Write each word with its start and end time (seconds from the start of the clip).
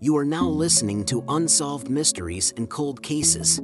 You 0.00 0.16
are 0.16 0.24
now 0.24 0.46
listening 0.46 1.04
to 1.06 1.24
Unsolved 1.26 1.90
Mysteries 1.90 2.54
and 2.56 2.70
Cold 2.70 3.02
Cases. 3.02 3.60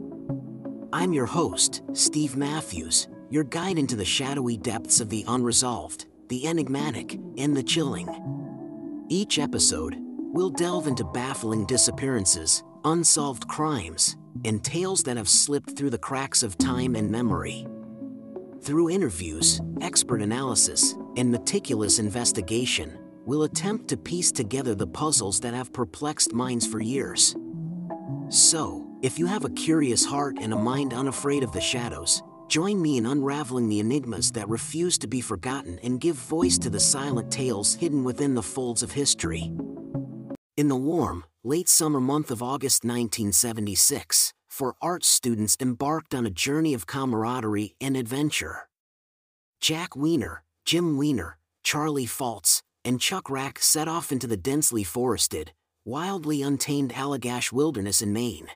I'm 0.92 1.12
your 1.12 1.26
host, 1.26 1.82
Steve 1.92 2.36
Matthews, 2.36 3.06
your 3.30 3.44
guide 3.44 3.78
into 3.78 3.94
the 3.94 4.04
shadowy 4.04 4.56
depths 4.56 5.00
of 5.00 5.08
the 5.10 5.24
unresolved, 5.28 6.06
the 6.28 6.48
enigmatic, 6.48 7.20
and 7.38 7.56
the 7.56 7.62
chilling. 7.62 8.08
Each 9.08 9.38
episode, 9.38 9.94
we'll 9.96 10.50
delve 10.50 10.88
into 10.88 11.04
baffling 11.04 11.66
disappearances, 11.66 12.64
unsolved 12.84 13.46
crimes, 13.46 14.16
and 14.44 14.64
tales 14.64 15.04
that 15.04 15.16
have 15.16 15.28
slipped 15.28 15.76
through 15.76 15.90
the 15.90 15.98
cracks 15.98 16.42
of 16.42 16.58
time 16.58 16.96
and 16.96 17.12
memory. 17.12 17.64
Through 18.60 18.90
interviews, 18.90 19.60
expert 19.80 20.20
analysis, 20.20 20.96
and 21.16 21.30
meticulous 21.30 22.00
investigation, 22.00 22.98
we'll 23.26 23.44
attempt 23.44 23.88
to 23.88 23.96
piece 23.96 24.30
together 24.30 24.74
the 24.74 24.86
puzzles 24.86 25.40
that 25.40 25.54
have 25.54 25.72
perplexed 25.72 26.32
minds 26.32 26.66
for 26.66 26.80
years. 26.80 27.34
So, 28.28 28.86
if 29.02 29.18
you 29.18 29.26
have 29.26 29.44
a 29.44 29.50
curious 29.50 30.04
heart 30.04 30.38
and 30.40 30.52
a 30.52 30.58
mind 30.58 30.94
unafraid 30.94 31.42
of 31.42 31.52
the 31.52 31.60
shadows, 31.60 32.22
join 32.48 32.80
me 32.80 32.96
in 32.96 33.06
unraveling 33.06 33.68
the 33.68 33.80
enigmas 33.80 34.32
that 34.32 34.48
refuse 34.48 34.98
to 34.98 35.06
be 35.06 35.20
forgotten 35.20 35.78
and 35.82 36.00
give 36.00 36.16
voice 36.16 36.58
to 36.58 36.70
the 36.70 36.80
silent 36.80 37.30
tales 37.30 37.74
hidden 37.74 38.04
within 38.04 38.34
the 38.34 38.42
folds 38.42 38.82
of 38.82 38.92
history. 38.92 39.52
In 40.56 40.68
the 40.68 40.76
warm, 40.76 41.24
late 41.42 41.68
summer 41.68 42.00
month 42.00 42.30
of 42.30 42.42
August 42.42 42.84
1976, 42.84 44.32
four 44.48 44.74
art 44.80 45.04
students 45.04 45.56
embarked 45.60 46.14
on 46.14 46.26
a 46.26 46.30
journey 46.30 46.74
of 46.74 46.86
camaraderie 46.86 47.74
and 47.80 47.96
adventure. 47.96 48.68
Jack 49.60 49.96
Weiner, 49.96 50.44
Jim 50.64 50.96
Weiner, 50.96 51.38
Charlie 51.62 52.06
Foltz, 52.06 52.62
and 52.84 53.00
Chuck 53.00 53.30
Rak 53.30 53.58
set 53.58 53.88
off 53.88 54.12
into 54.12 54.26
the 54.26 54.36
densely 54.36 54.84
forested, 54.84 55.52
wildly 55.84 56.42
untamed 56.42 56.92
Allagash 56.92 57.50
wilderness 57.52 58.02
in 58.02 58.12
Maine. 58.12 58.48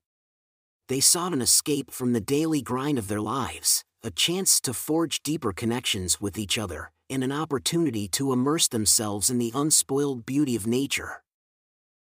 They 0.88 1.00
sought 1.00 1.32
an 1.32 1.42
escape 1.42 1.90
from 1.90 2.12
the 2.12 2.20
daily 2.20 2.62
grind 2.62 2.98
of 2.98 3.08
their 3.08 3.20
lives, 3.20 3.84
a 4.02 4.10
chance 4.10 4.60
to 4.62 4.72
forge 4.72 5.22
deeper 5.22 5.52
connections 5.52 6.20
with 6.20 6.38
each 6.38 6.56
other, 6.58 6.92
and 7.10 7.24
an 7.24 7.32
opportunity 7.32 8.08
to 8.08 8.32
immerse 8.32 8.68
themselves 8.68 9.30
in 9.30 9.38
the 9.38 9.52
unspoiled 9.54 10.24
beauty 10.24 10.56
of 10.56 10.66
nature. 10.66 11.22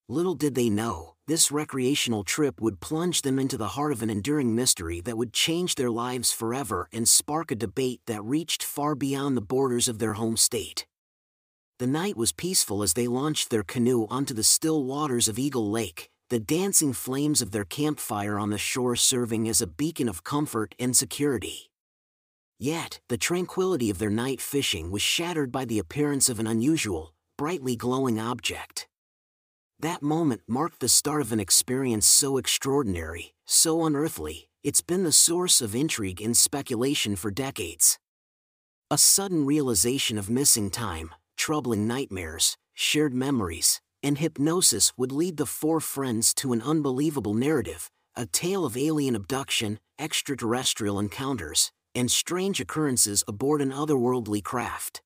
Little 0.09 0.35
did 0.35 0.55
they 0.55 0.69
know, 0.69 1.15
this 1.27 1.53
recreational 1.53 2.25
trip 2.25 2.61
would 2.61 2.81
plunge 2.81 3.23
them 3.23 3.39
into 3.39 3.57
the 3.57 3.69
heart 3.69 3.93
of 3.93 4.03
an 4.03 4.11
enduring 4.11 4.55
mystery 4.55 5.01
that 5.03 5.17
would 5.17 5.33
change 5.33 5.77
their 5.77 5.91
lives 5.91 6.33
forever 6.33 6.89
and 6.93 7.09
spark 7.09 7.51
a 7.51 7.55
debate 7.55 8.01
that 8.07 8.23
reached 8.25 8.63
far 8.63 8.95
beyond 8.95 9.37
the 9.37 9.41
borders 9.41 9.87
of 9.87 9.99
their 9.99 10.15
home 10.15 10.37
state. 10.37 10.87
The 11.83 11.89
night 11.89 12.17
was 12.17 12.31
peaceful 12.31 12.85
as 12.85 12.95
they 12.95 13.09
launched 13.09 13.51
their 13.51 13.65
canoe 13.65 14.07
onto 14.09 14.35
the 14.35 14.45
still 14.45 14.85
waters 14.85 15.27
of 15.27 15.37
Eagle 15.37 15.69
Lake, 15.69 16.11
the 16.31 16.39
dancing 16.39 16.93
flames 16.93 17.43
of 17.43 17.51
their 17.51 17.65
campfire 17.65 18.39
on 18.39 18.51
the 18.51 18.57
shore 18.57 18.95
serving 18.95 19.49
as 19.49 19.61
a 19.61 19.67
beacon 19.67 20.09
of 20.09 20.23
comfort 20.23 20.77
and 20.79 20.97
security. 20.97 21.73
Yet, 22.57 23.01
the 23.09 23.17
tranquility 23.17 23.91
of 23.91 23.99
their 23.99 24.11
night 24.11 24.41
fishing 24.41 24.93
was 24.93 25.03
shattered 25.03 25.51
by 25.51 25.65
the 25.65 25.81
appearance 25.81 26.29
of 26.29 26.39
an 26.39 26.47
unusual, 26.47 27.15
brightly 27.37 27.75
glowing 27.75 28.21
object. 28.21 28.87
That 29.81 30.03
moment 30.05 30.43
marked 30.47 30.79
the 30.79 30.89
start 30.89 31.21
of 31.21 31.33
an 31.33 31.41
experience 31.41 32.07
so 32.07 32.37
extraordinary, 32.37 33.35
so 33.45 33.85
unearthly, 33.85 34.49
it's 34.63 34.83
been 34.83 35.03
the 35.03 35.11
source 35.11 35.61
of 35.61 35.75
intrigue 35.75 36.23
and 36.23 36.37
speculation 36.37 37.17
for 37.17 37.33
decades. 37.33 37.99
A 38.89 38.99
sudden 38.99 39.45
realization 39.45 40.17
of 40.17 40.31
missing 40.31 40.71
time, 40.71 41.13
troubling 41.37 41.87
nightmares, 41.87 42.57
shared 42.75 43.15
memories, 43.15 43.81
and 44.03 44.19
hypnosis 44.19 44.93
would 44.97 45.13
lead 45.13 45.37
the 45.37 45.47
four 45.47 45.81
friends 45.81 46.35
to 46.35 46.53
an 46.53 46.63
unbelievable 46.63 47.35
narrative 47.35 47.91
a 48.15 48.27
tale 48.27 48.65
of 48.67 48.77
alien 48.77 49.17
abduction, 49.17 49.79
extraterrestrial 49.99 50.99
encounters, 50.99 51.73
and 51.95 52.11
strange 52.11 52.61
occurrences 52.61 53.25
aboard 53.27 53.63
an 53.63 53.73
otherworldly 53.73 54.43
craft. 54.43 55.01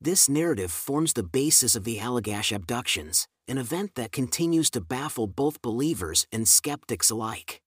This 0.00 0.28
narrative 0.28 0.70
forms 0.70 1.12
the 1.12 1.22
basis 1.22 1.74
of 1.74 1.84
the 1.84 1.98
Allagash 1.98 2.54
abductions, 2.54 3.26
an 3.48 3.58
event 3.58 3.94
that 3.94 4.12
continues 4.12 4.70
to 4.70 4.80
baffle 4.80 5.26
both 5.26 5.62
believers 5.62 6.26
and 6.32 6.46
skeptics 6.46 7.10
alike. 7.10 7.60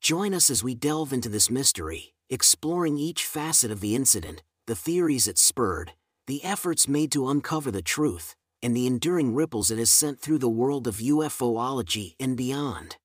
Join 0.00 0.32
us 0.34 0.50
as 0.50 0.64
we 0.64 0.74
delve 0.74 1.12
into 1.12 1.28
this 1.28 1.50
mystery, 1.50 2.14
exploring 2.28 2.96
each 2.98 3.24
facet 3.24 3.70
of 3.70 3.80
the 3.80 3.94
incident, 3.94 4.42
the 4.66 4.76
theories 4.76 5.26
it 5.26 5.38
spurred, 5.38 5.92
the 6.30 6.44
efforts 6.44 6.86
made 6.86 7.10
to 7.10 7.28
uncover 7.28 7.72
the 7.72 7.82
truth, 7.82 8.36
and 8.62 8.76
the 8.76 8.86
enduring 8.86 9.34
ripples 9.34 9.68
it 9.68 9.78
has 9.78 9.90
sent 9.90 10.20
through 10.20 10.38
the 10.38 10.48
world 10.48 10.86
of 10.86 10.98
UFOlogy 10.98 12.14
and 12.20 12.36
beyond. 12.36 12.98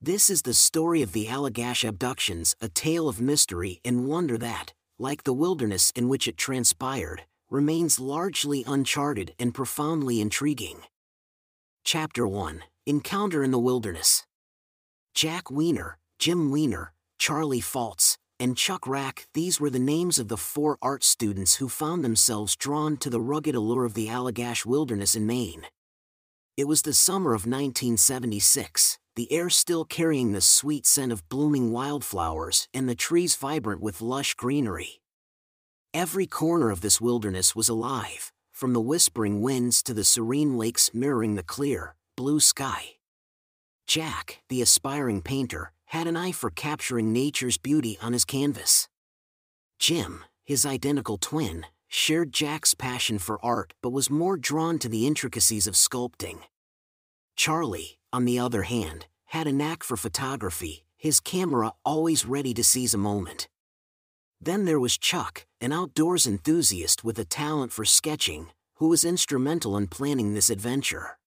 This 0.00 0.30
is 0.30 0.40
the 0.40 0.54
story 0.54 1.02
of 1.02 1.12
the 1.12 1.26
Allagash 1.26 1.86
abductions, 1.86 2.56
a 2.58 2.70
tale 2.70 3.10
of 3.10 3.20
mystery 3.20 3.82
and 3.84 4.06
wonder 4.06 4.38
that, 4.38 4.72
like 4.98 5.24
the 5.24 5.34
wilderness 5.34 5.92
in 5.94 6.08
which 6.08 6.26
it 6.26 6.38
transpired, 6.38 7.24
remains 7.50 8.00
largely 8.00 8.64
uncharted 8.66 9.34
and 9.38 9.52
profoundly 9.52 10.18
intriguing. 10.18 10.80
Chapter 11.84 12.26
1 12.26 12.62
Encounter 12.86 13.44
in 13.44 13.50
the 13.50 13.58
Wilderness 13.58 14.24
Jack 15.14 15.50
Weiner, 15.50 15.98
Jim 16.18 16.50
Weiner, 16.50 16.94
Charlie 17.18 17.60
Foltz, 17.60 18.09
and 18.40 18.56
Chuck 18.56 18.86
Rak, 18.86 19.26
these 19.34 19.60
were 19.60 19.68
the 19.68 19.78
names 19.78 20.18
of 20.18 20.28
the 20.28 20.38
four 20.38 20.78
art 20.80 21.04
students 21.04 21.56
who 21.56 21.68
found 21.68 22.02
themselves 22.02 22.56
drawn 22.56 22.96
to 22.96 23.10
the 23.10 23.20
rugged 23.20 23.54
allure 23.54 23.84
of 23.84 23.92
the 23.92 24.08
Allagash 24.08 24.64
wilderness 24.64 25.14
in 25.14 25.26
Maine. 25.26 25.66
It 26.56 26.64
was 26.64 26.82
the 26.82 26.94
summer 26.94 27.34
of 27.34 27.46
1976, 27.46 28.98
the 29.14 29.30
air 29.30 29.50
still 29.50 29.84
carrying 29.84 30.32
the 30.32 30.40
sweet 30.40 30.86
scent 30.86 31.12
of 31.12 31.28
blooming 31.28 31.70
wildflowers 31.70 32.66
and 32.72 32.88
the 32.88 32.94
trees 32.94 33.36
vibrant 33.36 33.82
with 33.82 34.00
lush 34.00 34.32
greenery. 34.34 35.02
Every 35.92 36.26
corner 36.26 36.70
of 36.70 36.80
this 36.80 36.98
wilderness 36.98 37.54
was 37.54 37.68
alive, 37.68 38.32
from 38.52 38.72
the 38.72 38.80
whispering 38.80 39.42
winds 39.42 39.82
to 39.82 39.92
the 39.92 40.04
serene 40.04 40.56
lakes 40.56 40.92
mirroring 40.94 41.34
the 41.34 41.42
clear, 41.42 41.94
blue 42.16 42.40
sky. 42.40 42.96
Jack, 43.86 44.40
the 44.48 44.62
aspiring 44.62 45.20
painter, 45.20 45.72
had 45.90 46.06
an 46.06 46.16
eye 46.16 46.30
for 46.30 46.50
capturing 46.50 47.12
nature's 47.12 47.58
beauty 47.58 47.98
on 48.00 48.12
his 48.12 48.24
canvas. 48.24 48.88
Jim, 49.80 50.24
his 50.44 50.64
identical 50.64 51.18
twin, 51.18 51.66
shared 51.88 52.32
Jack's 52.32 52.74
passion 52.74 53.18
for 53.18 53.44
art 53.44 53.74
but 53.82 53.90
was 53.90 54.08
more 54.08 54.36
drawn 54.36 54.78
to 54.78 54.88
the 54.88 55.04
intricacies 55.04 55.66
of 55.66 55.74
sculpting. 55.74 56.42
Charlie, 57.34 57.98
on 58.12 58.24
the 58.24 58.38
other 58.38 58.62
hand, 58.62 59.06
had 59.26 59.48
a 59.48 59.52
knack 59.52 59.82
for 59.82 59.96
photography, 59.96 60.84
his 60.96 61.18
camera 61.18 61.72
always 61.84 62.24
ready 62.24 62.54
to 62.54 62.62
seize 62.62 62.94
a 62.94 62.98
moment. 62.98 63.48
Then 64.40 64.66
there 64.66 64.78
was 64.78 64.96
Chuck, 64.96 65.44
an 65.60 65.72
outdoors 65.72 66.24
enthusiast 66.24 67.02
with 67.02 67.18
a 67.18 67.24
talent 67.24 67.72
for 67.72 67.84
sketching, 67.84 68.50
who 68.76 68.86
was 68.88 69.04
instrumental 69.04 69.76
in 69.76 69.88
planning 69.88 70.34
this 70.34 70.50
adventure. 70.50 71.18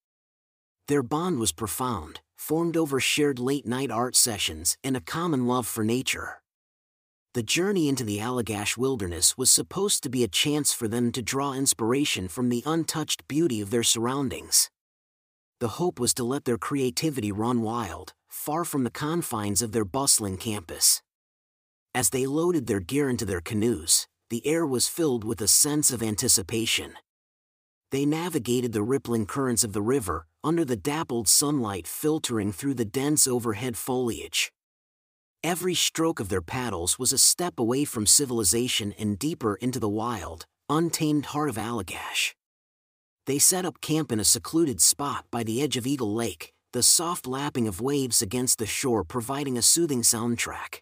Their 0.88 1.04
bond 1.04 1.38
was 1.38 1.52
profound, 1.52 2.22
formed 2.44 2.76
over 2.76 3.00
shared 3.00 3.40
late 3.40 3.66
night 3.66 3.90
art 3.90 4.18
sessions 4.18 4.78
and 4.84 4.98
a 4.98 5.02
common 5.02 5.48
love 5.48 5.66
for 5.66 5.82
nature. 5.82 6.42
The 7.34 7.42
journey 7.42 7.88
into 7.88 8.04
the 8.04 8.20
Allagash 8.20 8.76
wilderness 8.76 9.38
was 9.38 9.50
supposed 9.50 10.04
to 10.04 10.10
be 10.10 10.26
a 10.26 10.28
chance 10.28 10.74
for 10.74 10.90
them 10.90 11.14
to 11.14 11.22
draw 11.22 11.54
inspiration 11.54 12.28
from 12.28 12.50
the 12.50 12.62
untouched 12.66 13.30
beauty 13.30 13.62
of 13.62 13.70
their 13.70 13.82
surroundings. 13.82 14.70
The 15.62 15.80
hope 15.80 16.02
was 16.02 16.14
to 16.16 16.26
let 16.26 16.44
their 16.44 16.58
creativity 16.58 17.32
run 17.32 17.62
wild, 17.62 18.12
far 18.28 18.66
from 18.66 18.84
the 18.84 18.92
confines 18.92 19.62
of 19.62 19.72
their 19.72 19.86
bustling 19.86 20.36
campus. 20.36 21.02
As 21.96 22.10
they 22.10 22.26
loaded 22.26 22.68
their 22.68 22.82
gear 22.82 23.10
into 23.10 23.24
their 23.24 23.40
canoes, 23.40 24.06
the 24.30 24.46
air 24.46 24.68
was 24.68 24.90
filled 24.90 25.24
with 25.24 25.40
a 25.40 25.48
sense 25.48 25.92
of 25.92 26.04
anticipation. 26.04 26.96
They 27.92 28.06
navigated 28.06 28.74
the 28.74 28.84
rippling 28.84 29.28
currents 29.28 29.64
of 29.64 29.72
the 29.72 29.82
river, 29.82 30.28
under 30.44 30.66
the 30.66 30.76
dappled 30.76 31.28
sunlight 31.28 31.88
filtering 31.88 32.52
through 32.52 32.74
the 32.74 32.86
dense 32.86 33.28
overhead 33.28 33.78
foliage. 33.78 34.52
Every 35.44 35.74
stroke 35.74 36.20
of 36.20 36.30
their 36.30 36.42
paddles 36.42 36.98
was 36.98 37.12
a 37.12 37.18
step 37.18 37.60
away 37.60 37.86
from 37.86 38.06
civilization 38.06 38.94
and 38.98 39.20
deeper 39.20 39.56
into 39.56 39.80
the 39.80 39.90
wild, 39.90 40.46
untamed 40.70 41.28
heart 41.28 41.50
of 41.50 41.58
Allagash. 41.58 42.34
They 43.26 43.40
set 43.40 43.66
up 43.66 43.82
camp 43.82 44.12
in 44.12 44.20
a 44.20 44.26
secluded 44.26 44.82
spot 44.82 45.26
by 45.32 45.44
the 45.44 45.62
edge 45.62 45.78
of 45.78 45.88
Eagle 45.88 46.14
Lake, 46.14 46.54
the 46.74 46.84
soft 46.84 47.28
lapping 47.28 47.68
of 47.68 47.82
waves 47.82 48.22
against 48.22 48.58
the 48.58 48.66
shore 48.66 49.04
providing 49.04 49.58
a 49.58 49.62
soothing 49.62 50.02
soundtrack. 50.02 50.80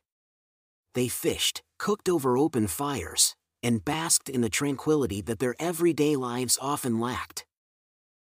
They 0.94 1.08
fished, 1.08 1.62
cooked 1.78 2.10
over 2.10 2.38
open 2.38 2.68
fires, 2.68 3.36
and 3.64 3.86
basked 3.86 4.30
in 4.30 4.42
the 4.42 4.50
tranquility 4.50 5.22
that 5.22 5.40
their 5.40 5.56
everyday 5.60 6.16
lives 6.16 6.58
often 6.62 7.00
lacked. 7.00 7.46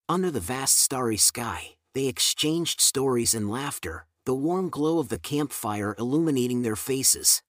Under 0.09 0.29
the 0.29 0.41
vast 0.41 0.79
starry 0.79 1.15
sky, 1.15 1.75
they 1.93 2.07
exchanged 2.07 2.81
stories 2.81 3.33
and 3.33 3.49
laughter, 3.49 4.05
the 4.25 4.35
warm 4.35 4.69
glow 4.69 4.99
of 4.99 5.07
the 5.07 5.17
campfire 5.17 5.95
illuminating 5.97 6.61
their 6.61 6.75
faces. 6.75 7.41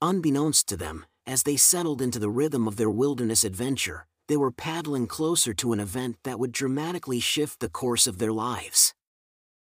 Unbeknownst 0.00 0.66
to 0.68 0.78
them, 0.78 1.04
as 1.26 1.42
they 1.42 1.56
settled 1.56 2.00
into 2.00 2.18
the 2.18 2.30
rhythm 2.30 2.66
of 2.66 2.76
their 2.76 2.88
wilderness 2.88 3.44
adventure, 3.44 4.06
they 4.28 4.36
were 4.36 4.50
paddling 4.50 5.06
closer 5.06 5.52
to 5.54 5.74
an 5.74 5.80
event 5.80 6.16
that 6.24 6.38
would 6.38 6.52
dramatically 6.52 7.20
shift 7.20 7.60
the 7.60 7.68
course 7.68 8.06
of 8.06 8.16
their 8.16 8.32
lives. 8.32 8.94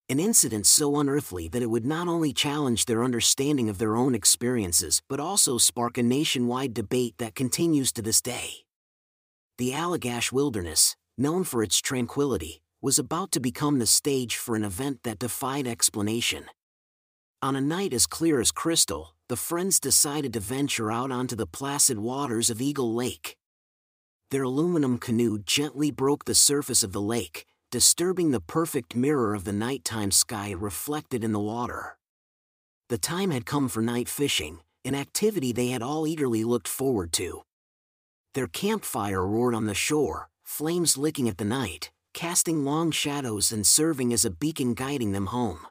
An 0.08 0.20
incident 0.20 0.68
so 0.68 0.98
unearthly 0.98 1.50
that 1.50 1.62
it 1.62 1.70
would 1.70 1.86
not 1.86 2.08
only 2.08 2.32
challenge 2.32 2.86
their 2.86 3.04
understanding 3.04 3.68
of 3.68 3.80
their 3.80 3.98
own 3.98 4.16
experiences 4.16 5.02
but 5.10 5.20
also 5.20 5.58
spark 5.58 5.98
a 5.98 6.04
nationwide 6.04 6.74
debate 6.74 7.16
that 7.18 7.36
continues 7.36 7.92
to 7.92 8.02
this 8.02 8.22
day. 8.22 8.64
The 9.58 9.72
Allagash 9.72 10.32
Wilderness, 10.32 10.96
known 11.18 11.44
for 11.44 11.64
its 11.64 11.80
tranquility, 11.80 12.62
was 12.82 12.98
about 12.98 13.32
to 13.32 13.40
become 13.40 13.80
the 13.80 13.86
stage 13.86 14.36
for 14.36 14.56
an 14.56 14.64
event 14.64 15.04
that 15.04 15.20
defied 15.20 15.68
explanation. 15.68 16.46
On 17.42 17.56
a 17.56 17.62
night 17.62 17.94
as 17.94 18.08
clear 18.08 18.40
as 18.40 18.52
crystal, 18.52 19.16
the 19.30 19.36
friends 19.36 19.80
decided 19.80 20.34
to 20.34 20.40
venture 20.40 20.92
out 20.92 21.12
onto 21.12 21.36
the 21.36 21.48
placid 21.48 22.00
waters 22.00 22.50
of 22.50 22.62
Eagle 22.62 22.94
Lake. 22.94 23.38
Their 24.32 24.44
aluminum 24.44 24.98
canoe 24.98 25.40
gently 25.40 25.92
broke 25.92 26.26
the 26.26 26.36
surface 26.36 26.84
of 26.84 26.92
the 26.92 27.02
lake, 27.02 27.46
disturbing 27.70 28.32
the 28.32 28.42
perfect 28.42 28.96
mirror 28.96 29.34
of 29.34 29.44
the 29.44 29.54
nighttime 29.54 30.12
sky 30.12 30.52
reflected 30.52 31.24
in 31.24 31.32
the 31.32 31.40
water. 31.40 31.98
The 32.90 32.98
time 32.98 33.32
had 33.32 33.46
come 33.46 33.70
for 33.70 33.82
night 33.82 34.10
fishing, 34.10 34.60
an 34.84 34.96
activity 34.96 35.52
they 35.52 35.68
had 35.68 35.82
all 35.82 36.08
eagerly 36.08 36.44
looked 36.44 36.68
forward 36.68 37.14
to. 37.14 37.44
Their 38.34 38.48
campfire 38.48 39.26
roared 39.26 39.56
on 39.56 39.66
the 39.66 39.74
shore, 39.74 40.31
flames 40.52 40.98
licking 40.98 41.30
at 41.30 41.38
the 41.38 41.46
night, 41.46 41.92
casting 42.14 42.66
long 42.66 42.92
shadows 42.92 43.54
and 43.54 43.66
serving 43.66 44.12
as 44.12 44.26
a 44.26 44.30
beacon 44.30 44.74
guiding 44.74 45.14
them 45.14 45.28
home. 45.28 45.66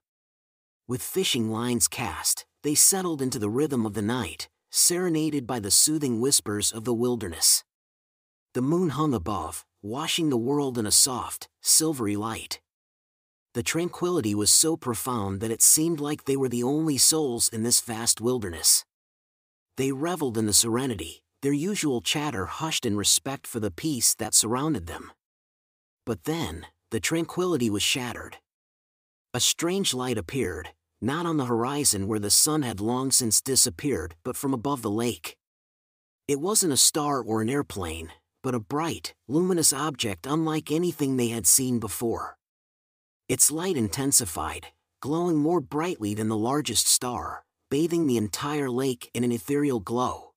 With 0.89 1.03
fishing 1.03 1.51
lines 1.51 1.87
cast, 1.87 2.47
they 2.63 2.75
settled 2.75 3.21
into 3.21 3.39
the 3.39 3.51
rhythm 3.51 3.85
of 3.85 3.93
the 3.93 4.03
night, 4.03 4.49
serenaded 4.71 5.47
by 5.47 5.61
the 5.61 5.71
soothing 5.71 6.19
whispers 6.19 6.73
of 6.73 6.85
the 6.85 6.95
wilderness. 6.95 7.63
The 8.55 8.63
moon 8.63 8.89
hung 8.89 9.13
above, 9.13 9.67
washing 9.83 10.31
the 10.31 10.39
world 10.39 10.79
in 10.79 10.87
a 10.87 10.93
soft, 10.93 11.51
silvery 11.61 12.17
light. 12.17 12.61
The 13.53 13.63
tranquility 13.63 14.35
was 14.35 14.51
so 14.51 14.79
profound 14.79 15.41
that 15.41 15.51
it 15.51 15.61
seemed 15.61 16.01
like 16.01 16.25
they 16.25 16.39
were 16.39 16.49
the 16.49 16.63
only 16.63 16.97
souls 16.97 17.51
in 17.51 17.65
this 17.65 17.83
vast 17.83 18.23
wilderness. 18.23 18.87
They 19.77 19.93
reveled 19.93 20.39
in 20.39 20.47
the 20.47 20.55
serenity, 20.55 21.23
their 21.43 21.53
usual 21.53 22.01
chatter 22.01 22.47
hushed 22.47 22.85
in 22.85 22.97
respect 22.97 23.47
for 23.47 23.61
the 23.61 23.71
peace 23.71 24.15
that 24.15 24.35
surrounded 24.35 24.87
them. 24.87 25.11
But 26.05 26.25
then, 26.25 26.67
the 26.91 27.01
tranquility 27.01 27.71
was 27.71 27.83
shattered. 27.83 28.39
A 29.33 29.41
strange 29.41 29.95
light 29.95 30.19
appeared, 30.19 30.71
not 31.01 31.25
on 31.25 31.37
the 31.37 31.47
horizon 31.47 32.09
where 32.09 32.19
the 32.19 32.31
sun 32.31 32.63
had 32.63 32.81
long 32.81 33.11
since 33.11 33.41
disappeared, 33.41 34.17
but 34.25 34.37
from 34.37 34.53
above 34.53 34.83
the 34.83 34.91
lake. 34.91 35.37
It 36.29 36.41
wasn't 36.41 36.73
a 36.73 36.77
star 36.77 37.23
or 37.23 37.41
an 37.41 37.49
airplane, 37.49 38.13
but 38.43 38.55
a 38.55 38.61
bright, 38.61 39.15
luminous 39.29 39.73
object 39.73 40.27
unlike 40.27 40.71
anything 40.71 41.17
they 41.17 41.29
had 41.29 41.47
seen 41.47 41.79
before. 41.79 42.37
Its 43.29 43.51
light 43.51 43.77
intensified, 43.77 44.69
glowing 45.01 45.37
more 45.37 45.61
brightly 45.61 46.15
than 46.15 46.29
the 46.29 46.37
largest 46.37 46.87
star, 46.87 47.45
bathing 47.71 48.07
the 48.07 48.17
entire 48.17 48.69
lake 48.69 49.11
in 49.15 49.25
an 49.25 49.33
ethereal 49.33 49.81
glow. 49.81 50.30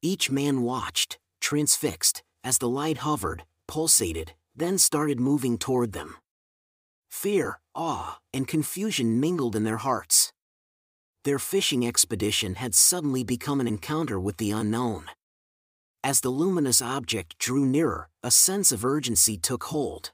Each 0.00 0.30
man 0.30 0.62
watched, 0.62 1.18
transfixed, 1.40 2.22
as 2.44 2.58
the 2.58 2.68
light 2.68 2.98
hovered, 2.98 3.44
pulsated, 3.66 4.32
then 4.54 4.78
started 4.78 5.18
moving 5.18 5.58
toward 5.58 5.92
them. 5.92 6.16
Fear, 7.10 7.60
awe, 7.74 8.18
and 8.32 8.46
confusion 8.46 9.18
mingled 9.18 9.56
in 9.56 9.64
their 9.64 9.78
hearts. 9.78 10.32
Their 11.24 11.38
fishing 11.38 11.86
expedition 11.86 12.54
had 12.54 12.74
suddenly 12.74 13.24
become 13.24 13.60
an 13.60 13.66
encounter 13.66 14.20
with 14.20 14.36
the 14.36 14.52
unknown. 14.52 15.06
As 16.04 16.20
the 16.20 16.30
luminous 16.30 16.80
object 16.80 17.36
drew 17.38 17.66
nearer, 17.66 18.08
a 18.22 18.30
sense 18.30 18.70
of 18.70 18.84
urgency 18.84 19.36
took 19.36 19.64
hold. 19.64 20.12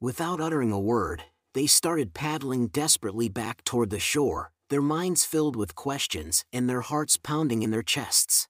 Without 0.00 0.40
uttering 0.40 0.70
a 0.70 0.78
word, 0.78 1.24
they 1.54 1.66
started 1.66 2.12
paddling 2.12 2.66
desperately 2.66 3.28
back 3.28 3.64
toward 3.64 3.88
the 3.90 3.98
shore, 3.98 4.52
their 4.68 4.82
minds 4.82 5.24
filled 5.24 5.56
with 5.56 5.74
questions 5.74 6.44
and 6.52 6.68
their 6.68 6.82
hearts 6.82 7.16
pounding 7.16 7.62
in 7.62 7.70
their 7.70 7.82
chests. 7.82 8.48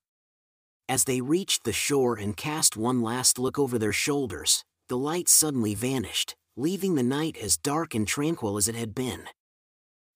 As 0.89 1.05
they 1.05 1.21
reached 1.21 1.65
the 1.65 1.73
shore 1.73 2.17
and 2.17 2.37
cast 2.37 2.77
one 2.77 3.03
last 3.03 3.39
look 3.39 3.59
over 3.59 3.79
their 3.79 3.93
shoulders, 3.93 4.65
the 4.89 4.99
light 4.99 5.29
suddenly 5.29 5.75
vanished, 5.75 6.35
leaving 6.57 6.95
the 6.95 7.03
night 7.03 7.37
as 7.37 7.57
dark 7.57 7.95
and 7.95 8.07
tranquil 8.07 8.57
as 8.57 8.69
it 8.69 8.75
had 8.75 8.95
been. 8.95 9.25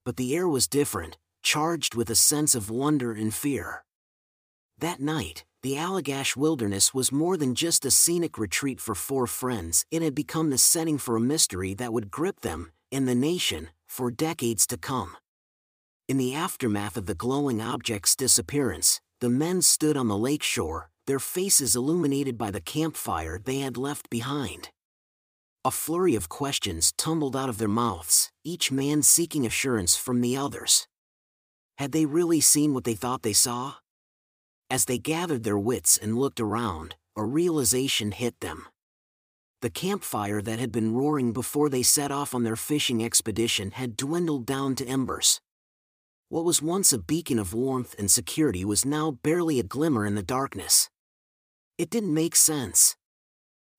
But 0.05 0.17
the 0.17 0.35
air 0.37 0.49
was 0.49 0.69
different, 0.69 1.17
charged 1.43 1.95
with 1.95 2.11
a 2.11 2.15
sense 2.15 2.55
of 2.55 2.71
wonder 2.71 3.13
and 3.13 3.33
fear. 3.33 3.85
That 4.79 5.01
night, 5.01 5.45
the 5.63 5.77
Allagash 5.77 6.37
Wilderness 6.37 6.93
was 6.93 7.11
more 7.11 7.37
than 7.37 7.55
just 7.55 7.85
a 7.85 7.91
scenic 7.91 8.37
retreat 8.39 8.81
for 8.81 8.95
four 8.95 9.27
friends, 9.27 9.85
it 9.91 10.03
had 10.03 10.15
become 10.15 10.51
the 10.51 10.59
setting 10.59 10.99
for 10.99 11.17
a 11.17 11.21
mystery 11.21 11.75
that 11.75 11.93
would 11.93 12.11
grip 12.11 12.41
them, 12.41 12.73
and 12.93 13.09
the 13.09 13.15
nation, 13.15 13.71
for 13.89 14.11
decades 14.11 14.67
to 14.67 14.77
come. 14.77 15.17
In 16.09 16.19
the 16.19 16.35
aftermath 16.35 16.97
of 16.97 17.07
the 17.07 17.15
glowing 17.15 17.61
object's 17.61 18.15
disappearance, 18.15 19.01
the 19.21 19.31
men 19.31 19.63
stood 19.63 19.97
on 19.97 20.09
the 20.09 20.17
lake 20.17 20.43
shore, 20.43 20.91
their 21.07 21.19
faces 21.19 21.75
illuminated 21.75 22.37
by 22.37 22.51
the 22.51 22.61
campfire 22.61 23.39
they 23.39 23.61
had 23.61 23.77
left 23.77 24.11
behind. 24.11 24.71
A 25.65 25.71
flurry 25.71 26.15
of 26.15 26.29
questions 26.29 26.93
tumbled 26.97 27.35
out 27.35 27.49
of 27.49 27.59
their 27.59 27.67
mouths, 27.69 28.31
each 28.45 28.71
man 28.71 29.03
seeking 29.03 29.47
assurance 29.47 29.97
from 29.97 30.21
the 30.21 30.37
others. 30.37 30.87
Had 31.79 31.93
they 31.93 32.07
really 32.07 32.41
seen 32.41 32.75
what 32.75 32.85
they 32.85 32.95
thought 32.95 33.23
they 33.23 33.33
saw? 33.33 33.75
As 34.71 34.85
they 34.85 34.99
gathered 34.99 35.45
their 35.45 35.59
wits 35.59 35.97
and 35.97 36.19
looked 36.19 36.41
around, 36.41 36.97
a 37.17 37.25
realization 37.25 38.13
hit 38.13 38.41
them. 38.41 38.67
The 39.63 39.71
campfire 39.71 40.43
that 40.43 40.59
had 40.59 40.71
been 40.71 40.95
roaring 40.95 41.33
before 41.33 41.69
they 41.69 41.83
set 41.83 42.13
off 42.13 42.35
on 42.35 42.45
their 42.45 42.57
fishing 42.57 43.03
expedition 43.03 43.71
had 43.71 43.97
dwindled 43.97 44.45
down 44.45 44.75
to 44.77 44.87
embers. 44.87 45.41
What 46.28 46.44
was 46.44 46.61
once 46.61 46.93
a 46.93 46.99
beacon 46.99 47.38
of 47.38 47.55
warmth 47.55 47.94
and 48.00 48.11
security 48.11 48.64
was 48.64 48.84
now 48.84 49.12
barely 49.12 49.61
a 49.61 49.62
glimmer 49.62 50.05
in 50.05 50.17
the 50.17 50.25
darkness. 50.25 50.90
It 51.78 51.88
didn't 51.88 52.12
make 52.12 52.34
sense. 52.34 52.96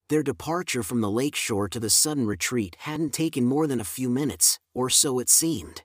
Their 0.08 0.24
departure 0.24 0.82
from 0.82 1.02
the 1.02 1.12
lake 1.12 1.36
shore 1.36 1.68
to 1.68 1.80
the 1.80 1.90
sudden 1.90 2.26
retreat 2.26 2.78
hadn't 2.80 3.12
taken 3.12 3.44
more 3.44 3.68
than 3.68 3.82
a 3.82 3.86
few 3.86 4.10
minutes, 4.10 4.60
or 4.74 4.90
so 4.90 5.20
it 5.20 5.28
seemed. 5.28 5.82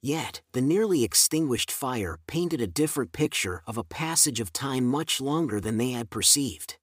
Yet, 0.00 0.42
the 0.52 0.60
nearly 0.60 1.02
extinguished 1.02 1.72
fire 1.72 2.20
painted 2.28 2.60
a 2.60 2.68
different 2.68 3.10
picture 3.10 3.62
of 3.66 3.76
a 3.76 3.82
passage 3.82 4.38
of 4.38 4.52
time 4.52 4.84
much 4.84 5.20
longer 5.20 5.60
than 5.60 5.78
they 5.78 5.90
had 5.90 6.08
perceived. 6.08 6.76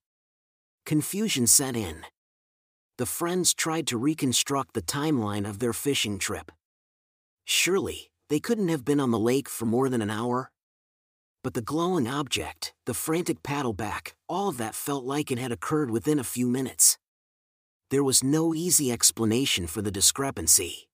Confusion 0.85 1.47
set 1.47 1.77
in. 1.77 2.05
The 2.97 3.05
friends 3.05 3.53
tried 3.53 3.87
to 3.87 3.97
reconstruct 3.97 4.73
the 4.73 4.81
timeline 4.81 5.47
of 5.47 5.59
their 5.59 5.71
fishing 5.71 6.19
trip. 6.19 6.51
Surely, 7.45 8.10
they 8.31 8.40
couldn't 8.40 8.69
have 8.69 8.85
been 8.85 9.02
on 9.02 9.11
the 9.11 9.19
lake 9.19 9.50
for 9.50 9.66
more 9.66 9.90
than 9.90 10.02
an 10.02 10.09
hour? 10.09 10.52
But 11.44 11.54
the 11.54 11.61
glowing 11.61 12.07
object, 12.07 12.73
the 12.85 12.94
frantic 12.94 13.44
paddle 13.44 13.73
back, 13.73 14.16
all 14.30 14.47
of 14.47 14.56
that 14.56 14.73
felt 14.73 15.04
like 15.04 15.31
it 15.31 15.38
had 15.38 15.52
occurred 15.52 15.92
within 15.92 16.18
a 16.18 16.23
few 16.23 16.47
minutes. 16.47 16.97
There 17.90 18.06
was 18.06 18.23
no 18.23 18.56
easy 18.56 18.90
explanation 18.90 19.68
for 19.68 19.81
the 19.81 19.92
discrepancy. 19.92 20.88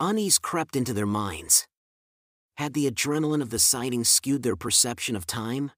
Unease 0.00 0.40
crept 0.40 0.74
into 0.74 0.92
their 0.92 1.06
minds. 1.06 1.68
Had 2.56 2.74
the 2.74 2.90
adrenaline 2.90 3.42
of 3.42 3.50
the 3.50 3.60
sighting 3.60 4.02
skewed 4.02 4.42
their 4.42 4.56
perception 4.56 5.14
of 5.14 5.28
time? 5.28 5.70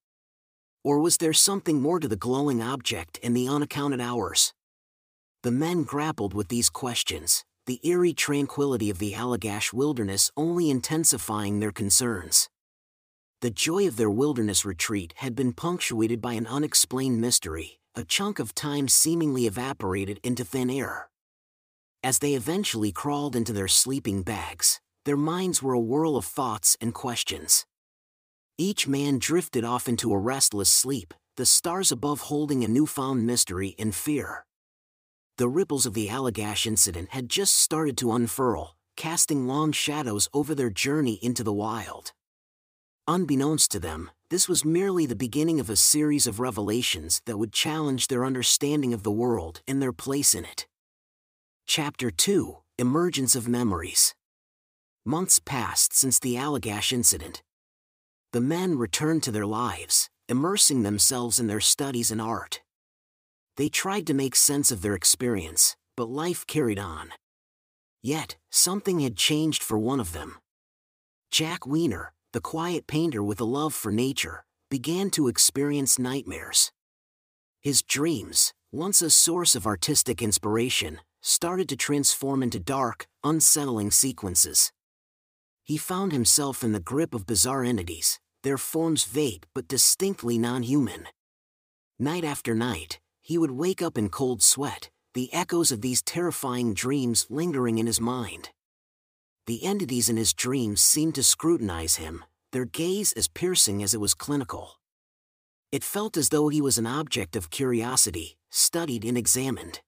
Or 0.83 1.01
was 1.01 1.19
there 1.19 1.35
something 1.35 1.83
more 1.83 2.01
to 2.01 2.09
the 2.09 2.17
glowing 2.17 2.63
object 2.63 3.21
and 3.23 3.37
the 3.37 3.47
unaccounted 3.47 4.01
hours? 4.01 4.55
The 5.43 5.51
men 5.51 5.83
grappled 5.83 6.33
with 6.33 6.49
these 6.49 6.71
questions, 6.71 7.45
the 7.67 7.81
eerie 7.87 8.13
tranquility 8.13 8.91
of 8.91 8.99
the 8.99 9.13
Allagash 9.13 9.73
wilderness 9.73 10.31
only 10.37 10.69
intensifying 10.69 11.61
their 11.61 11.71
concerns. 11.71 12.49
The 13.41 13.51
joy 13.51 13.87
of 13.87 13.97
their 13.97 14.11
wilderness 14.11 14.65
retreat 14.65 15.15
had 15.17 15.37
been 15.37 15.53
punctuated 15.53 16.21
by 16.21 16.33
an 16.33 16.47
unexplained 16.47 17.21
mystery, 17.21 17.79
a 17.95 18.05
chunk 18.05 18.39
of 18.39 18.55
time 18.55 18.89
seemingly 18.89 19.47
evaporated 19.47 20.19
into 20.25 20.45
thin 20.45 20.71
air. 20.71 21.09
As 22.03 22.19
they 22.19 22.35
eventually 22.35 22.91
crawled 22.91 23.37
into 23.37 23.53
their 23.53 23.69
sleeping 23.69 24.23
bags, 24.23 24.81
their 25.05 25.17
minds 25.17 25.63
were 25.63 25.75
a 25.75 25.81
whirl 25.81 26.17
of 26.17 26.25
thoughts 26.25 26.77
and 26.81 26.93
questions. 26.93 27.65
Each 28.59 28.89
man 28.89 29.19
drifted 29.19 29.65
off 29.65 29.89
into 29.89 30.13
a 30.13 30.19
restless 30.19 30.71
sleep, 30.71 31.15
the 31.37 31.47
stars 31.47 31.93
above 31.93 32.23
holding 32.23 32.65
a 32.65 32.69
newfound 32.69 33.25
mystery 33.25 33.75
and 33.79 33.95
fear. 33.95 34.45
The 35.43 35.49
ripples 35.49 35.87
of 35.87 35.95
the 35.95 36.07
Allagash 36.07 36.69
incident 36.69 37.09
had 37.11 37.29
just 37.29 37.55
started 37.55 37.97
to 37.97 38.13
unfurl, 38.13 38.77
casting 38.97 39.49
long 39.49 39.73
shadows 39.73 40.29
over 40.33 40.55
their 40.55 40.71
journey 40.71 41.19
into 41.21 41.43
the 41.43 41.53
wild. 41.53 42.13
Unbeknownst 43.09 43.73
to 43.73 43.81
them, 43.81 44.13
this 44.31 44.49
was 44.49 44.65
merely 44.65 45.05
the 45.05 45.17
beginning 45.17 45.59
of 45.59 45.69
a 45.69 45.75
series 45.75 46.29
of 46.29 46.39
revelations 46.39 47.21
that 47.27 47.39
would 47.39 47.53
challenge 47.53 48.07
their 48.07 48.25
understanding 48.25 48.95
of 48.95 49.03
the 49.03 49.11
world 49.11 49.63
and 49.67 49.83
their 49.83 49.93
place 49.93 50.33
in 50.33 50.45
it. 50.45 50.69
Chapter 51.67 52.13
2 52.13 52.59
Emergence 52.79 53.35
of 53.35 53.49
Memories 53.49 54.15
Months 55.05 55.41
passed 55.41 55.93
since 55.93 56.21
the 56.21 56.37
Allagash 56.37 56.93
incident. 56.93 57.43
The 58.31 58.41
men 58.41 58.79
returned 58.79 59.25
to 59.25 59.33
their 59.33 59.47
lives, 59.47 60.09
immersing 60.29 60.85
themselves 60.85 61.41
in 61.41 61.49
their 61.49 61.59
studies 61.59 62.13
and 62.13 62.23
art. 62.23 62.62
They 63.63 63.69
tried 63.69 64.09
to 64.09 64.13
make 64.13 64.35
sense 64.35 64.73
of 64.73 64.83
their 64.83 64.97
experience, 64.97 65.77
but 65.97 66.09
life 66.09 66.45
carried 66.49 66.81
on. 66.81 67.13
Yet, 68.03 68.35
something 68.51 68.99
had 68.99 69.17
changed 69.17 69.63
for 69.63 69.79
one 69.79 70.01
of 70.01 70.13
them. 70.13 70.41
Jack 71.31 71.65
Weiner, 71.65 72.13
the 72.33 72.41
quiet 72.41 72.89
painter 72.89 73.23
with 73.23 73.41
a 73.41 73.45
love 73.45 73.73
for 73.73 73.93
nature, 73.93 74.45
began 74.69 75.11
to 75.11 75.29
experience 75.29 75.97
nightmares. 75.97 76.73
His 77.61 77.83
dreams, 77.83 78.53
once 78.73 79.01
a 79.01 79.11
source 79.11 79.55
of 79.55 79.65
artistic 79.65 80.21
inspiration, 80.21 80.99
started 81.21 81.69
to 81.69 81.77
transform 81.77 82.43
into 82.43 82.59
dark, 82.59 83.07
unsettling 83.23 83.93
sequences. 83.93 84.73
He 85.63 85.77
found 85.77 86.11
himself 86.11 86.65
in 86.65 86.73
the 86.73 86.81
grip 86.81 87.15
of 87.15 87.27
bizarre 87.27 87.63
entities, 87.63 88.19
their 88.43 88.59
forms 88.59 89.05
vague 89.05 89.47
but 89.55 89.69
distinctly 89.69 90.37
non 90.37 90.65
human. 90.65 91.07
Night 92.01 92.25
after 92.25 92.57
night, 92.57 92.99
he 93.23 93.39
would 93.39 93.53
wake 93.53 93.81
up 93.81 93.97
in 93.97 94.11
cold 94.11 94.43
sweat, 94.43 94.91
the 95.15 95.33
echoes 95.33 95.73
of 95.73 95.81
these 95.81 96.03
terrifying 96.03 96.75
dreams 96.75 97.27
lingering 97.31 97.79
in 97.79 97.87
his 97.87 98.01
mind. 98.01 98.51
The 99.47 99.65
entities 99.65 100.09
in 100.09 100.17
his 100.17 100.33
dreams 100.33 100.81
seemed 100.81 101.15
to 101.15 101.23
scrutinize 101.23 101.97
him, 101.97 102.25
their 102.53 102.65
gaze 102.65 103.13
as 103.13 103.29
piercing 103.29 103.83
as 103.83 103.95
it 103.95 104.01
was 104.01 104.15
clinical. 104.15 104.79
It 105.71 105.85
felt 105.85 106.17
as 106.17 106.29
though 106.29 106.49
he 106.49 106.61
was 106.61 106.79
an 106.79 106.87
object 106.87 107.35
of 107.37 107.51
curiosity, 107.51 108.37
studied 108.51 109.05
and 109.05 109.17
examined. 109.17 109.81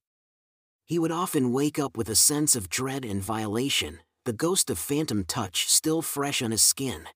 He 0.87 0.99
would 0.99 1.12
often 1.12 1.53
wake 1.53 1.79
up 1.79 1.97
with 1.97 2.09
a 2.09 2.14
sense 2.14 2.57
of 2.57 2.69
dread 2.69 3.05
and 3.05 3.23
violation, 3.23 4.00
the 4.25 4.33
ghost 4.33 4.71
of 4.71 4.79
phantom 4.79 5.25
touch 5.25 5.69
still 5.69 6.03
fresh 6.03 6.41
on 6.41 6.50
his 6.50 6.62
skin. 6.62 7.09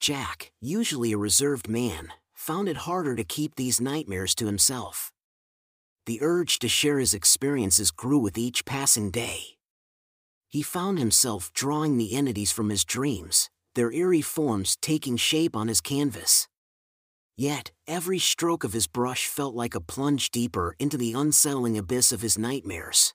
Jack, 0.00 0.52
usually 0.60 1.12
a 1.12 1.18
reserved 1.18 1.68
man, 1.68 2.08
found 2.34 2.68
it 2.68 2.78
harder 2.78 3.16
to 3.16 3.24
keep 3.24 3.54
these 3.54 3.80
nightmares 3.80 4.34
to 4.34 4.46
himself. 4.46 5.10
The 6.06 6.20
urge 6.20 6.58
to 6.58 6.68
share 6.68 6.98
his 6.98 7.14
experiences 7.14 7.90
grew 7.90 8.18
with 8.18 8.36
each 8.36 8.64
passing 8.64 9.10
day. 9.10 9.56
He 10.48 10.62
found 10.62 10.98
himself 10.98 11.52
drawing 11.52 11.96
the 11.96 12.14
entities 12.14 12.52
from 12.52 12.68
his 12.68 12.84
dreams, 12.84 13.48
their 13.74 13.90
eerie 13.90 14.20
forms 14.20 14.76
taking 14.80 15.16
shape 15.16 15.56
on 15.56 15.68
his 15.68 15.80
canvas. 15.80 16.46
Yet, 17.36 17.72
every 17.88 18.18
stroke 18.18 18.62
of 18.62 18.72
his 18.72 18.86
brush 18.86 19.26
felt 19.26 19.54
like 19.54 19.74
a 19.74 19.80
plunge 19.80 20.30
deeper 20.30 20.76
into 20.78 20.96
the 20.96 21.14
unsettling 21.14 21.76
abyss 21.76 22.12
of 22.12 22.20
his 22.20 22.38
nightmares. 22.38 23.14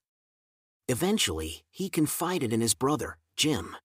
Eventually, 0.90 1.64
he 1.70 1.90
confided 1.90 2.52
in 2.52 2.60
his 2.60 2.74
brother, 2.74 3.18
Jim. 3.38 3.78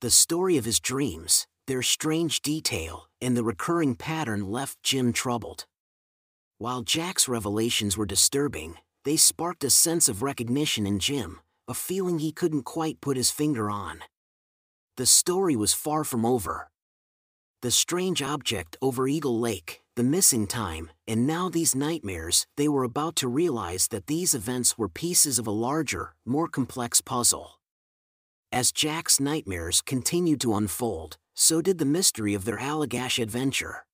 The 0.00 0.10
story 0.10 0.56
of 0.56 0.64
his 0.64 0.80
dreams, 0.80 1.46
their 1.66 1.82
strange 1.82 2.40
detail, 2.40 3.08
and 3.20 3.36
the 3.36 3.44
recurring 3.44 3.96
pattern 3.96 4.50
left 4.50 4.82
Jim 4.82 5.12
troubled. 5.12 5.66
While 6.62 6.82
Jack's 6.82 7.26
revelations 7.26 7.96
were 7.96 8.06
disturbing, 8.06 8.76
they 9.02 9.16
sparked 9.16 9.64
a 9.64 9.68
sense 9.68 10.08
of 10.08 10.22
recognition 10.22 10.86
in 10.86 11.00
Jim, 11.00 11.40
a 11.66 11.74
feeling 11.74 12.20
he 12.20 12.30
couldn't 12.30 12.62
quite 12.62 13.00
put 13.00 13.16
his 13.16 13.32
finger 13.32 13.68
on. 13.68 13.98
The 14.96 15.04
story 15.04 15.56
was 15.56 15.74
far 15.74 16.04
from 16.04 16.24
over. 16.24 16.70
The 17.62 17.72
strange 17.72 18.22
object 18.22 18.76
over 18.80 19.08
Eagle 19.08 19.40
Lake, 19.40 19.82
the 19.96 20.04
missing 20.04 20.46
time, 20.46 20.92
and 21.08 21.26
now 21.26 21.48
these 21.48 21.74
nightmares, 21.74 22.46
they 22.56 22.68
were 22.68 22.84
about 22.84 23.16
to 23.16 23.26
realize 23.26 23.88
that 23.88 24.06
these 24.06 24.32
events 24.32 24.78
were 24.78 24.88
pieces 24.88 25.40
of 25.40 25.48
a 25.48 25.58
larger, 25.66 26.14
more 26.24 26.46
complex 26.46 27.00
puzzle. 27.00 27.58
As 28.52 28.70
Jack's 28.70 29.18
nightmares 29.18 29.82
continued 29.82 30.40
to 30.42 30.54
unfold, 30.54 31.16
so 31.34 31.60
did 31.60 31.78
the 31.78 31.84
mystery 31.84 32.34
of 32.34 32.44
their 32.44 32.58
Allagash 32.58 33.20
adventure. 33.20 33.84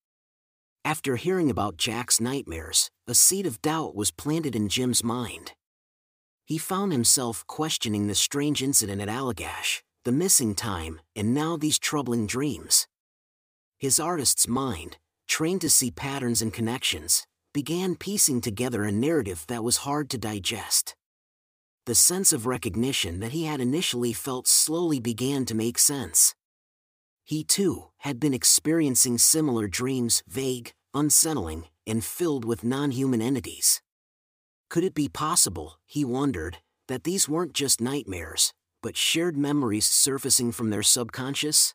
After 0.85 1.17
hearing 1.17 1.51
about 1.51 1.77
Jack's 1.77 2.21
nightmares, 2.21 2.91
a 3.07 3.15
seed 3.15 3.47
of 3.47 3.61
doubt 3.61 3.95
was 3.95 4.11
planted 4.11 4.57
in 4.57 4.69
Jim's 4.69 5.05
mind. 5.05 5.53
He 6.45 6.57
found 6.57 6.93
himself 6.93 7.47
questioning 7.47 8.07
the 8.07 8.15
strange 8.15 8.63
incident 8.63 9.03
at 9.03 9.09
Allagash, 9.09 9.83
the 10.05 10.13
missing 10.13 10.55
time, 10.55 11.01
and 11.15 11.35
now 11.35 11.57
these 11.57 11.79
troubling 11.79 12.27
dreams. 12.27 12.87
His 13.79 14.01
artist's 14.01 14.49
mind, 14.49 14.97
trained 15.27 15.61
to 15.61 15.71
see 15.71 15.91
patterns 15.91 16.41
and 16.41 16.53
connections, 16.53 17.27
began 17.53 17.97
piecing 17.97 18.41
together 18.41 18.85
a 18.85 18.93
narrative 18.93 19.45
that 19.49 19.65
was 19.65 19.79
hard 19.79 20.09
to 20.11 20.19
digest. 20.19 20.97
The 21.87 21.95
sense 21.95 22.33
of 22.33 22.47
recognition 22.47 23.21
that 23.21 23.33
he 23.33 23.45
had 23.45 23.61
initially 23.61 24.13
felt 24.13 24.47
slowly 24.47 25.01
began 25.01 25.45
to 25.47 25.55
make 25.55 25.79
sense. 25.79 26.35
He 27.29 27.45
too 27.45 27.89
had 27.99 28.19
been 28.19 28.33
experiencing 28.33 29.19
similar 29.19 29.69
dreams, 29.69 30.23
vague, 30.27 30.73
unsettling, 30.95 31.67
and 31.87 32.03
filled 32.03 32.47
with 32.47 32.65
non 32.65 32.91
human 32.91 33.21
entities. 33.21 33.83
Could 34.71 34.83
it 34.83 34.95
be 34.95 35.11
possible, 35.11 35.79
he 35.85 36.07
wondered, 36.07 36.57
that 36.87 37.05
these 37.05 37.29
weren't 37.29 37.53
just 37.53 37.83
nightmares, 37.83 38.55
but 38.83 38.97
shared 38.97 39.37
memories 39.37 39.85
surfacing 39.85 40.53
from 40.53 40.71
their 40.71 40.83
subconscious? 40.83 41.75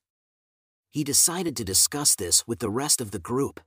he 0.89 1.03
decided 1.03 1.55
to 1.57 1.63
discuss 1.63 2.15
this 2.15 2.47
with 2.47 2.57
the 2.57 2.69
rest 2.69 2.99
of 2.99 3.11
the 3.11 3.19
group. 3.19 3.59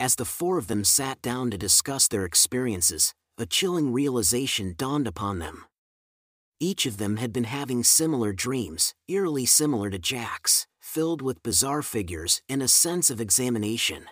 As 0.00 0.16
the 0.16 0.24
four 0.24 0.58
of 0.58 0.66
them 0.66 0.82
sat 0.82 1.22
down 1.22 1.52
to 1.52 1.58
discuss 1.58 2.08
their 2.08 2.24
experiences, 2.24 3.14
a 3.38 3.46
chilling 3.46 3.92
realization 3.92 4.74
dawned 4.76 5.06
upon 5.06 5.38
them. 5.38 5.64
Each 6.60 6.86
of 6.86 6.96
them 6.96 7.18
had 7.18 7.32
been 7.32 7.44
having 7.44 7.84
similar 7.84 8.32
dreams, 8.32 8.94
eerily 9.06 9.46
similar 9.46 9.90
to 9.90 9.98
Jack's, 9.98 10.66
filled 10.88 11.20
with 11.20 11.42
bizarre 11.42 11.82
figures 11.82 12.40
and 12.48 12.62
a 12.62 12.68
sense 12.68 13.10
of 13.10 13.20
examination. 13.20 14.06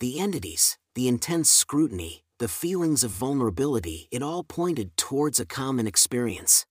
The 0.00 0.18
entities, 0.18 0.78
the 0.94 1.08
intense 1.08 1.50
scrutiny, 1.50 2.24
the 2.38 2.48
feelings 2.48 3.04
of 3.04 3.10
vulnerability, 3.10 4.08
it 4.10 4.22
all 4.22 4.44
pointed 4.44 4.96
towards 4.96 5.38
a 5.38 5.44
common 5.44 5.86
experience. 5.86 6.64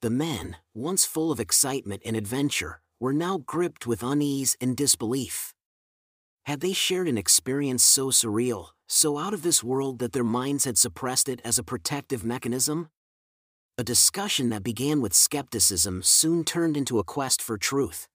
The 0.00 0.10
men, 0.10 0.56
once 0.74 1.04
full 1.04 1.32
of 1.32 1.40
excitement 1.40 2.02
and 2.04 2.16
adventure, 2.16 2.80
were 3.00 3.12
now 3.12 3.38
gripped 3.38 3.84
with 3.84 4.02
unease 4.02 4.56
and 4.60 4.76
disbelief. 4.76 5.52
Had 6.44 6.60
they 6.60 6.72
shared 6.72 7.08
an 7.08 7.18
experience 7.18 7.82
so 7.82 8.10
surreal, 8.10 8.68
so 8.88 9.18
out 9.18 9.34
of 9.34 9.42
this 9.42 9.64
world 9.64 9.98
that 9.98 10.12
their 10.12 10.24
minds 10.24 10.64
had 10.66 10.78
suppressed 10.78 11.28
it 11.28 11.40
as 11.44 11.58
a 11.58 11.64
protective 11.64 12.24
mechanism? 12.24 12.90
A 13.76 13.82
discussion 13.82 14.50
that 14.50 14.62
began 14.62 15.00
with 15.00 15.14
skepticism 15.14 16.02
soon 16.04 16.44
turned 16.44 16.76
into 16.76 17.00
a 17.00 17.04
quest 17.04 17.42
for 17.42 17.58
truth. 17.58 18.06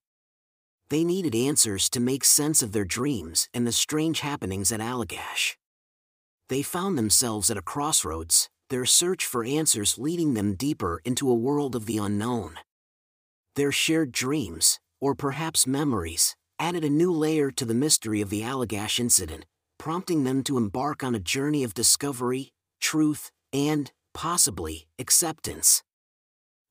They 0.95 1.03
needed 1.03 1.35
answers 1.35 1.89
to 1.89 1.99
make 1.99 2.23
sense 2.23 2.63
of 2.63 2.71
their 2.71 2.85
dreams 2.85 3.49
and 3.53 3.67
the 3.67 3.73
strange 3.73 4.21
happenings 4.21 4.71
at 4.71 4.79
Allagash. 4.79 5.57
They 6.47 6.61
found 6.61 6.97
themselves 6.97 7.51
at 7.51 7.57
a 7.57 7.61
crossroads, 7.61 8.47
their 8.69 8.85
search 8.85 9.25
for 9.25 9.43
answers 9.43 9.97
leading 9.97 10.35
them 10.35 10.55
deeper 10.55 11.01
into 11.03 11.29
a 11.29 11.33
world 11.35 11.75
of 11.75 11.85
the 11.85 11.97
unknown. 11.97 12.59
Their 13.57 13.73
shared 13.73 14.13
dreams, 14.13 14.79
or 15.01 15.15
perhaps 15.15 15.67
memories, 15.67 16.37
added 16.59 16.85
a 16.85 16.89
new 16.89 17.11
layer 17.11 17.51
to 17.51 17.65
the 17.65 17.73
mystery 17.73 18.21
of 18.21 18.29
the 18.29 18.43
Allagash 18.43 18.97
incident, 18.97 19.45
prompting 19.77 20.23
them 20.23 20.43
to 20.45 20.57
embark 20.57 21.03
on 21.03 21.13
a 21.13 21.19
journey 21.19 21.65
of 21.65 21.73
discovery, 21.73 22.53
truth, 22.79 23.31
and, 23.51 23.91
possibly, 24.13 24.87
acceptance. 24.97 25.83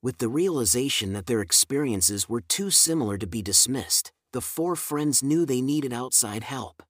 With 0.01 0.17
the 0.17 0.29
realization 0.29 1.13
that 1.13 1.27
their 1.27 1.41
experiences 1.41 2.27
were 2.27 2.41
too 2.41 2.71
similar 2.71 3.19
to 3.19 3.27
be 3.27 3.43
dismissed, 3.43 4.11
the 4.35 4.41
four 4.41 4.75
friends 4.75 5.23
knew 5.23 5.45
they 5.45 5.61
needed 5.61 5.93
outside 5.93 6.43
help. 6.43 6.83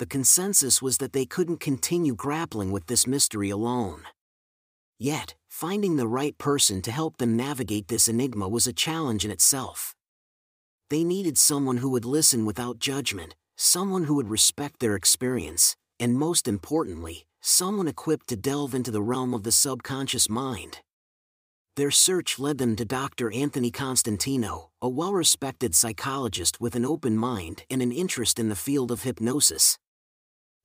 The 0.00 0.06
consensus 0.06 0.82
was 0.82 0.98
that 0.98 1.12
they 1.12 1.24
couldn't 1.24 1.60
continue 1.60 2.16
grappling 2.16 2.72
with 2.72 2.88
this 2.88 3.06
mystery 3.06 3.48
alone. 3.48 4.02
Yet, 4.98 5.36
finding 5.46 5.94
the 5.94 6.08
right 6.08 6.36
person 6.36 6.82
to 6.82 6.90
help 6.90 7.18
them 7.18 7.36
navigate 7.36 7.86
this 7.86 8.08
enigma 8.08 8.48
was 8.48 8.66
a 8.66 8.72
challenge 8.72 9.24
in 9.24 9.30
itself. 9.30 9.94
They 10.90 11.04
needed 11.04 11.38
someone 11.38 11.76
who 11.76 11.90
would 11.90 12.04
listen 12.04 12.44
without 12.44 12.80
judgment, 12.80 13.36
someone 13.56 14.04
who 14.04 14.16
would 14.16 14.28
respect 14.28 14.80
their 14.80 14.96
experience, 14.96 15.76
and 16.00 16.18
most 16.18 16.48
importantly, 16.48 17.24
someone 17.40 17.86
equipped 17.86 18.26
to 18.30 18.36
delve 18.36 18.74
into 18.74 18.90
the 18.90 19.00
realm 19.12 19.32
of 19.32 19.44
the 19.44 19.52
subconscious 19.52 20.28
mind. 20.28 20.80
Their 21.78 21.92
search 21.92 22.40
led 22.40 22.58
them 22.58 22.74
to 22.74 22.84
Dr. 22.84 23.30
Anthony 23.32 23.70
Constantino, 23.70 24.70
a 24.82 24.88
well 24.88 25.12
respected 25.12 25.76
psychologist 25.76 26.60
with 26.60 26.74
an 26.74 26.84
open 26.84 27.16
mind 27.16 27.62
and 27.70 27.80
an 27.80 27.92
interest 27.92 28.40
in 28.40 28.48
the 28.48 28.56
field 28.56 28.90
of 28.90 29.04
hypnosis. 29.04 29.78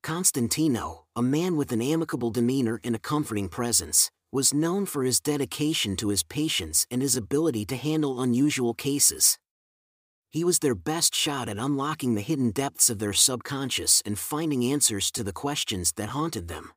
Constantino, 0.01 1.05
a 1.15 1.21
man 1.21 1.55
with 1.55 1.71
an 1.71 1.83
amicable 1.83 2.31
demeanor 2.31 2.81
and 2.83 2.95
a 2.95 2.99
comforting 3.11 3.47
presence, 3.47 4.09
was 4.31 4.55
known 4.55 4.87
for 4.87 5.03
his 5.03 5.19
dedication 5.19 5.95
to 5.97 6.09
his 6.09 6.23
patients 6.23 6.87
and 6.89 7.03
his 7.03 7.15
ability 7.15 7.63
to 7.65 7.75
handle 7.75 8.19
unusual 8.19 8.73
cases. 8.73 9.37
He 10.31 10.43
was 10.43 10.57
their 10.57 10.73
best 10.73 11.13
shot 11.13 11.47
at 11.47 11.59
unlocking 11.59 12.15
the 12.15 12.21
hidden 12.21 12.49
depths 12.49 12.89
of 12.89 12.97
their 12.97 13.13
subconscious 13.13 14.01
and 14.03 14.17
finding 14.17 14.65
answers 14.65 15.11
to 15.11 15.23
the 15.23 15.31
questions 15.31 15.91
that 15.91 16.09
haunted 16.09 16.47
them. 16.47 16.71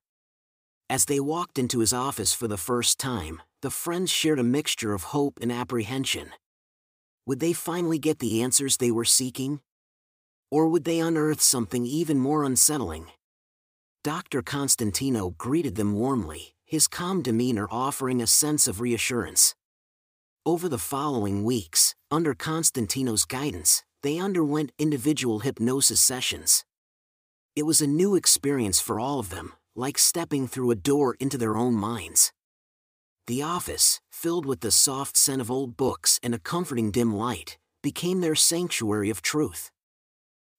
As 0.90 1.06
they 1.06 1.20
walked 1.20 1.58
into 1.58 1.80
his 1.80 1.94
office 1.94 2.34
for 2.34 2.46
the 2.46 2.58
first 2.58 3.00
time, 3.00 3.40
the 3.66 3.70
friends 3.70 4.12
shared 4.12 4.38
a 4.38 4.44
mixture 4.44 4.94
of 4.94 5.10
hope 5.10 5.40
and 5.42 5.50
apprehension. 5.50 6.30
Would 7.26 7.40
they 7.40 7.52
finally 7.52 7.98
get 7.98 8.20
the 8.20 8.40
answers 8.40 8.76
they 8.76 8.92
were 8.92 9.04
seeking? 9.04 9.58
Or 10.52 10.68
would 10.68 10.84
they 10.84 11.00
unearth 11.00 11.40
something 11.40 11.84
even 11.84 12.16
more 12.20 12.44
unsettling? 12.44 13.06
Dr. 14.04 14.40
Constantino 14.40 15.30
greeted 15.30 15.74
them 15.74 15.94
warmly, 15.94 16.54
his 16.64 16.86
calm 16.86 17.22
demeanor 17.22 17.66
offering 17.68 18.22
a 18.22 18.28
sense 18.28 18.68
of 18.68 18.80
reassurance. 18.80 19.56
Over 20.46 20.68
the 20.68 20.78
following 20.78 21.42
weeks, 21.42 21.96
under 22.08 22.34
Constantino's 22.34 23.24
guidance, 23.24 23.82
they 24.04 24.16
underwent 24.16 24.70
individual 24.78 25.40
hypnosis 25.40 26.00
sessions. 26.00 26.64
It 27.56 27.64
was 27.64 27.80
a 27.80 27.88
new 27.88 28.14
experience 28.14 28.78
for 28.78 29.00
all 29.00 29.18
of 29.18 29.30
them, 29.30 29.54
like 29.74 29.98
stepping 29.98 30.46
through 30.46 30.70
a 30.70 30.76
door 30.76 31.16
into 31.18 31.36
their 31.36 31.56
own 31.56 31.74
minds. 31.74 32.32
The 33.26 33.42
office, 33.42 34.00
filled 34.08 34.46
with 34.46 34.60
the 34.60 34.70
soft 34.70 35.16
scent 35.16 35.40
of 35.40 35.50
old 35.50 35.76
books 35.76 36.20
and 36.22 36.32
a 36.32 36.38
comforting 36.38 36.92
dim 36.92 37.12
light, 37.12 37.58
became 37.82 38.20
their 38.20 38.36
sanctuary 38.36 39.10
of 39.10 39.20
truth. 39.20 39.72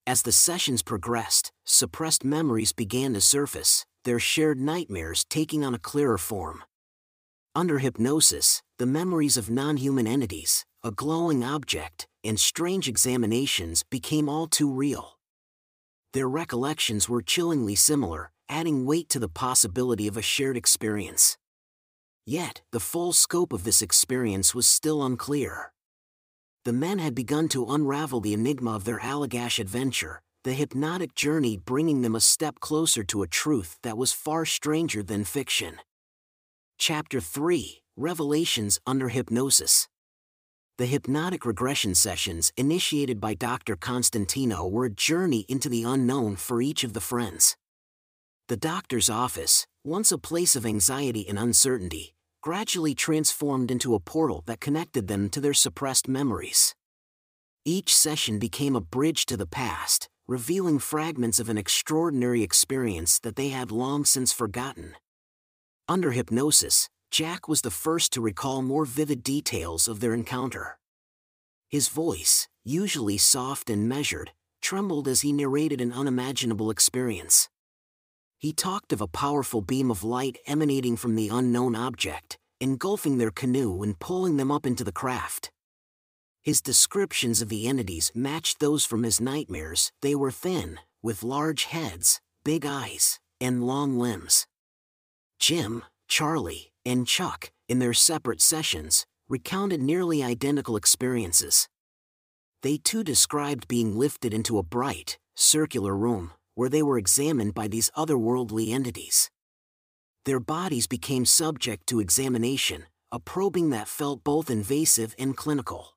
As 0.06 0.20
the 0.20 0.32
sessions 0.32 0.82
progressed, 0.82 1.50
suppressed 1.64 2.24
memories 2.24 2.72
began 2.72 3.14
to 3.14 3.22
surface, 3.22 3.86
their 4.04 4.18
shared 4.18 4.60
nightmares 4.60 5.24
taking 5.30 5.64
on 5.64 5.74
a 5.74 5.78
clearer 5.78 6.18
form. 6.18 6.62
Under 7.54 7.78
hypnosis, 7.78 8.62
the 8.78 8.86
memories 8.86 9.38
of 9.38 9.48
non 9.48 9.78
human 9.78 10.06
entities, 10.06 10.66
a 10.84 10.90
glowing 10.90 11.42
object, 11.42 12.06
and 12.22 12.38
strange 12.38 12.86
examinations 12.86 13.82
became 13.82 14.28
all 14.28 14.46
too 14.46 14.70
real. 14.70 15.18
Their 16.12 16.28
recollections 16.28 17.08
were 17.08 17.22
chillingly 17.22 17.76
similar, 17.76 18.30
adding 18.48 18.84
weight 18.84 19.08
to 19.08 19.18
the 19.18 19.28
possibility 19.28 20.06
of 20.06 20.18
a 20.18 20.22
shared 20.22 20.56
experience. 20.56 21.38
Yet, 22.30 22.60
the 22.72 22.78
full 22.78 23.14
scope 23.14 23.54
of 23.54 23.64
this 23.64 23.80
experience 23.80 24.54
was 24.54 24.66
still 24.66 25.02
unclear. 25.02 25.72
The 26.66 26.74
men 26.74 26.98
had 26.98 27.14
begun 27.14 27.48
to 27.48 27.64
unravel 27.64 28.20
the 28.20 28.34
enigma 28.34 28.74
of 28.74 28.84
their 28.84 28.98
Allagash 28.98 29.58
adventure, 29.58 30.20
the 30.44 30.52
hypnotic 30.52 31.14
journey 31.14 31.56
bringing 31.56 32.02
them 32.02 32.14
a 32.14 32.20
step 32.20 32.60
closer 32.60 33.02
to 33.04 33.22
a 33.22 33.26
truth 33.26 33.78
that 33.82 33.96
was 33.96 34.12
far 34.12 34.44
stranger 34.44 35.02
than 35.02 35.24
fiction. 35.24 35.78
Chapter 36.76 37.18
3 37.18 37.80
Revelations 37.96 38.78
Under 38.86 39.08
Hypnosis 39.08 39.88
The 40.76 40.84
hypnotic 40.84 41.46
regression 41.46 41.94
sessions 41.94 42.52
initiated 42.58 43.22
by 43.22 43.32
Dr. 43.32 43.74
Constantino 43.74 44.68
were 44.68 44.84
a 44.84 44.90
journey 44.90 45.46
into 45.48 45.70
the 45.70 45.84
unknown 45.84 46.36
for 46.36 46.60
each 46.60 46.84
of 46.84 46.92
the 46.92 47.00
friends. 47.00 47.56
The 48.48 48.58
doctor's 48.58 49.08
office, 49.08 49.66
once 49.82 50.12
a 50.12 50.18
place 50.18 50.56
of 50.56 50.66
anxiety 50.66 51.26
and 51.26 51.38
uncertainty, 51.38 52.14
gradually 52.40 52.94
transformed 52.94 53.70
into 53.70 53.94
a 53.94 54.00
portal 54.00 54.42
that 54.46 54.60
connected 54.60 55.08
them 55.08 55.28
to 55.28 55.40
their 55.40 55.54
suppressed 55.54 56.08
memories. 56.08 56.74
Each 57.64 57.94
session 57.94 58.38
became 58.38 58.76
a 58.76 58.80
bridge 58.80 59.26
to 59.26 59.36
the 59.36 59.46
past, 59.46 60.08
revealing 60.26 60.78
fragments 60.78 61.40
of 61.40 61.48
an 61.48 61.58
extraordinary 61.58 62.42
experience 62.42 63.18
that 63.20 63.36
they 63.36 63.48
had 63.48 63.70
long 63.70 64.04
since 64.04 64.32
forgotten. 64.32 64.94
Under 65.88 66.12
hypnosis, 66.12 66.88
Jack 67.10 67.48
was 67.48 67.62
the 67.62 67.70
first 67.70 68.12
to 68.12 68.20
recall 68.20 68.62
more 68.62 68.84
vivid 68.84 69.22
details 69.22 69.88
of 69.88 70.00
their 70.00 70.14
encounter. 70.14 70.78
His 71.68 71.88
voice, 71.88 72.48
usually 72.64 73.18
soft 73.18 73.70
and 73.70 73.88
measured, 73.88 74.32
trembled 74.60 75.08
as 75.08 75.22
he 75.22 75.32
narrated 75.32 75.80
an 75.80 75.92
unimaginable 75.92 76.70
experience. 76.70 77.48
He 78.40 78.52
talked 78.52 78.92
of 78.92 79.00
a 79.00 79.08
powerful 79.08 79.62
beam 79.62 79.90
of 79.90 80.04
light 80.04 80.38
emanating 80.46 80.96
from 80.96 81.16
the 81.16 81.28
unknown 81.28 81.74
object, 81.74 82.38
engulfing 82.60 83.18
their 83.18 83.32
canoe 83.32 83.82
and 83.82 83.98
pulling 83.98 84.36
them 84.36 84.52
up 84.52 84.64
into 84.64 84.84
the 84.84 84.92
craft. 84.92 85.50
His 86.40 86.60
descriptions 86.60 87.42
of 87.42 87.48
the 87.48 87.66
entities 87.66 88.12
matched 88.14 88.60
those 88.60 88.84
from 88.84 89.02
his 89.02 89.20
nightmares. 89.20 89.90
They 90.02 90.14
were 90.14 90.30
thin, 90.30 90.78
with 91.02 91.24
large 91.24 91.64
heads, 91.64 92.20
big 92.44 92.64
eyes, 92.64 93.18
and 93.40 93.66
long 93.66 93.98
limbs. 93.98 94.46
Jim, 95.40 95.82
Charlie, 96.06 96.70
and 96.86 97.08
Chuck, 97.08 97.50
in 97.68 97.80
their 97.80 97.92
separate 97.92 98.40
sessions, 98.40 99.04
recounted 99.28 99.82
nearly 99.82 100.22
identical 100.22 100.76
experiences. 100.76 101.68
They 102.62 102.76
too 102.76 103.02
described 103.02 103.66
being 103.66 103.98
lifted 103.98 104.32
into 104.32 104.58
a 104.58 104.62
bright, 104.62 105.18
circular 105.34 105.96
room, 105.96 106.32
where 106.58 106.68
they 106.68 106.82
were 106.82 106.98
examined 106.98 107.54
by 107.54 107.68
these 107.68 107.88
otherworldly 107.96 108.70
entities. 108.70 109.30
Their 110.24 110.40
bodies 110.40 110.88
became 110.88 111.24
subject 111.24 111.86
to 111.86 112.00
examination, 112.00 112.86
a 113.12 113.20
probing 113.20 113.70
that 113.70 113.86
felt 113.86 114.24
both 114.24 114.50
invasive 114.50 115.14
and 115.20 115.36
clinical. 115.36 115.94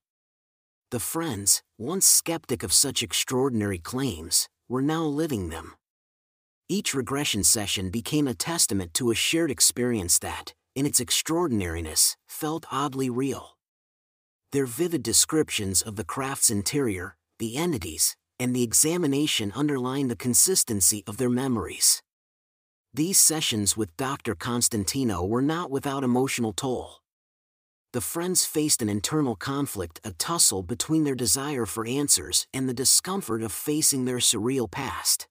The 0.92 1.00
friends, 1.00 1.64
once 1.80 2.06
skeptic 2.06 2.62
of 2.62 2.74
such 2.74 3.02
extraordinary 3.02 3.80
claims, 3.80 4.50
were 4.70 4.84
now 4.84 5.04
living 5.04 5.50
them. 5.50 5.74
Each 6.70 6.94
regression 6.94 7.44
session 7.44 7.90
became 7.90 8.28
a 8.28 8.36
testament 8.36 8.94
to 8.94 9.10
a 9.10 9.16
shared 9.16 9.50
experience 9.50 10.20
that, 10.20 10.54
in 10.76 10.86
its 10.86 11.02
extraordinariness, 11.02 12.18
felt 12.30 12.68
oddly 12.72 13.10
real. 13.10 13.58
Their 14.52 14.68
vivid 14.68 15.02
descriptions 15.02 15.82
of 15.82 15.96
the 15.96 16.06
craft's 16.06 16.52
interior, 16.52 17.18
the 17.40 17.58
entities, 17.58 18.16
and 18.42 18.56
the 18.56 18.64
examination 18.64 19.52
underlined 19.56 20.10
the 20.10 20.16
consistency 20.16 21.04
of 21.06 21.18
their 21.18 21.30
memories. 21.30 22.02
These 22.92 23.20
sessions 23.20 23.78
with 23.78 23.96
Dr. 23.98 24.34
Constantino 24.34 25.24
were 25.24 25.44
not 25.44 25.70
without 25.70 26.04
emotional 26.04 26.52
toll. 26.52 27.02
The 27.94 28.02
friends 28.02 28.44
faced 28.44 28.82
an 28.82 28.90
internal 28.90 29.36
conflict, 29.36 30.02
a 30.04 30.14
tussle 30.14 30.64
between 30.64 31.04
their 31.04 31.14
desire 31.14 31.68
for 31.68 31.86
answers 31.86 32.48
and 32.52 32.68
the 32.68 32.74
discomfort 32.74 33.44
of 33.44 33.52
facing 33.52 34.06
their 34.06 34.18
surreal 34.18 34.70
past. 34.70 35.28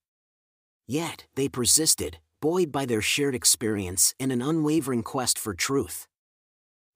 Yet, 0.86 1.26
they 1.34 1.48
persisted, 1.48 2.18
buoyed 2.40 2.70
by 2.70 2.86
their 2.86 3.02
shared 3.02 3.34
experience 3.34 4.14
and 4.20 4.30
an 4.30 4.40
unwavering 4.40 5.02
quest 5.02 5.36
for 5.36 5.52
truth. 5.52 6.06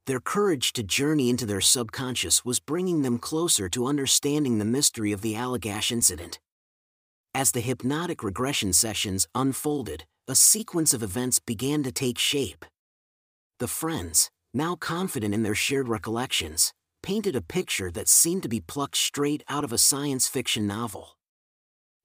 Their 0.07 0.21
courage 0.21 0.75
to 0.75 0.83
journey 0.83 1.31
into 1.31 1.47
their 1.47 1.63
subconscious 1.63 2.45
was 2.45 2.61
bringing 2.61 3.01
them 3.01 3.19
closer 3.19 3.71
to 3.71 3.87
understanding 3.87 4.59
the 4.59 4.65
mystery 4.67 5.13
of 5.13 5.23
the 5.23 5.33
Allagash 5.33 5.91
incident. 5.91 6.39
As 7.33 7.53
the 7.53 7.63
hypnotic 7.63 8.23
regression 8.23 8.75
sessions 8.75 9.27
unfolded, 9.35 10.05
a 10.29 10.35
sequence 10.35 10.93
of 10.93 11.03
events 11.03 11.39
began 11.39 11.83
to 11.85 11.91
take 11.91 12.19
shape. 12.19 12.67
The 13.61 13.67
friends, 13.67 14.31
now 14.53 14.77
confident 14.77 15.33
in 15.33 15.43
their 15.43 15.55
shared 15.55 15.89
recollections, 15.89 16.75
painted 17.03 17.35
a 17.35 17.41
picture 17.41 17.91
that 17.91 18.09
seemed 18.09 18.43
to 18.43 18.49
be 18.49 18.61
plucked 18.61 18.99
straight 18.99 19.43
out 19.49 19.65
of 19.65 19.73
a 19.73 19.79
science 19.79 20.29
fiction 20.29 20.67
novel. 20.67 21.17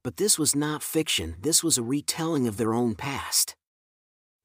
But 0.05 0.15
this 0.15 0.39
was 0.39 0.55
not 0.55 0.83
fiction, 0.83 1.35
this 1.41 1.65
was 1.65 1.77
a 1.77 1.83
retelling 1.83 2.47
of 2.47 2.55
their 2.55 2.73
own 2.73 2.95
past. 2.95 3.55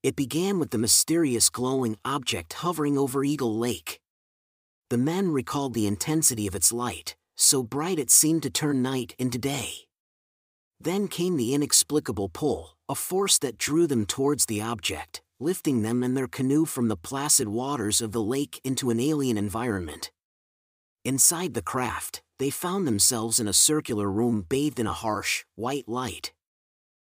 It 0.05 0.17
began 0.17 0.59
with 0.59 0.71
the 0.71 0.77
mysterious 0.77 1.49
glowing 1.49 1.97
object 2.05 2.53
hovering 2.53 2.99
over 2.99 3.25
Eagle 3.25 3.57
Lake. 3.59 4.03
The 4.91 4.99
men 4.99 5.33
recalled 5.33 5.73
the 5.73 5.87
intensity 5.87 6.47
of 6.47 6.55
its 6.55 6.75
light, 6.75 7.17
so 7.39 7.63
bright 7.63 7.99
it 7.99 8.11
seemed 8.11 8.43
to 8.43 8.51
turn 8.51 8.83
night 8.83 9.15
into 9.19 9.39
day. 9.39 9.87
Then 10.79 11.09
came 11.09 11.39
the 11.39 11.55
inexplicable 11.55 12.29
pull, 12.29 12.77
a 12.87 12.95
force 12.95 13.39
that 13.39 13.57
drew 13.57 13.87
them 13.87 14.05
towards 14.05 14.45
the 14.45 14.61
object, 14.61 15.23
lifting 15.41 15.81
them 15.81 16.03
and 16.03 16.15
their 16.15 16.29
canoe 16.29 16.67
from 16.67 16.89
the 16.89 16.99
placid 16.99 17.49
waters 17.49 18.03
of 18.03 18.13
the 18.13 18.23
lake 18.23 18.61
into 18.63 18.91
an 18.91 19.01
alien 19.01 19.39
environment. 19.39 20.13
Inside 21.07 21.55
the 21.55 21.63
craft, 21.63 22.23
they 22.39 22.51
found 22.51 22.87
themselves 22.87 23.41
in 23.41 23.49
a 23.49 23.55
circular 23.55 24.11
room 24.11 24.45
bathed 24.47 24.79
in 24.79 24.87
a 24.87 24.93
harsh, 24.93 25.45
white 25.55 25.89
light. 25.89 26.35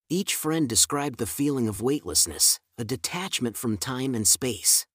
Each 0.09 0.37
friend 0.37 0.69
described 0.69 1.19
the 1.19 1.27
feeling 1.27 1.67
of 1.67 1.83
weightlessness, 1.83 2.61
a 2.79 2.85
detachment 2.85 3.57
from 3.57 3.77
time 3.77 4.15
and 4.15 4.29
space. 4.29 4.87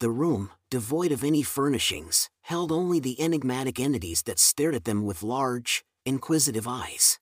The 0.00 0.10
room, 0.10 0.50
devoid 0.70 1.12
of 1.12 1.24
any 1.24 1.42
furnishings, 1.42 2.28
held 2.42 2.72
only 2.72 3.00
the 3.00 3.20
enigmatic 3.20 3.78
entities 3.80 4.22
that 4.22 4.38
stared 4.38 4.74
at 4.74 4.84
them 4.84 5.04
with 5.04 5.22
large, 5.22 5.84
inquisitive 6.04 6.66
eyes. 6.68 7.18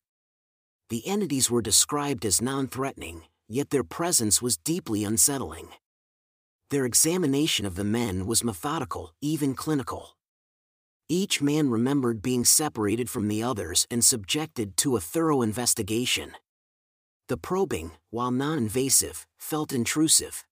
The 0.89 1.07
entities 1.07 1.51
were 1.51 1.63
described 1.63 2.25
as 2.25 2.41
non 2.41 2.69
threatening, 2.69 3.23
yet 3.49 3.71
their 3.71 3.85
presence 3.85 4.41
was 4.41 4.57
deeply 4.57 5.05
unsettling. 5.05 5.69
Their 6.71 6.85
examination 6.85 7.67
of 7.67 7.77
the 7.77 7.85
men 7.85 8.27
was 8.27 8.45
methodical, 8.45 9.13
even 9.21 9.55
clinical. 9.55 10.17
Each 11.09 11.41
man 11.41 11.71
remembered 11.71 12.23
being 12.23 12.45
separated 12.45 13.09
from 13.09 13.29
the 13.29 13.43
others 13.43 13.87
and 13.91 14.05
subjected 14.05 14.77
to 14.79 14.97
a 14.97 15.01
thorough 15.01 15.43
investigation. 15.43 16.33
The 17.29 17.37
probing, 17.37 17.91
while 18.11 18.31
non 18.31 18.59
invasive, 18.59 19.27
felt 19.37 19.73
intrusive. 19.73 20.45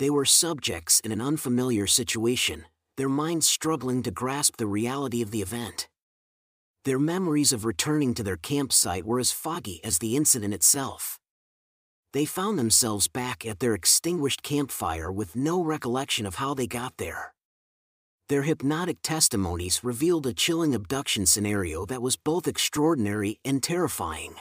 They 0.00 0.10
were 0.10 0.24
subjects 0.24 0.98
in 1.00 1.12
an 1.12 1.20
unfamiliar 1.20 1.86
situation, 1.86 2.64
their 2.96 3.08
minds 3.08 3.46
struggling 3.46 4.02
to 4.02 4.10
grasp 4.10 4.56
the 4.56 4.66
reality 4.66 5.22
of 5.22 5.30
the 5.30 5.42
event. 5.42 5.88
Their 6.84 6.98
memories 6.98 7.52
of 7.52 7.64
returning 7.64 8.14
to 8.14 8.24
their 8.24 8.36
campsite 8.36 9.04
were 9.04 9.20
as 9.20 9.30
foggy 9.30 9.80
as 9.84 9.98
the 9.98 10.16
incident 10.16 10.54
itself. 10.54 11.20
They 12.12 12.24
found 12.24 12.58
themselves 12.58 13.06
back 13.06 13.46
at 13.46 13.60
their 13.60 13.74
extinguished 13.74 14.42
campfire 14.42 15.12
with 15.12 15.36
no 15.36 15.62
recollection 15.62 16.26
of 16.26 16.36
how 16.36 16.54
they 16.54 16.66
got 16.66 16.96
there. 16.96 17.32
Their 18.28 18.42
hypnotic 18.42 19.02
testimonies 19.02 19.84
revealed 19.84 20.26
a 20.26 20.34
chilling 20.34 20.74
abduction 20.74 21.26
scenario 21.26 21.86
that 21.86 22.02
was 22.02 22.16
both 22.16 22.48
extraordinary 22.48 23.38
and 23.44 23.62
terrifying. 23.62 24.34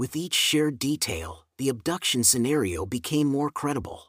With 0.00 0.16
each 0.16 0.32
shared 0.32 0.78
detail, 0.78 1.44
the 1.58 1.68
abduction 1.68 2.24
scenario 2.24 2.86
became 2.86 3.26
more 3.26 3.50
credible. 3.50 4.04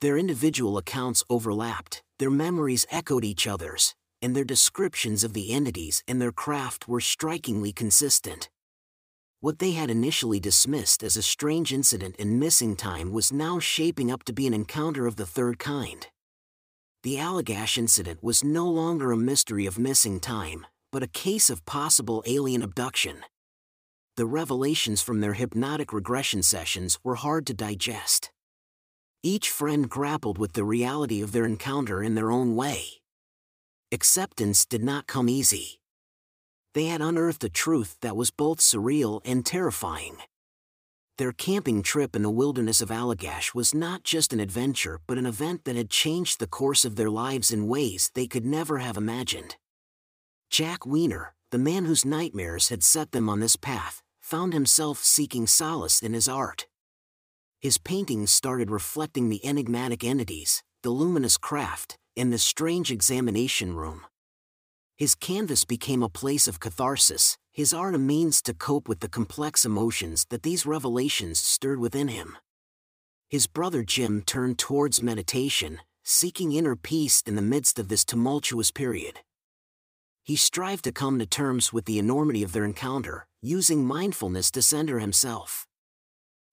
Their 0.00 0.16
individual 0.16 0.78
accounts 0.78 1.22
overlapped, 1.28 2.02
their 2.18 2.30
memories 2.30 2.86
echoed 2.90 3.22
each 3.22 3.46
other's, 3.46 3.94
and 4.22 4.34
their 4.34 4.42
descriptions 4.42 5.22
of 5.22 5.34
the 5.34 5.52
entities 5.52 6.02
and 6.08 6.18
their 6.18 6.32
craft 6.32 6.88
were 6.88 7.02
strikingly 7.02 7.74
consistent. 7.74 8.48
What 9.40 9.58
they 9.58 9.72
had 9.72 9.90
initially 9.90 10.40
dismissed 10.40 11.02
as 11.02 11.18
a 11.18 11.22
strange 11.36 11.74
incident 11.74 12.16
in 12.16 12.38
missing 12.38 12.74
time 12.74 13.12
was 13.12 13.30
now 13.30 13.58
shaping 13.58 14.10
up 14.10 14.24
to 14.24 14.32
be 14.32 14.46
an 14.46 14.54
encounter 14.54 15.06
of 15.06 15.16
the 15.16 15.26
third 15.26 15.58
kind. 15.58 16.06
The 17.02 17.16
Allagash 17.16 17.76
incident 17.76 18.22
was 18.22 18.42
no 18.42 18.66
longer 18.66 19.12
a 19.12 19.18
mystery 19.18 19.66
of 19.66 19.78
missing 19.78 20.20
time, 20.20 20.66
but 20.90 21.02
a 21.02 21.18
case 21.26 21.50
of 21.50 21.66
possible 21.66 22.22
alien 22.24 22.62
abduction. 22.62 23.26
The 24.16 24.26
revelations 24.26 25.02
from 25.02 25.20
their 25.20 25.34
hypnotic 25.34 25.92
regression 25.92 26.42
sessions 26.42 26.98
were 27.04 27.16
hard 27.16 27.46
to 27.46 27.54
digest. 27.54 28.30
Each 29.22 29.50
friend 29.50 29.88
grappled 29.88 30.38
with 30.38 30.54
the 30.54 30.64
reality 30.64 31.22
of 31.22 31.32
their 31.32 31.44
encounter 31.44 32.02
in 32.02 32.14
their 32.14 32.30
own 32.30 32.56
way. 32.56 33.02
Acceptance 33.92 34.64
did 34.66 34.82
not 34.82 35.06
come 35.06 35.28
easy 35.28 35.80
they 36.76 36.88
had 36.88 37.00
unearthed 37.00 37.42
a 37.42 37.48
truth 37.48 37.96
that 38.02 38.18
was 38.18 38.30
both 38.30 38.58
surreal 38.58 39.22
and 39.24 39.46
terrifying. 39.46 40.18
Their 41.16 41.32
camping 41.32 41.82
trip 41.82 42.14
in 42.14 42.20
the 42.20 42.28
wilderness 42.28 42.82
of 42.82 42.90
Allagash 42.90 43.54
was 43.54 43.74
not 43.74 44.04
just 44.04 44.34
an 44.34 44.40
adventure 44.40 45.00
but 45.06 45.16
an 45.16 45.24
event 45.24 45.64
that 45.64 45.74
had 45.74 45.88
changed 45.88 46.38
the 46.38 46.46
course 46.46 46.84
of 46.84 46.96
their 46.96 47.08
lives 47.08 47.50
in 47.50 47.66
ways 47.66 48.10
they 48.12 48.26
could 48.26 48.44
never 48.44 48.76
have 48.76 48.98
imagined. 48.98 49.56
Jack 50.50 50.84
Weiner, 50.84 51.34
the 51.50 51.56
man 51.56 51.86
whose 51.86 52.04
nightmares 52.04 52.68
had 52.68 52.82
set 52.82 53.12
them 53.12 53.30
on 53.30 53.40
this 53.40 53.56
path, 53.56 54.02
found 54.26 54.52
himself 54.52 55.04
seeking 55.04 55.46
solace 55.46 56.02
in 56.02 56.12
his 56.12 56.26
art. 56.26 56.66
His 57.60 57.78
paintings 57.78 58.32
started 58.32 58.72
reflecting 58.72 59.28
the 59.28 59.46
enigmatic 59.46 60.02
entities, 60.02 60.64
the 60.82 60.90
luminous 60.90 61.38
craft, 61.38 61.96
and 62.16 62.32
the 62.32 62.38
strange 62.38 62.90
examination 62.90 63.76
room. 63.76 64.04
His 64.96 65.14
canvas 65.14 65.64
became 65.64 66.02
a 66.02 66.08
place 66.08 66.48
of 66.48 66.58
catharsis, 66.58 67.38
his 67.52 67.72
art 67.72 67.94
a 67.94 67.98
means 67.98 68.42
to 68.42 68.52
cope 68.52 68.88
with 68.88 68.98
the 68.98 69.08
complex 69.08 69.64
emotions 69.64 70.26
that 70.30 70.42
these 70.42 70.66
revelations 70.66 71.38
stirred 71.38 71.78
within 71.78 72.08
him. 72.08 72.36
His 73.28 73.46
brother 73.46 73.84
Jim 73.84 74.22
turned 74.22 74.58
towards 74.58 75.04
meditation, 75.04 75.78
seeking 76.02 76.50
inner 76.50 76.74
peace 76.74 77.22
in 77.26 77.36
the 77.36 77.42
midst 77.42 77.78
of 77.78 77.86
this 77.86 78.04
tumultuous 78.04 78.72
period. 78.72 79.20
He 80.26 80.34
strived 80.34 80.82
to 80.82 80.90
come 80.90 81.20
to 81.20 81.24
terms 81.24 81.72
with 81.72 81.84
the 81.84 82.00
enormity 82.00 82.42
of 82.42 82.50
their 82.50 82.64
encounter, 82.64 83.28
using 83.40 83.86
mindfulness 83.86 84.50
to 84.50 84.60
center 84.60 84.98
himself. 84.98 85.68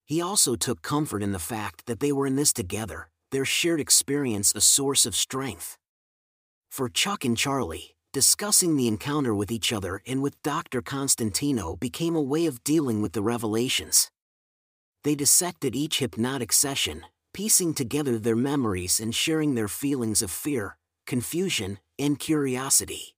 He 0.06 0.22
also 0.22 0.56
took 0.56 0.84
comfort 0.84 1.24
in 1.24 1.32
the 1.32 1.40
fact 1.40 1.88
that 1.88 2.00
they 2.00 2.12
were 2.12 2.28
in 2.28 2.36
this 2.36 2.54
together, 2.54 3.10
their 3.32 3.46
shared 3.46 3.80
experience 3.80 4.54
a 4.54 4.62
source 4.62 5.08
of 5.08 5.16
strength. 5.16 5.76
For 6.70 6.88
Chuck 6.88 7.26
and 7.26 7.36
Charlie, 7.36 7.96
discussing 8.12 8.78
the 8.78 8.88
encounter 8.88 9.34
with 9.34 9.50
each 9.50 9.74
other 9.74 10.04
and 10.06 10.22
with 10.22 10.40
Dr. 10.44 10.84
Constantino 10.84 11.76
became 11.76 12.16
a 12.16 12.22
way 12.22 12.46
of 12.46 12.64
dealing 12.64 13.02
with 13.02 13.14
the 13.14 13.24
revelations. 13.24 14.12
They 15.04 15.16
dissected 15.16 15.76
each 15.76 15.98
hypnotic 15.98 16.54
session, 16.54 17.06
piecing 17.34 17.74
together 17.74 18.20
their 18.20 18.36
memories 18.36 19.00
and 19.00 19.16
sharing 19.16 19.56
their 19.56 19.68
feelings 19.68 20.22
of 20.22 20.30
fear, 20.30 20.78
confusion, 21.08 21.80
and 21.98 22.20
curiosity. 22.20 23.13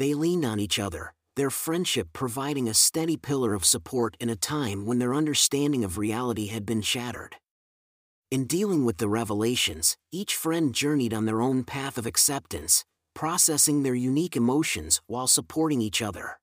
They 0.00 0.14
leaned 0.14 0.46
on 0.46 0.58
each 0.58 0.78
other, 0.78 1.12
their 1.36 1.50
friendship 1.50 2.08
providing 2.14 2.70
a 2.70 2.72
steady 2.72 3.18
pillar 3.18 3.52
of 3.52 3.66
support 3.66 4.16
in 4.18 4.30
a 4.30 4.34
time 4.34 4.86
when 4.86 4.98
their 4.98 5.12
understanding 5.12 5.84
of 5.84 5.98
reality 5.98 6.46
had 6.46 6.64
been 6.64 6.80
shattered. 6.80 7.36
In 8.30 8.46
dealing 8.46 8.86
with 8.86 8.96
the 8.96 9.10
revelations, 9.10 9.98
each 10.10 10.34
friend 10.34 10.74
journeyed 10.74 11.12
on 11.12 11.26
their 11.26 11.42
own 11.42 11.64
path 11.64 11.98
of 11.98 12.06
acceptance, 12.06 12.82
processing 13.14 13.82
their 13.82 13.94
unique 13.94 14.36
emotions 14.36 15.02
while 15.06 15.26
supporting 15.26 15.82
each 15.82 16.00
other. 16.00 16.40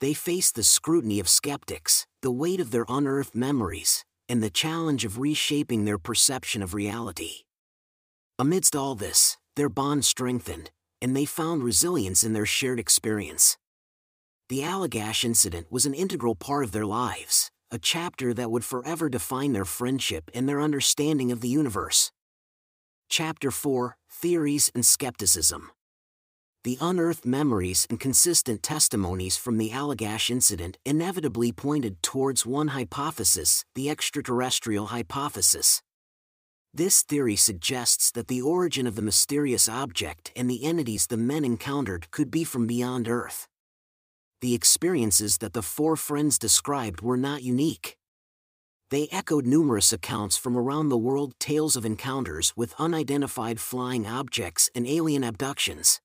They 0.00 0.12
faced 0.12 0.56
the 0.56 0.64
scrutiny 0.64 1.20
of 1.20 1.28
skeptics, 1.28 2.04
the 2.20 2.32
weight 2.32 2.58
of 2.58 2.72
their 2.72 2.86
unearthed 2.88 3.36
memories, 3.36 4.04
and 4.28 4.42
the 4.42 4.50
challenge 4.50 5.04
of 5.04 5.20
reshaping 5.20 5.84
their 5.84 5.98
perception 5.98 6.64
of 6.64 6.74
reality. 6.74 7.44
Amidst 8.40 8.74
all 8.74 8.96
this, 8.96 9.38
their 9.54 9.68
bond 9.68 10.04
strengthened, 10.04 10.72
and 11.00 11.16
they 11.16 11.24
found 11.24 11.62
resilience 11.62 12.24
in 12.24 12.32
their 12.32 12.46
shared 12.46 12.78
experience. 12.80 13.56
The 14.48 14.60
Allagash 14.60 15.24
incident 15.24 15.66
was 15.70 15.86
an 15.86 15.94
integral 15.94 16.36
part 16.36 16.64
of 16.64 16.72
their 16.72 16.86
lives, 16.86 17.50
a 17.70 17.78
chapter 17.78 18.32
that 18.34 18.50
would 18.50 18.64
forever 18.64 19.08
define 19.08 19.52
their 19.52 19.64
friendship 19.64 20.30
and 20.32 20.48
their 20.48 20.60
understanding 20.60 21.32
of 21.32 21.40
the 21.40 21.48
universe. 21.48 22.12
Chapter 23.08 23.50
4 23.50 23.96
Theories 24.10 24.70
and 24.74 24.86
Skepticism 24.86 25.70
The 26.64 26.78
unearthed 26.80 27.26
memories 27.26 27.86
and 27.90 27.98
consistent 27.98 28.62
testimonies 28.62 29.36
from 29.36 29.58
the 29.58 29.70
Allagash 29.70 30.30
incident 30.30 30.78
inevitably 30.84 31.52
pointed 31.52 32.02
towards 32.02 32.46
one 32.46 32.68
hypothesis, 32.68 33.64
the 33.74 33.90
extraterrestrial 33.90 34.86
hypothesis. 34.86 35.82
This 36.76 37.02
theory 37.02 37.36
suggests 37.36 38.10
that 38.10 38.28
the 38.28 38.42
origin 38.42 38.86
of 38.86 38.96
the 38.96 39.00
mysterious 39.00 39.66
object 39.66 40.30
and 40.36 40.50
the 40.50 40.62
entities 40.62 41.06
the 41.06 41.16
men 41.16 41.42
encountered 41.42 42.10
could 42.10 42.30
be 42.30 42.44
from 42.44 42.66
beyond 42.66 43.08
Earth. 43.08 43.48
The 44.42 44.52
experiences 44.52 45.38
that 45.38 45.54
the 45.54 45.62
four 45.62 45.96
friends 45.96 46.38
described 46.38 47.00
were 47.00 47.16
not 47.16 47.42
unique. 47.42 47.96
They 48.90 49.08
echoed 49.10 49.46
numerous 49.46 49.90
accounts 49.90 50.36
from 50.36 50.54
around 50.54 50.90
the 50.90 50.98
world 50.98 51.32
tales 51.38 51.76
of 51.76 51.86
encounters 51.86 52.52
with 52.58 52.74
unidentified 52.78 53.58
flying 53.58 54.06
objects 54.06 54.68
and 54.74 54.86
alien 54.86 55.24
abductions. 55.24 56.02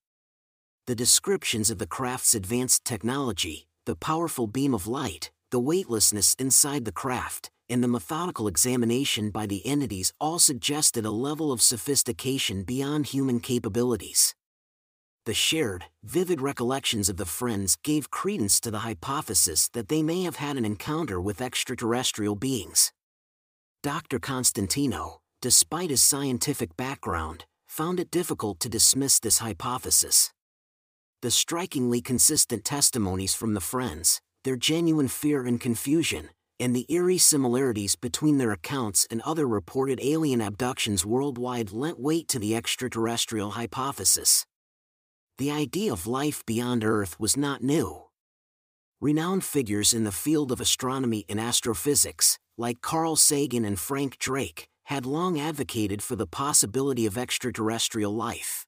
The 0.87 0.95
descriptions 0.95 1.69
of 1.69 1.79
the 1.79 1.85
craft's 1.85 2.33
advanced 2.33 2.85
technology, 2.85 3.67
the 3.85 3.97
powerful 3.97 4.47
beam 4.47 4.73
of 4.73 4.87
light, 4.87 5.31
the 5.49 5.59
weightlessness 5.59 6.33
inside 6.35 6.85
the 6.85 6.93
craft, 6.93 7.51
and 7.71 7.83
the 7.83 7.87
methodical 7.87 8.47
examination 8.47 9.31
by 9.31 9.45
the 9.45 9.65
entities 9.65 10.11
all 10.19 10.37
suggested 10.37 11.05
a 11.05 11.11
level 11.11 11.51
of 11.51 11.61
sophistication 11.61 12.63
beyond 12.63 13.07
human 13.07 13.39
capabilities. 13.39 14.35
The 15.25 15.33
shared, 15.33 15.85
vivid 16.03 16.41
recollections 16.41 17.07
of 17.07 17.17
the 17.17 17.25
friends 17.25 17.77
gave 17.83 18.11
credence 18.11 18.59
to 18.61 18.71
the 18.71 18.79
hypothesis 18.79 19.69
that 19.69 19.87
they 19.87 20.03
may 20.03 20.23
have 20.23 20.35
had 20.35 20.57
an 20.57 20.65
encounter 20.65 21.21
with 21.21 21.41
extraterrestrial 21.41 22.35
beings. 22.35 22.91
Dr. 23.83 24.19
Constantino, 24.19 25.21
despite 25.41 25.91
his 25.91 26.01
scientific 26.01 26.75
background, 26.75 27.45
found 27.67 27.99
it 27.99 28.11
difficult 28.11 28.59
to 28.59 28.69
dismiss 28.69 29.19
this 29.19 29.37
hypothesis. 29.37 30.31
The 31.21 31.31
strikingly 31.31 32.01
consistent 32.01 32.65
testimonies 32.65 33.33
from 33.33 33.53
the 33.53 33.61
friends, 33.61 34.21
their 34.43 34.55
genuine 34.57 35.07
fear 35.07 35.45
and 35.45 35.61
confusion, 35.61 36.29
and 36.61 36.73
the 36.73 36.85
eerie 36.87 37.17
similarities 37.17 37.97
between 37.97 38.37
their 38.37 38.51
accounts 38.51 39.05
and 39.11 39.21
other 39.23 39.47
reported 39.47 39.99
alien 40.01 40.39
abductions 40.39 41.05
worldwide 41.05 41.71
lent 41.73 41.99
weight 41.99 42.29
to 42.29 42.39
the 42.39 42.55
extraterrestrial 42.55 43.51
hypothesis 43.51 44.45
the 45.41 45.49
idea 45.49 45.91
of 45.91 46.05
life 46.05 46.45
beyond 46.45 46.83
Earth 46.83 47.19
was 47.19 47.35
not 47.35 47.63
new. 47.63 48.03
Renowned 48.99 49.43
figures 49.43 49.91
in 49.91 50.03
the 50.03 50.11
field 50.11 50.51
of 50.51 50.61
astronomy 50.61 51.25
and 51.27 51.39
astrophysics, 51.39 52.37
like 52.59 52.81
Carl 52.81 53.15
Sagan 53.15 53.65
and 53.65 53.79
Frank 53.79 54.19
Drake, 54.19 54.67
had 54.83 55.03
long 55.03 55.39
advocated 55.39 56.03
for 56.03 56.15
the 56.15 56.27
possibility 56.27 57.07
of 57.07 57.17
extraterrestrial 57.17 58.13
life. 58.13 58.67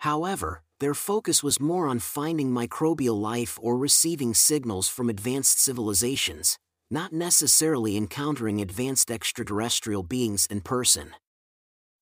However, 0.00 0.62
their 0.80 0.92
focus 0.92 1.42
was 1.42 1.58
more 1.58 1.88
on 1.88 1.98
finding 1.98 2.50
microbial 2.50 3.18
life 3.18 3.58
or 3.62 3.78
receiving 3.78 4.34
signals 4.34 4.86
from 4.86 5.08
advanced 5.08 5.62
civilizations, 5.62 6.58
not 6.90 7.12
necessarily 7.12 7.96
encountering 7.96 8.60
advanced 8.60 9.10
extraterrestrial 9.10 10.02
beings 10.02 10.46
in 10.50 10.60
person. 10.60 11.14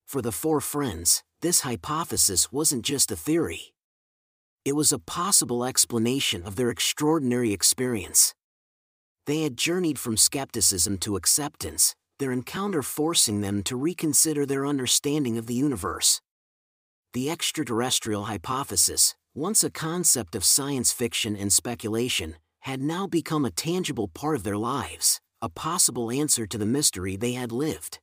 For 0.07 0.21
the 0.21 0.31
four 0.31 0.59
friends, 0.59 1.23
this 1.41 1.61
hypothesis 1.61 2.51
wasn't 2.51 2.83
just 2.83 3.11
a 3.11 3.15
theory. 3.15 3.73
It 4.65 4.73
was 4.73 4.91
a 4.91 4.99
possible 4.99 5.63
explanation 5.63 6.43
of 6.43 6.55
their 6.55 6.69
extraordinary 6.69 7.53
experience. 7.53 8.33
They 9.25 9.43
had 9.43 9.57
journeyed 9.57 9.99
from 9.99 10.17
skepticism 10.17 10.97
to 10.99 11.15
acceptance, 11.15 11.95
their 12.17 12.31
encounter 12.31 12.81
forcing 12.81 13.41
them 13.41 13.61
to 13.63 13.75
reconsider 13.75 14.45
their 14.45 14.65
understanding 14.65 15.37
of 15.37 15.45
the 15.45 15.53
universe. 15.53 16.19
The 17.13 17.29
extraterrestrial 17.29 18.25
hypothesis, 18.25 19.15
once 19.35 19.63
a 19.63 19.69
concept 19.69 20.35
of 20.35 20.43
science 20.43 20.91
fiction 20.91 21.35
and 21.35 21.53
speculation, 21.53 22.35
had 22.69 22.83
now 22.83 23.07
become 23.07 23.45
a 23.45 23.51
tangible 23.51 24.07
part 24.07 24.35
of 24.35 24.43
their 24.43 24.55
lives, 24.55 25.19
a 25.41 25.49
possible 25.49 26.11
answer 26.11 26.45
to 26.45 26.57
the 26.57 26.67
mystery 26.67 27.15
they 27.15 27.33
had 27.33 27.51
lived. 27.51 27.97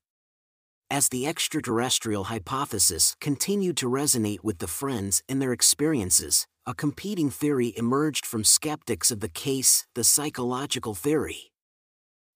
As 0.91 1.09
the 1.09 1.25
extraterrestrial 1.25 2.25
hypothesis 2.25 3.15
continued 3.21 3.77
to 3.77 3.89
resonate 3.89 4.43
with 4.43 4.59
the 4.59 4.67
friends 4.67 5.23
and 5.29 5.41
their 5.41 5.53
experiences, 5.53 6.49
a 6.67 6.75
competing 6.75 7.31
theory 7.31 7.75
emerged 7.77 8.27
from 8.27 8.43
skeptics 8.43 9.13
of 9.13 9.21
the 9.21 9.29
case, 9.29 9.87
the 9.95 10.03
psychological 10.03 10.95
theory. 10.95 11.53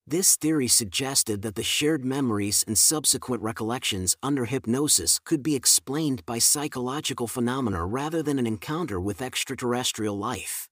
This 0.06 0.36
theory 0.36 0.68
suggested 0.68 1.42
that 1.42 1.56
the 1.56 1.64
shared 1.64 2.04
memories 2.04 2.64
and 2.64 2.78
subsequent 2.78 3.42
recollections 3.42 4.16
under 4.22 4.44
hypnosis 4.44 5.18
could 5.24 5.42
be 5.42 5.56
explained 5.56 6.24
by 6.26 6.38
psychological 6.38 7.26
phenomena 7.26 7.84
rather 7.84 8.22
than 8.22 8.38
an 8.38 8.46
encounter 8.46 9.00
with 9.00 9.20
extraterrestrial 9.20 10.16
life. 10.16 10.69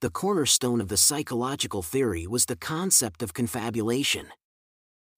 The 0.00 0.08
cornerstone 0.08 0.80
of 0.80 0.88
the 0.88 0.96
psychological 0.96 1.82
theory 1.82 2.26
was 2.26 2.46
the 2.46 2.56
concept 2.56 3.22
of 3.22 3.34
confabulation. 3.34 4.28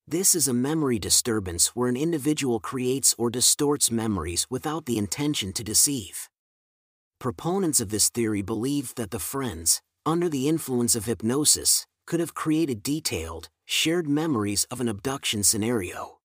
This 0.08 0.34
is 0.34 0.48
a 0.48 0.52
memory 0.52 0.98
disturbance 0.98 1.68
where 1.76 1.88
an 1.88 1.96
individual 1.96 2.58
creates 2.58 3.14
or 3.16 3.30
distorts 3.30 3.92
memories 3.92 4.44
without 4.50 4.86
the 4.86 4.98
intention 4.98 5.52
to 5.52 5.62
deceive. 5.62 6.28
Proponents 7.20 7.80
of 7.80 7.90
this 7.90 8.08
theory 8.08 8.42
believed 8.42 8.96
that 8.96 9.12
the 9.12 9.20
friends, 9.20 9.80
under 10.04 10.28
the 10.28 10.48
influence 10.48 10.96
of 10.96 11.04
hypnosis, 11.04 11.86
could 12.04 12.18
have 12.18 12.34
created 12.34 12.82
detailed, 12.82 13.50
shared 13.64 14.08
memories 14.08 14.64
of 14.64 14.80
an 14.80 14.88
abduction 14.88 15.44
scenario. 15.44 16.18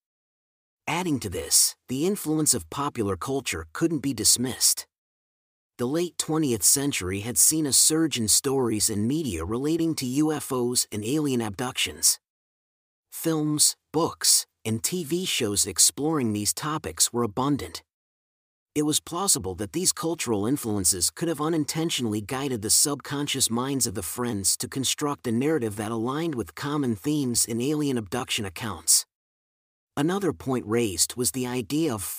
Adding 0.87 1.19
to 1.19 1.29
this, 1.29 1.75
the 1.89 2.07
influence 2.07 2.55
of 2.55 2.71
popular 2.71 3.17
culture 3.17 3.67
couldn't 3.71 3.99
be 3.99 4.15
dismissed. 4.15 4.87
The 5.77 5.87
late 5.87 6.17
20th 6.17 6.63
century 6.63 7.19
had 7.21 7.37
seen 7.37 7.65
a 7.65 7.73
surge 7.73 8.17
in 8.17 8.27
stories 8.27 8.89
and 8.89 9.07
media 9.07 9.45
relating 9.45 9.95
to 9.95 10.05
UFOs 10.05 10.87
and 10.91 11.03
alien 11.05 11.41
abductions. 11.41 12.19
Films, 13.11 13.75
books, 13.93 14.45
and 14.65 14.81
TV 14.81 15.27
shows 15.27 15.65
exploring 15.65 16.33
these 16.33 16.53
topics 16.53 17.13
were 17.13 17.23
abundant, 17.23 17.83
it 18.77 18.85
was 18.85 18.99
plausible 18.99 19.55
that 19.55 19.73
these 19.73 19.91
cultural 19.91 20.45
influences 20.45 21.09
could 21.09 21.29
have 21.29 21.41
unintentionally 21.41 22.21
guided 22.21 22.61
the 22.61 22.69
subconscious 22.69 23.49
minds 23.49 23.87
of 23.87 23.95
the 23.95 24.03
friends 24.03 24.55
to 24.57 24.67
construct 24.67 25.25
a 25.25 25.31
narrative 25.31 25.77
that 25.77 25.89
aligned 25.89 26.35
with 26.35 26.53
common 26.53 26.95
themes 26.95 27.43
in 27.43 27.59
alien 27.59 27.97
abduction 27.97 28.45
accounts. 28.45 29.03
Another 29.97 30.31
point 30.31 30.65
raised 30.65 31.17
was 31.17 31.31
the 31.31 31.45
idea 31.45 31.93
of 31.93 32.17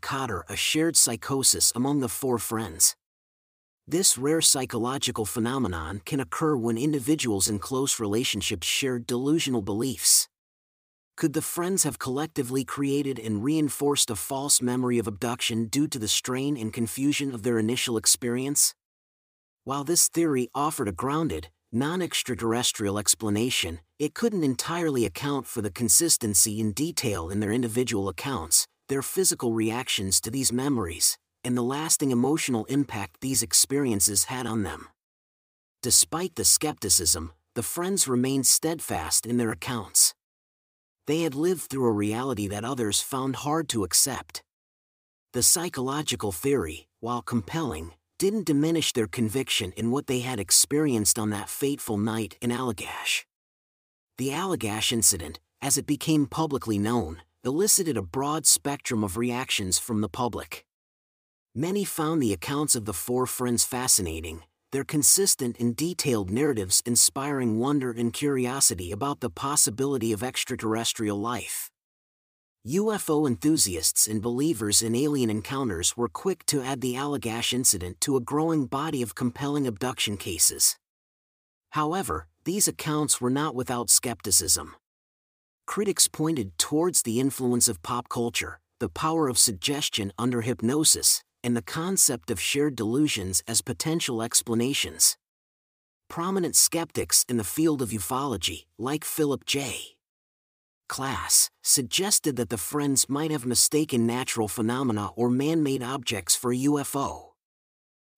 quatre, 0.00 0.44
a 0.48 0.56
shared 0.56 0.96
psychosis 0.96 1.72
among 1.74 2.00
the 2.00 2.08
four 2.08 2.38
friends. 2.38 2.96
This 3.86 4.16
rare 4.16 4.40
psychological 4.40 5.26
phenomenon 5.26 6.00
can 6.06 6.20
occur 6.20 6.56
when 6.56 6.78
individuals 6.78 7.48
in 7.48 7.58
close 7.58 8.00
relationships 8.00 8.66
share 8.66 8.98
delusional 8.98 9.60
beliefs 9.60 10.28
could 11.16 11.32
the 11.32 11.40
friends 11.40 11.84
have 11.84 11.98
collectively 11.98 12.62
created 12.62 13.18
and 13.18 13.42
reinforced 13.42 14.10
a 14.10 14.16
false 14.16 14.60
memory 14.60 14.98
of 14.98 15.06
abduction 15.06 15.64
due 15.64 15.88
to 15.88 15.98
the 15.98 16.08
strain 16.08 16.58
and 16.58 16.74
confusion 16.74 17.34
of 17.34 17.42
their 17.42 17.58
initial 17.58 17.96
experience? 17.96 18.74
While 19.64 19.82
this 19.82 20.08
theory 20.08 20.48
offered 20.54 20.88
a 20.88 20.92
grounded, 20.92 21.48
non 21.72 22.02
extraterrestrial 22.02 22.98
explanation, 22.98 23.80
it 23.98 24.14
couldn't 24.14 24.44
entirely 24.44 25.04
account 25.04 25.46
for 25.46 25.62
the 25.62 25.70
consistency 25.70 26.60
and 26.60 26.74
detail 26.74 27.30
in 27.30 27.40
their 27.40 27.52
individual 27.52 28.08
accounts, 28.08 28.66
their 28.88 29.02
physical 29.02 29.52
reactions 29.52 30.20
to 30.20 30.30
these 30.30 30.52
memories, 30.52 31.18
and 31.44 31.56
the 31.56 31.62
lasting 31.62 32.10
emotional 32.10 32.64
impact 32.66 33.20
these 33.20 33.42
experiences 33.42 34.24
had 34.24 34.46
on 34.46 34.62
them. 34.62 34.88
Despite 35.82 36.34
the 36.34 36.44
skepticism, 36.44 37.32
the 37.54 37.62
friends 37.62 38.08
remained 38.08 38.46
steadfast 38.46 39.26
in 39.26 39.36
their 39.36 39.50
accounts 39.50 40.14
they 41.06 41.22
had 41.22 41.34
lived 41.34 41.62
through 41.62 41.86
a 41.86 41.92
reality 41.92 42.48
that 42.48 42.64
others 42.64 43.00
found 43.00 43.36
hard 43.36 43.68
to 43.68 43.84
accept. 43.84 44.42
The 45.32 45.42
psychological 45.42 46.32
theory, 46.32 46.88
while 47.00 47.22
compelling, 47.22 47.92
didn't 48.18 48.46
diminish 48.46 48.92
their 48.92 49.06
conviction 49.06 49.72
in 49.76 49.90
what 49.90 50.06
they 50.06 50.20
had 50.20 50.40
experienced 50.40 51.18
on 51.18 51.30
that 51.30 51.50
fateful 51.50 51.98
night 51.98 52.38
in 52.40 52.50
Allagash. 52.50 53.24
The 54.16 54.30
Allagash 54.30 54.92
incident, 54.92 55.38
as 55.60 55.76
it 55.76 55.86
became 55.86 56.26
publicly 56.26 56.78
known, 56.78 57.22
elicited 57.44 57.96
a 57.96 58.02
broad 58.02 58.46
spectrum 58.46 59.04
of 59.04 59.18
reactions 59.18 59.78
from 59.78 60.00
the 60.00 60.08
public. 60.08 60.64
Many 61.54 61.84
found 61.84 62.22
the 62.22 62.32
accounts 62.32 62.74
of 62.74 62.86
the 62.86 62.94
four 62.94 63.26
friends 63.26 63.64
fascinating, 63.64 64.42
their 64.72 64.84
consistent 64.84 65.58
and 65.60 65.76
detailed 65.76 66.30
narratives 66.30 66.82
inspiring 66.86 67.58
wonder 67.58 67.90
and 67.90 68.12
curiosity 68.12 68.92
about 68.92 69.20
the 69.20 69.30
possibility 69.30 70.12
of 70.12 70.22
extraterrestrial 70.22 71.20
life. 71.20 71.70
UFO 72.66 73.28
enthusiasts 73.28 74.08
and 74.08 74.20
believers 74.20 74.82
in 74.82 74.96
alien 74.96 75.30
encounters 75.30 75.96
were 75.96 76.08
quick 76.08 76.44
to 76.46 76.62
add 76.62 76.80
the 76.80 76.94
Allagash 76.94 77.52
incident 77.52 78.00
to 78.00 78.16
a 78.16 78.20
growing 78.20 78.66
body 78.66 79.02
of 79.02 79.14
compelling 79.14 79.68
abduction 79.68 80.16
cases. 80.16 80.76
However, 81.70 82.26
these 82.44 82.66
accounts 82.66 83.20
were 83.20 83.30
not 83.30 83.54
without 83.54 83.88
skepticism. 83.88 84.74
Critics 85.64 86.08
pointed 86.08 86.58
towards 86.58 87.02
the 87.02 87.20
influence 87.20 87.68
of 87.68 87.82
pop 87.82 88.08
culture, 88.08 88.58
the 88.80 88.88
power 88.88 89.28
of 89.28 89.38
suggestion 89.38 90.12
under 90.18 90.40
hypnosis, 90.40 91.22
and 91.44 91.56
the 91.56 91.62
concept 91.62 92.32
of 92.32 92.40
shared 92.40 92.74
delusions 92.74 93.44
as 93.46 93.62
potential 93.62 94.22
explanations. 94.22 95.16
Prominent 96.08 96.56
skeptics 96.56 97.24
in 97.28 97.36
the 97.36 97.44
field 97.44 97.80
of 97.80 97.90
ufology, 97.90 98.64
like 98.76 99.04
Philip 99.04 99.44
J. 99.44 99.95
Klass, 100.88 101.50
suggested 101.62 102.36
that 102.36 102.50
the 102.50 102.58
friends 102.58 103.08
might 103.08 103.30
have 103.30 103.46
mistaken 103.46 104.06
natural 104.06 104.48
phenomena 104.48 105.10
or 105.16 105.28
man 105.30 105.62
made 105.62 105.82
objects 105.82 106.34
for 106.34 106.54
UFO. 106.54 107.32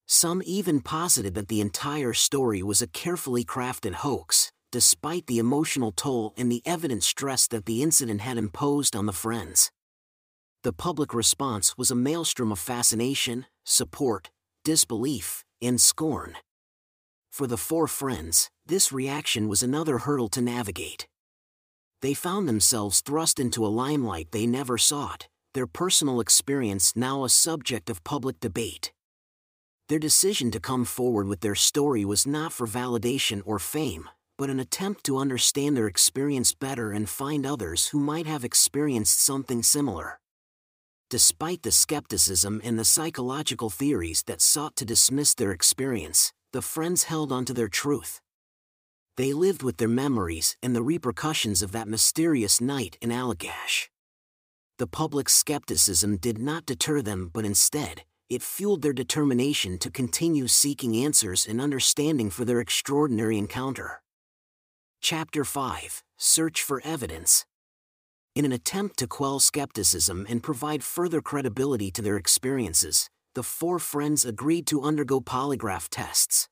Some 0.07 0.43
even 0.45 0.81
posited 0.81 1.35
that 1.35 1.49
the 1.49 1.61
entire 1.61 2.13
story 2.13 2.63
was 2.63 2.81
a 2.81 2.87
carefully 2.87 3.45
crafted 3.45 3.95
hoax, 3.95 4.53
despite 4.73 5.27
the 5.27 5.39
emotional 5.39 5.93
toll 5.93 6.35
and 6.37 6.51
the 6.51 6.63
evident 6.65 7.03
stress 7.03 7.47
that 7.49 7.67
the 7.67 7.83
incident 7.83 8.21
had 8.21 8.39
imposed 8.39 8.97
on 8.97 9.07
the 9.07 9.13
friends 9.13 9.71
the 10.65 10.73
public 10.73 11.15
response 11.15 11.79
was 11.79 11.91
a 11.91 11.95
maelstrom 11.95 12.51
of 12.51 12.59
fascination, 12.59 13.47
support, 13.65 14.31
disbelief, 14.65 15.45
and 15.63 15.81
scorn. 15.81 16.35
For 17.31 17.47
the 17.47 17.57
four 17.57 17.87
friends, 17.87 18.51
this 18.67 18.93
reaction 18.93 19.49
was 19.49 19.63
another 19.63 19.99
hurdle 19.99 20.29
to 20.29 20.41
navigate. 20.41 21.07
They 22.01 22.15
found 22.15 22.49
themselves 22.49 23.01
thrust 23.01 23.41
into 23.41 23.67
a 23.67 23.69
limelight 23.85 24.31
they 24.31 24.47
never 24.47 24.79
sought, 24.79 25.27
their 25.55 25.67
personal 25.67 26.21
experience 26.21 26.95
now 26.95 27.25
a 27.25 27.29
subject 27.29 27.91
of 27.91 28.05
public 28.05 28.39
debate. 28.39 28.93
Their 29.89 29.99
decision 29.99 30.51
to 30.53 30.61
come 30.61 30.85
forward 30.85 31.27
with 31.27 31.41
their 31.41 31.55
story 31.55 32.05
was 32.05 32.27
not 32.27 32.53
for 32.53 32.67
validation 32.67 33.43
or 33.45 33.59
fame, 33.59 34.09
but 34.37 34.51
an 34.51 34.61
attempt 34.61 35.03
to 35.05 35.19
understand 35.19 35.77
their 35.77 35.89
experience 35.89 36.53
better 36.55 36.93
and 36.93 37.09
find 37.09 37.45
others 37.45 37.89
who 37.89 37.99
might 37.99 38.27
have 38.27 38.45
experienced 38.45 39.21
something 39.21 39.63
similar. 39.63 40.21
Despite 41.11 41.63
the 41.63 41.73
skepticism 41.73 42.61
and 42.63 42.79
the 42.79 42.85
psychological 42.85 43.71
theories 43.71 44.23
that 44.25 44.43
sought 44.43 44.77
to 44.77 44.85
dismiss 44.85 45.35
their 45.35 45.53
experience, 45.53 46.33
the 46.53 46.63
friends 46.63 47.05
held 47.05 47.33
onto 47.33 47.55
their 47.55 47.69
truth. 47.69 48.21
They 49.19 49.33
lived 49.33 49.65
with 49.65 49.79
their 49.79 49.89
memories 49.89 50.57
and 50.63 50.77
the 50.77 50.83
repercussions 50.83 51.61
of 51.61 51.73
that 51.73 51.89
mysterious 51.89 52.61
night 52.61 52.97
in 53.03 53.11
Allagash. 53.11 53.89
The 54.79 54.87
public's 54.87 55.35
skepticism 55.35 56.19
did 56.19 56.39
not 56.39 56.67
deter 56.67 57.03
them, 57.03 57.29
but 57.35 57.45
instead, 57.45 58.05
it 58.31 58.45
fueled 58.45 58.83
their 58.83 58.93
determination 58.93 59.77
to 59.79 59.91
continue 59.91 60.47
seeking 60.47 60.95
answers 60.97 61.49
and 61.49 61.61
understanding 61.61 62.31
for 62.31 62.45
their 62.45 62.61
extraordinary 62.61 63.39
encounter. 63.39 64.03
Chapter 65.01 65.45
5 65.45 66.05
Search 66.17 66.63
for 66.63 66.81
Evidence 66.85 67.45
in 68.37 68.45
an 68.45 68.53
attempt 68.53 69.01
to 69.01 69.09
quell 69.09 69.41
skepticism 69.41 70.27
and 70.29 70.45
provide 70.45 70.85
further 70.85 71.21
credibility 71.21 71.91
to 71.91 72.03
their 72.03 72.17
experiences, 72.17 73.11
the 73.35 73.43
four 73.43 73.81
friends 73.81 74.25
agreed 74.25 74.65
to 74.69 74.85
undergo 74.85 75.21
polygraph 75.21 75.89
tests. 75.91 76.49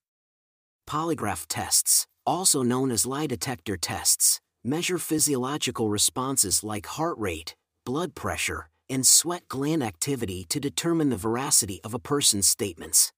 Polygraph 0.90 1.46
tests, 1.48 2.08
also 2.26 2.62
known 2.62 2.90
as 2.90 3.06
lie 3.06 3.26
detector 3.26 3.76
tests, 3.76 4.40
measure 4.64 4.98
physiological 4.98 5.88
responses 5.88 6.64
like 6.64 6.86
heart 6.86 7.16
rate, 7.18 7.54
blood 7.84 8.14
pressure, 8.14 8.68
and 8.90 9.06
sweat 9.06 9.48
gland 9.48 9.82
activity 9.82 10.44
to 10.48 10.60
determine 10.60 11.10
the 11.10 11.16
veracity 11.16 11.80
of 11.84 11.94
a 11.94 11.98
person's 11.98 12.46
statements. 12.46 13.12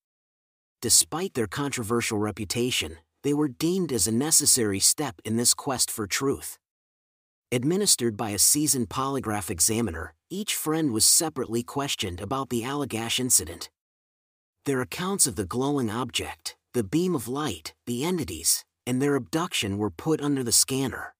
Despite 0.81 1.35
their 1.35 1.47
controversial 1.47 2.19
reputation, 2.19 2.99
they 3.25 3.35
were 3.35 3.49
deemed 3.49 3.93
as 3.93 4.07
a 4.07 4.13
necessary 4.13 4.79
step 4.79 5.17
in 5.25 5.37
this 5.37 5.55
quest 5.55 5.91
for 5.91 6.07
truth. 6.07 6.59
Administered 7.51 8.17
by 8.17 8.31
a 8.31 8.39
seasoned 8.39 8.89
polygraph 8.89 9.51
examiner, 9.51 10.15
each 10.31 10.55
friend 10.55 10.93
was 10.93 11.07
separately 11.07 11.63
questioned 11.63 12.21
about 12.21 12.51
the 12.51 12.63
Allagash 12.63 13.19
incident. 13.19 13.71
Their 14.67 14.83
accounts 14.83 15.27
of 15.27 15.37
the 15.37 15.47
glowing 15.47 15.91
object, 15.91 16.57
the 16.75 16.85
beam 16.85 17.15
of 17.15 17.27
light, 17.27 17.75
the 17.87 18.05
entities, 18.05 18.65
and 18.89 19.03
their 19.03 19.17
abduction 19.17 19.77
were 19.77 19.91
put 19.91 20.19
under 20.23 20.43
the 20.43 20.51
scanner. 20.51 21.15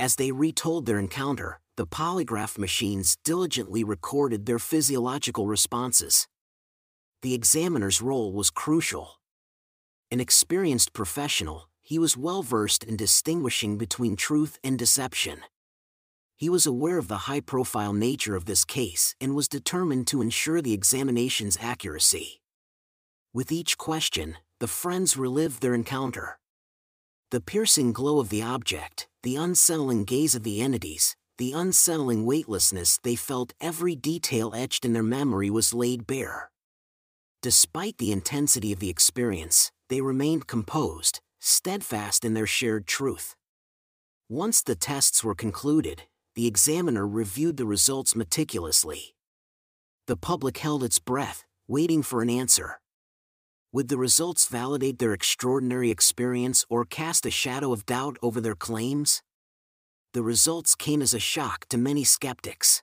As 0.00 0.16
they 0.16 0.32
retold 0.32 0.86
their 0.86 0.98
encounter, 0.98 1.60
the 1.76 1.86
polygraph 1.86 2.56
machines 2.56 3.18
diligently 3.22 3.84
recorded 3.84 4.46
their 4.46 4.58
physiological 4.58 5.46
responses. 5.46 6.26
The 7.20 7.34
examiner's 7.34 8.00
role 8.00 8.32
was 8.32 8.48
crucial. 8.48 9.20
An 10.10 10.20
experienced 10.20 10.94
professional, 10.94 11.68
he 11.82 11.98
was 11.98 12.16
well 12.16 12.42
versed 12.42 12.82
in 12.82 12.96
distinguishing 12.96 13.76
between 13.76 14.16
truth 14.16 14.58
and 14.64 14.78
deception. 14.78 15.40
He 16.38 16.48
was 16.48 16.64
aware 16.64 16.96
of 16.96 17.08
the 17.08 17.24
high 17.28 17.40
profile 17.40 17.92
nature 17.92 18.34
of 18.34 18.46
this 18.46 18.64
case 18.64 19.14
and 19.20 19.34
was 19.34 19.48
determined 19.48 20.06
to 20.06 20.22
ensure 20.22 20.62
the 20.62 20.72
examination's 20.72 21.58
accuracy. 21.60 22.40
With 23.34 23.52
each 23.52 23.76
question, 23.76 24.38
the 24.60 24.66
friends 24.66 25.18
relived 25.18 25.60
their 25.60 25.74
encounter. 25.74 26.39
The 27.30 27.40
piercing 27.40 27.92
glow 27.92 28.18
of 28.18 28.28
the 28.28 28.42
object, 28.42 29.06
the 29.22 29.36
unsettling 29.36 30.02
gaze 30.02 30.34
of 30.34 30.42
the 30.42 30.60
entities, 30.60 31.14
the 31.38 31.52
unsettling 31.52 32.26
weightlessness 32.26 32.98
they 33.04 33.14
felt 33.14 33.54
every 33.60 33.94
detail 33.94 34.52
etched 34.52 34.84
in 34.84 34.94
their 34.94 35.04
memory 35.04 35.48
was 35.48 35.72
laid 35.72 36.08
bare. 36.08 36.50
Despite 37.40 37.98
the 37.98 38.10
intensity 38.10 38.72
of 38.72 38.80
the 38.80 38.90
experience, 38.90 39.70
they 39.88 40.00
remained 40.00 40.48
composed, 40.48 41.20
steadfast 41.38 42.24
in 42.24 42.34
their 42.34 42.48
shared 42.48 42.88
truth. 42.88 43.36
Once 44.28 44.60
the 44.60 44.74
tests 44.74 45.22
were 45.22 45.36
concluded, 45.36 46.02
the 46.34 46.48
examiner 46.48 47.06
reviewed 47.06 47.58
the 47.58 47.64
results 47.64 48.16
meticulously. 48.16 49.14
The 50.08 50.16
public 50.16 50.58
held 50.58 50.82
its 50.82 50.98
breath, 50.98 51.44
waiting 51.68 52.02
for 52.02 52.22
an 52.22 52.30
answer. 52.30 52.79
Would 53.72 53.86
the 53.86 53.98
results 53.98 54.48
validate 54.48 54.98
their 54.98 55.12
extraordinary 55.12 55.92
experience 55.92 56.66
or 56.68 56.84
cast 56.84 57.24
a 57.24 57.30
shadow 57.30 57.72
of 57.72 57.86
doubt 57.86 58.16
over 58.20 58.40
their 58.40 58.56
claims? 58.56 59.22
The 60.12 60.24
results 60.24 60.74
came 60.74 61.00
as 61.00 61.14
a 61.14 61.20
shock 61.20 61.66
to 61.68 61.78
many 61.78 62.02
skeptics. 62.02 62.82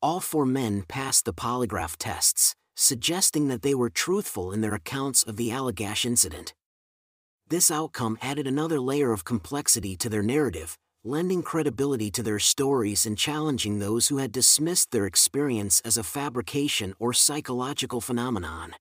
All 0.00 0.20
four 0.20 0.46
men 0.46 0.84
passed 0.86 1.24
the 1.24 1.32
polygraph 1.32 1.96
tests, 1.98 2.54
suggesting 2.76 3.48
that 3.48 3.62
they 3.62 3.74
were 3.74 3.90
truthful 3.90 4.52
in 4.52 4.60
their 4.60 4.74
accounts 4.74 5.24
of 5.24 5.36
the 5.36 5.50
Allagash 5.50 6.04
incident. 6.04 6.54
This 7.48 7.68
outcome 7.68 8.18
added 8.22 8.46
another 8.46 8.78
layer 8.78 9.10
of 9.10 9.24
complexity 9.24 9.96
to 9.96 10.08
their 10.08 10.22
narrative, 10.22 10.78
lending 11.02 11.42
credibility 11.42 12.08
to 12.12 12.22
their 12.22 12.38
stories 12.38 13.04
and 13.04 13.18
challenging 13.18 13.80
those 13.80 14.06
who 14.06 14.18
had 14.18 14.30
dismissed 14.30 14.92
their 14.92 15.06
experience 15.06 15.80
as 15.84 15.96
a 15.96 16.04
fabrication 16.04 16.94
or 17.00 17.12
psychological 17.12 18.00
phenomenon. 18.00 18.76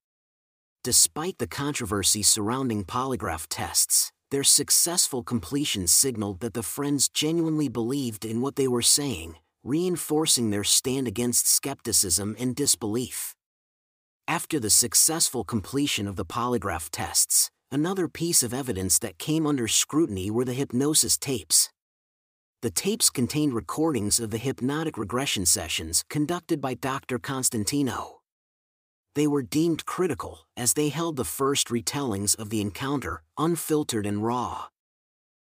Despite 0.88 1.38
the 1.38 1.47
controversy 1.47 2.23
surrounding 2.23 2.86
polygraph 2.86 3.47
tests, 3.50 4.13
their 4.32 4.45
successful 4.45 5.21
completion 5.21 5.86
signaled 5.86 6.39
that 6.39 6.54
the 6.54 6.63
friends 6.63 7.10
genuinely 7.10 7.67
believed 7.67 8.23
in 8.23 8.39
what 8.39 8.56
they 8.56 8.69
were 8.69 8.82
saying, 8.82 9.36
reinforcing 9.65 10.50
their 10.50 10.63
stand 10.63 11.06
against 11.06 11.45
skepticism 11.45 12.38
and 12.39 12.56
disbelief. 12.56 13.36
After 14.30 14.62
the 14.62 14.69
successful 14.69 15.43
completion 15.43 16.08
of 16.08 16.15
the 16.15 16.23
polygraph 16.23 16.88
tests, 16.89 17.52
another 17.69 18.08
piece 18.08 18.41
of 18.41 18.54
evidence 18.54 18.97
that 19.00 19.17
came 19.17 19.45
under 19.45 19.67
scrutiny 19.67 20.32
were 20.32 20.45
the 20.45 20.54
hypnosis 20.54 21.17
tapes. 21.17 21.69
The 22.62 22.71
tapes 22.71 23.10
contained 23.10 23.54
recordings 23.54 24.21
of 24.21 24.30
the 24.30 24.38
hypnotic 24.38 24.97
regression 24.97 25.45
sessions 25.45 26.06
conducted 26.10 26.62
by 26.62 26.76
Dr. 26.76 27.19
Constantino. 27.19 28.16
They 29.17 29.25
were 29.25 29.41
deemed 29.41 29.88
critical 29.88 30.45
as 30.56 30.73
they 30.73 30.89
held 30.89 31.15
the 31.15 31.25
first 31.25 31.69
retellings 31.69 32.36
of 32.36 32.51
the 32.51 32.62
encounter, 32.62 33.23
unfiltered 33.36 34.06
and 34.06 34.23
raw. 34.23 34.65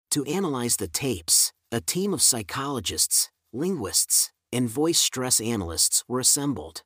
To 0.10 0.26
analyze 0.26 0.76
the 0.76 0.90
tapes, 0.90 1.54
a 1.72 1.80
team 1.80 2.14
of 2.14 2.22
psychologists, 2.22 3.30
linguists, 3.54 4.34
and 4.52 4.68
voice 4.68 5.00
stress 5.00 5.40
analysts 5.40 6.04
were 6.06 6.20
assembled. 6.20 6.84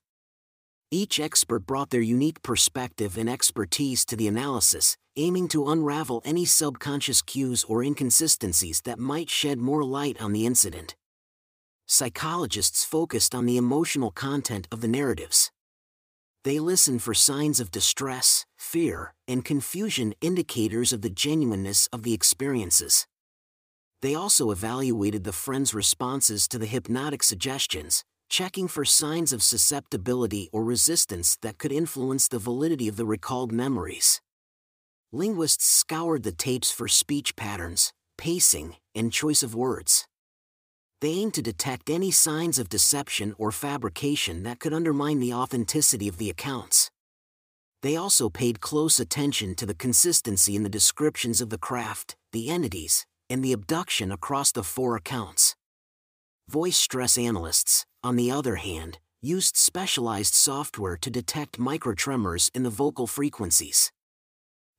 Each 0.92 1.20
expert 1.20 1.66
brought 1.66 1.90
their 1.90 2.02
unique 2.02 2.44
perspective 2.44 3.18
and 3.18 3.28
expertise 3.28 4.06
to 4.06 4.16
the 4.16 4.28
analysis, 4.28 4.96
aiming 5.16 5.48
to 5.48 5.68
unravel 5.68 6.22
any 6.24 6.46
subconscious 6.46 7.24
cues 7.24 7.64
or 7.64 7.84
inconsistencies 7.84 8.82
that 8.82 9.00
might 9.00 9.32
shed 9.32 9.58
more 9.58 9.84
light 9.84 10.22
on 10.22 10.34
the 10.34 10.46
incident. 10.46 10.96
Psychologists 11.88 12.86
focused 12.86 13.34
on 13.34 13.48
the 13.48 13.58
emotional 13.58 14.12
content 14.12 14.68
of 14.72 14.82
the 14.82 14.88
narratives. 14.88 15.50
They 16.46 16.60
listened 16.60 17.02
for 17.02 17.16
signs 17.16 17.60
of 17.60 17.72
distress, 17.72 18.46
fear, 18.56 19.16
and 19.28 19.44
confusion 19.44 20.14
indicators 20.22 20.94
of 20.94 21.02
the 21.02 21.10
genuineness 21.10 21.90
of 21.92 22.04
the 22.04 22.14
experiences. 22.14 23.08
They 24.04 24.14
also 24.14 24.52
evaluated 24.52 25.24
the 25.24 25.32
friends' 25.32 25.74
responses 25.74 26.48
to 26.50 26.60
the 26.60 26.68
hypnotic 26.68 27.24
suggestions, 27.24 28.04
checking 28.30 28.68
for 28.68 28.86
signs 28.86 29.34
of 29.34 29.42
susceptibility 29.42 30.52
or 30.54 30.64
resistance 30.64 31.36
that 31.42 31.58
could 31.58 31.72
influence 31.72 32.28
the 32.28 32.38
validity 32.38 32.88
of 32.88 32.96
the 32.96 33.08
recalled 33.08 33.52
memories. 33.52 34.22
Linguists 35.12 35.66
scoured 35.66 36.22
the 36.22 36.32
tapes 36.32 36.70
for 36.70 36.88
speech 36.88 37.36
patterns, 37.36 37.92
pacing, 38.20 38.76
and 38.94 39.12
choice 39.12 39.42
of 39.42 39.56
words. 39.56 40.06
They 41.02 41.12
aimed 41.12 41.34
to 41.36 41.42
detect 41.42 41.90
any 41.90 42.12
signs 42.12 42.58
of 42.58 42.70
deception 42.70 43.36
or 43.38 43.52
fabrication 43.52 44.44
that 44.44 44.60
could 44.60 44.74
undermine 44.74 45.20
the 45.20 45.34
authenticity 45.34 46.08
of 46.08 46.18
the 46.18 46.30
accounts. 46.30 46.90
They 47.82 47.96
also 47.96 48.30
paid 48.30 48.62
close 48.62 49.00
attention 49.00 49.56
to 49.56 49.66
the 49.66 49.76
consistency 49.76 50.56
in 50.56 50.64
the 50.64 50.70
descriptions 50.70 51.42
of 51.42 51.50
the 51.50 51.58
craft, 51.58 52.16
the 52.32 52.50
entities, 52.50 53.06
and 53.30 53.44
the 53.44 53.54
abduction 53.54 54.12
across 54.12 54.52
the 54.52 54.64
four 54.64 54.96
accounts. 54.96 55.56
Voice 56.48 56.78
stress 56.78 57.18
analysts, 57.18 57.86
on 58.04 58.16
the 58.16 58.32
other 58.32 58.56
hand, 58.56 59.00
used 59.22 59.58
specialized 59.58 60.34
software 60.34 60.98
to 60.98 61.10
detect 61.10 61.60
microtremors 61.60 62.50
in 62.56 62.64
the 62.64 62.70
vocal 62.70 63.08
frequencies. 63.08 63.92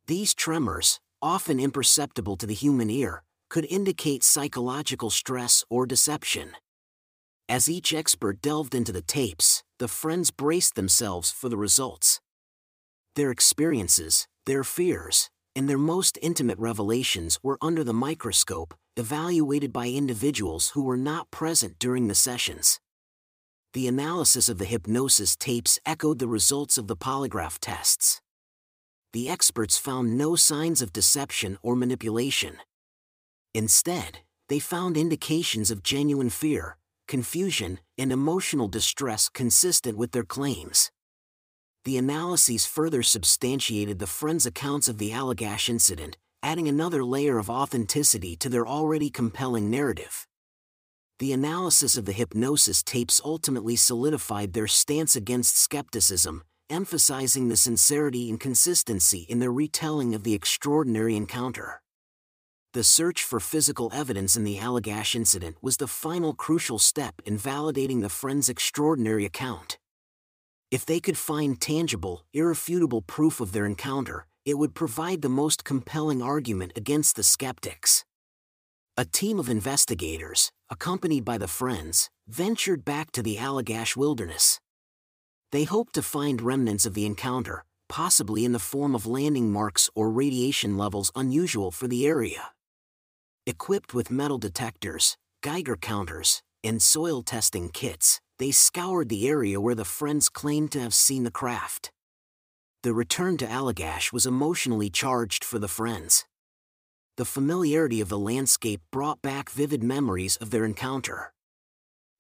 These 0.07 0.35
tremors, 0.35 1.01
often 1.21 1.59
imperceptible 1.59 2.37
to 2.37 2.47
the 2.47 2.55
human 2.55 2.89
ear, 2.89 3.25
could 3.49 3.67
indicate 3.71 4.23
psychological 4.23 5.11
stress 5.11 5.65
or 5.71 5.87
deception. 5.87 6.53
As 7.49 7.69
each 7.69 7.95
expert 7.95 8.43
delved 8.43 8.75
into 8.75 8.93
the 8.93 9.03
tapes, 9.03 9.63
the 9.79 9.89
friends 9.89 10.31
braced 10.31 10.75
themselves 10.75 11.31
for 11.31 11.49
the 11.49 11.57
results. 11.57 12.21
Their 13.15 13.31
experiences, 13.31 14.27
their 14.47 14.65
fears, 14.65 15.31
and 15.55 15.69
their 15.69 15.79
most 15.79 16.19
intimate 16.21 16.59
revelations 16.59 17.39
were 17.43 17.59
under 17.63 17.83
the 17.83 17.93
microscope, 17.93 18.75
evaluated 18.97 19.73
by 19.73 19.89
individuals 19.89 20.71
who 20.71 20.83
were 20.83 20.97
not 20.97 21.31
present 21.31 21.79
during 21.79 22.09
the 22.09 22.15
sessions. 22.15 22.81
The 23.73 23.89
analysis 23.89 24.49
of 24.49 24.59
the 24.59 24.65
hypnosis 24.65 25.37
tapes 25.37 25.79
echoed 25.87 26.19
the 26.19 26.29
results 26.29 26.79
of 26.79 26.89
the 26.89 26.97
polygraph 26.97 27.59
tests. 27.61 28.21
The 29.13 29.29
experts 29.29 29.79
found 29.79 30.19
no 30.19 30.35
signs 30.35 30.83
of 30.83 30.93
deception 30.93 31.59
or 31.63 31.77
manipulation. 31.77 32.59
Instead, 33.57 34.19
they 34.49 34.59
found 34.59 34.97
indications 34.97 35.71
of 35.71 35.83
genuine 35.83 36.31
fear, 36.31 36.77
confusion, 37.09 37.81
and 37.97 38.13
emotional 38.13 38.69
distress 38.69 39.31
consistent 39.31 39.97
with 39.97 40.13
their 40.13 40.25
claims. 40.25 40.91
The 41.85 41.97
analyses 41.97 42.67
further 42.67 43.03
substantiated 43.03 43.99
the 43.99 44.07
friends' 44.07 44.45
accounts 44.45 44.89
of 44.89 44.99
the 44.99 45.11
Allagash 45.11 45.71
incident, 45.71 46.19
adding 46.43 46.69
another 46.69 47.03
layer 47.03 47.39
of 47.39 47.49
authenticity 47.49 48.37
to 48.37 48.51
their 48.51 48.67
already 48.67 49.09
compelling 49.11 49.71
narrative 49.71 50.27
the 51.19 51.33
analysis 51.33 51.97
of 51.97 52.05
the 52.05 52.13
hypnosis 52.13 52.83
tapes 52.83 53.23
ultimately 53.25 53.75
solidified 53.75 54.53
their 54.53 54.67
stance 54.67 55.17
against 55.17 55.57
skepticism, 55.57 56.43
emphasizing 56.69 57.49
the 57.49 57.57
sincerity 57.57 58.29
and 58.29 58.39
consistency 58.39 59.25
in 59.29 59.39
their 59.39 59.53
retelling 59.53 60.15
of 60.15 60.25
the 60.25 60.35
extraordinary 60.35 61.17
encounter. 61.17 61.81
The 62.77 62.85
search 62.85 63.23
for 63.23 63.41
physical 63.41 63.91
evidence 63.95 64.37
in 64.37 64.45
the 64.45 64.59
Allagash 64.59 65.15
incident 65.15 65.57
was 65.63 65.79
the 65.79 65.87
final 65.87 66.35
crucial 66.35 66.79
step 66.79 67.15
in 67.25 67.39
validating 67.39 68.03
the 68.03 68.11
friends' 68.11 68.51
extraordinary 68.51 69.25
account. 69.25 69.79
If 70.71 70.85
they 70.85 71.01
could 71.01 71.17
find 71.17 71.59
tangible, 71.59 72.27
irrefutable 72.35 73.01
proof 73.01 73.41
of 73.41 73.53
their 73.53 73.65
encounter, 73.65 74.27
it 74.45 74.59
would 74.59 74.75
provide 74.75 75.23
the 75.23 75.31
most 75.31 75.65
compelling 75.65 76.21
argument 76.21 76.73
against 76.77 77.17
the 77.17 77.23
skeptics. 77.23 78.05
A 78.99 79.07
team 79.07 79.41
of 79.41 79.49
investigators, 79.49 80.53
accompanied 80.69 81.25
by 81.25 81.39
the 81.39 81.49
Friends, 81.49 82.11
ventured 82.29 82.85
back 82.85 83.11
to 83.13 83.23
the 83.23 83.37
Allagash 83.37 83.97
wilderness. 83.97 84.61
They 85.51 85.65
hoped 85.65 85.95
to 85.95 86.03
find 86.03 86.43
remnants 86.43 86.85
of 86.85 86.93
the 86.93 87.07
encounter, 87.07 87.65
possibly 87.89 88.45
in 88.45 88.53
the 88.53 88.59
form 88.59 88.95
of 88.95 89.07
landing 89.07 89.51
marks 89.51 89.89
or 89.95 90.11
radiation 90.11 90.77
levels 90.77 91.11
unusual 91.17 91.71
for 91.71 91.89
the 91.89 92.07
area. 92.07 92.51
Equipped 93.47 93.95
with 93.95 94.11
metal 94.11 94.39
detectors, 94.39 95.17
Geiger 95.43 95.77
counters, 95.77 96.43
and 96.65 96.83
soil 96.83 97.23
testing 97.23 97.69
kits, 97.69 98.21
they 98.39 98.51
scoured 98.51 99.09
the 99.09 99.29
area 99.29 99.61
where 99.61 99.75
the 99.75 99.85
Friends 99.85 100.29
claimed 100.29 100.73
to 100.73 100.81
have 100.81 100.95
seen 100.95 101.23
the 101.25 101.31
craft. 101.31 101.91
The 102.83 102.93
return 102.93 103.37
to 103.39 103.47
Allagash 103.47 104.13
was 104.13 104.27
emotionally 104.27 104.91
charged 104.91 105.45
for 105.45 105.59
the 105.59 105.69
Friends 105.69 106.27
the 107.17 107.25
familiarity 107.25 108.03
of 108.03 108.11
the 108.11 108.19
landscape 108.19 108.83
brought 108.91 109.23
back 109.23 109.49
vivid 109.49 109.83
memories 109.83 110.37
of 110.37 110.51
their 110.51 110.67
encounter. 110.67 111.33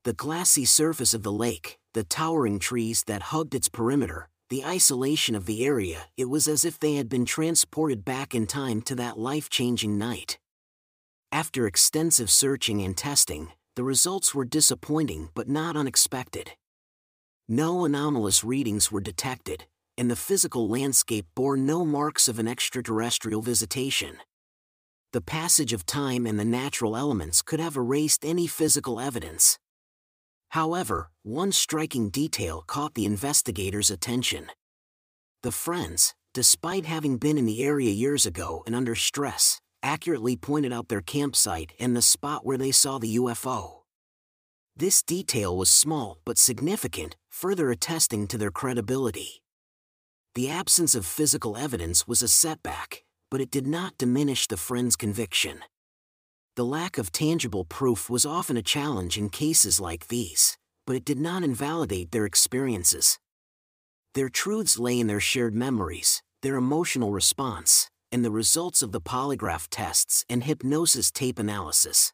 The 0.04 0.14
glassy 0.14 0.64
surface 0.64 1.12
of 1.12 1.22
the 1.22 1.32
lake, 1.32 1.78
the 1.92 2.04
towering 2.04 2.58
trees 2.58 3.04
that 3.06 3.24
hugged 3.24 3.54
its 3.54 3.68
perimeter, 3.68 4.28
the 4.48 4.64
isolation 4.64 5.34
of 5.34 5.44
the 5.44 5.66
area, 5.66 6.06
it 6.16 6.30
was 6.30 6.48
as 6.48 6.64
if 6.64 6.78
they 6.78 6.94
had 6.94 7.10
been 7.10 7.26
transported 7.26 8.04
back 8.04 8.34
in 8.34 8.46
time 8.46 8.80
to 8.82 8.94
that 8.94 9.18
life 9.18 9.50
changing 9.50 9.98
night. 9.98 10.38
After 11.32 11.66
extensive 11.66 12.30
searching 12.30 12.82
and 12.82 12.96
testing, 12.96 13.52
the 13.74 13.84
results 13.84 14.34
were 14.34 14.44
disappointing 14.44 15.30
but 15.34 15.48
not 15.48 15.76
unexpected. 15.76 16.52
No 17.48 17.84
anomalous 17.84 18.42
readings 18.42 18.90
were 18.90 19.00
detected, 19.00 19.66
and 19.98 20.10
the 20.10 20.16
physical 20.16 20.68
landscape 20.68 21.26
bore 21.34 21.56
no 21.56 21.84
marks 21.84 22.28
of 22.28 22.38
an 22.38 22.48
extraterrestrial 22.48 23.42
visitation. 23.42 24.18
The 25.12 25.20
passage 25.20 25.72
of 25.72 25.86
time 25.86 26.26
and 26.26 26.38
the 26.38 26.44
natural 26.44 26.96
elements 26.96 27.42
could 27.42 27.60
have 27.60 27.76
erased 27.76 28.24
any 28.24 28.46
physical 28.46 29.00
evidence. 29.00 29.58
However, 30.50 31.10
one 31.22 31.52
striking 31.52 32.10
detail 32.10 32.62
caught 32.66 32.94
the 32.94 33.04
investigators' 33.04 33.90
attention. 33.90 34.50
The 35.42 35.52
friends, 35.52 36.14
despite 36.34 36.86
having 36.86 37.18
been 37.18 37.38
in 37.38 37.46
the 37.46 37.62
area 37.62 37.90
years 37.90 38.26
ago 38.26 38.62
and 38.66 38.74
under 38.74 38.94
stress, 38.94 39.60
accurately 39.82 40.36
pointed 40.36 40.72
out 40.72 40.88
their 40.88 41.00
campsite 41.00 41.72
and 41.78 41.96
the 41.96 42.02
spot 42.02 42.44
where 42.44 42.58
they 42.58 42.70
saw 42.72 42.98
the 42.98 43.16
UFO. 43.16 43.82
This 44.76 45.02
detail 45.02 45.56
was 45.56 45.70
small 45.70 46.18
but 46.24 46.38
significant, 46.38 47.16
further 47.30 47.70
attesting 47.70 48.26
to 48.28 48.38
their 48.38 48.50
credibility. 48.50 49.42
The 50.34 50.50
absence 50.50 50.94
of 50.94 51.06
physical 51.06 51.56
evidence 51.56 52.06
was 52.06 52.20
a 52.20 52.28
setback, 52.28 53.04
but 53.30 53.40
it 53.40 53.50
did 53.50 53.66
not 53.66 53.96
diminish 53.96 54.46
the 54.46 54.58
friends' 54.58 54.96
conviction. 54.96 55.60
The 56.56 56.64
lack 56.64 56.98
of 56.98 57.12
tangible 57.12 57.64
proof 57.64 58.10
was 58.10 58.26
often 58.26 58.56
a 58.56 58.62
challenge 58.62 59.16
in 59.18 59.30
cases 59.30 59.80
like 59.80 60.08
these, 60.08 60.58
but 60.86 60.96
it 60.96 61.04
did 61.04 61.18
not 61.18 61.42
invalidate 61.42 62.12
their 62.12 62.26
experiences. 62.26 63.18
Their 64.14 64.28
truths 64.28 64.78
lay 64.78 64.98
in 64.98 65.06
their 65.06 65.20
shared 65.20 65.54
memories, 65.54 66.22
their 66.42 66.56
emotional 66.56 67.12
response, 67.12 67.90
and 68.10 68.24
the 68.24 68.30
results 68.30 68.82
of 68.82 68.92
the 68.92 69.00
polygraph 69.00 69.68
tests 69.70 70.24
and 70.28 70.44
hypnosis 70.44 71.10
tape 71.10 71.38
analysis. 71.38 72.12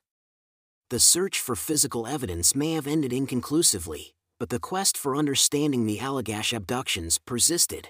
The 0.90 1.01
search 1.01 1.40
for 1.40 1.57
physical 1.57 2.07
evidence 2.07 2.55
may 2.55 2.72
have 2.74 2.86
ended 2.86 3.12
inconclusively, 3.12 4.14
but 4.38 4.51
the 4.51 4.59
quest 4.61 4.99
for 4.99 5.16
understanding 5.16 5.86
the 5.86 5.99
Allagash 5.99 6.53
abductions 6.53 7.18
persisted. 7.18 7.88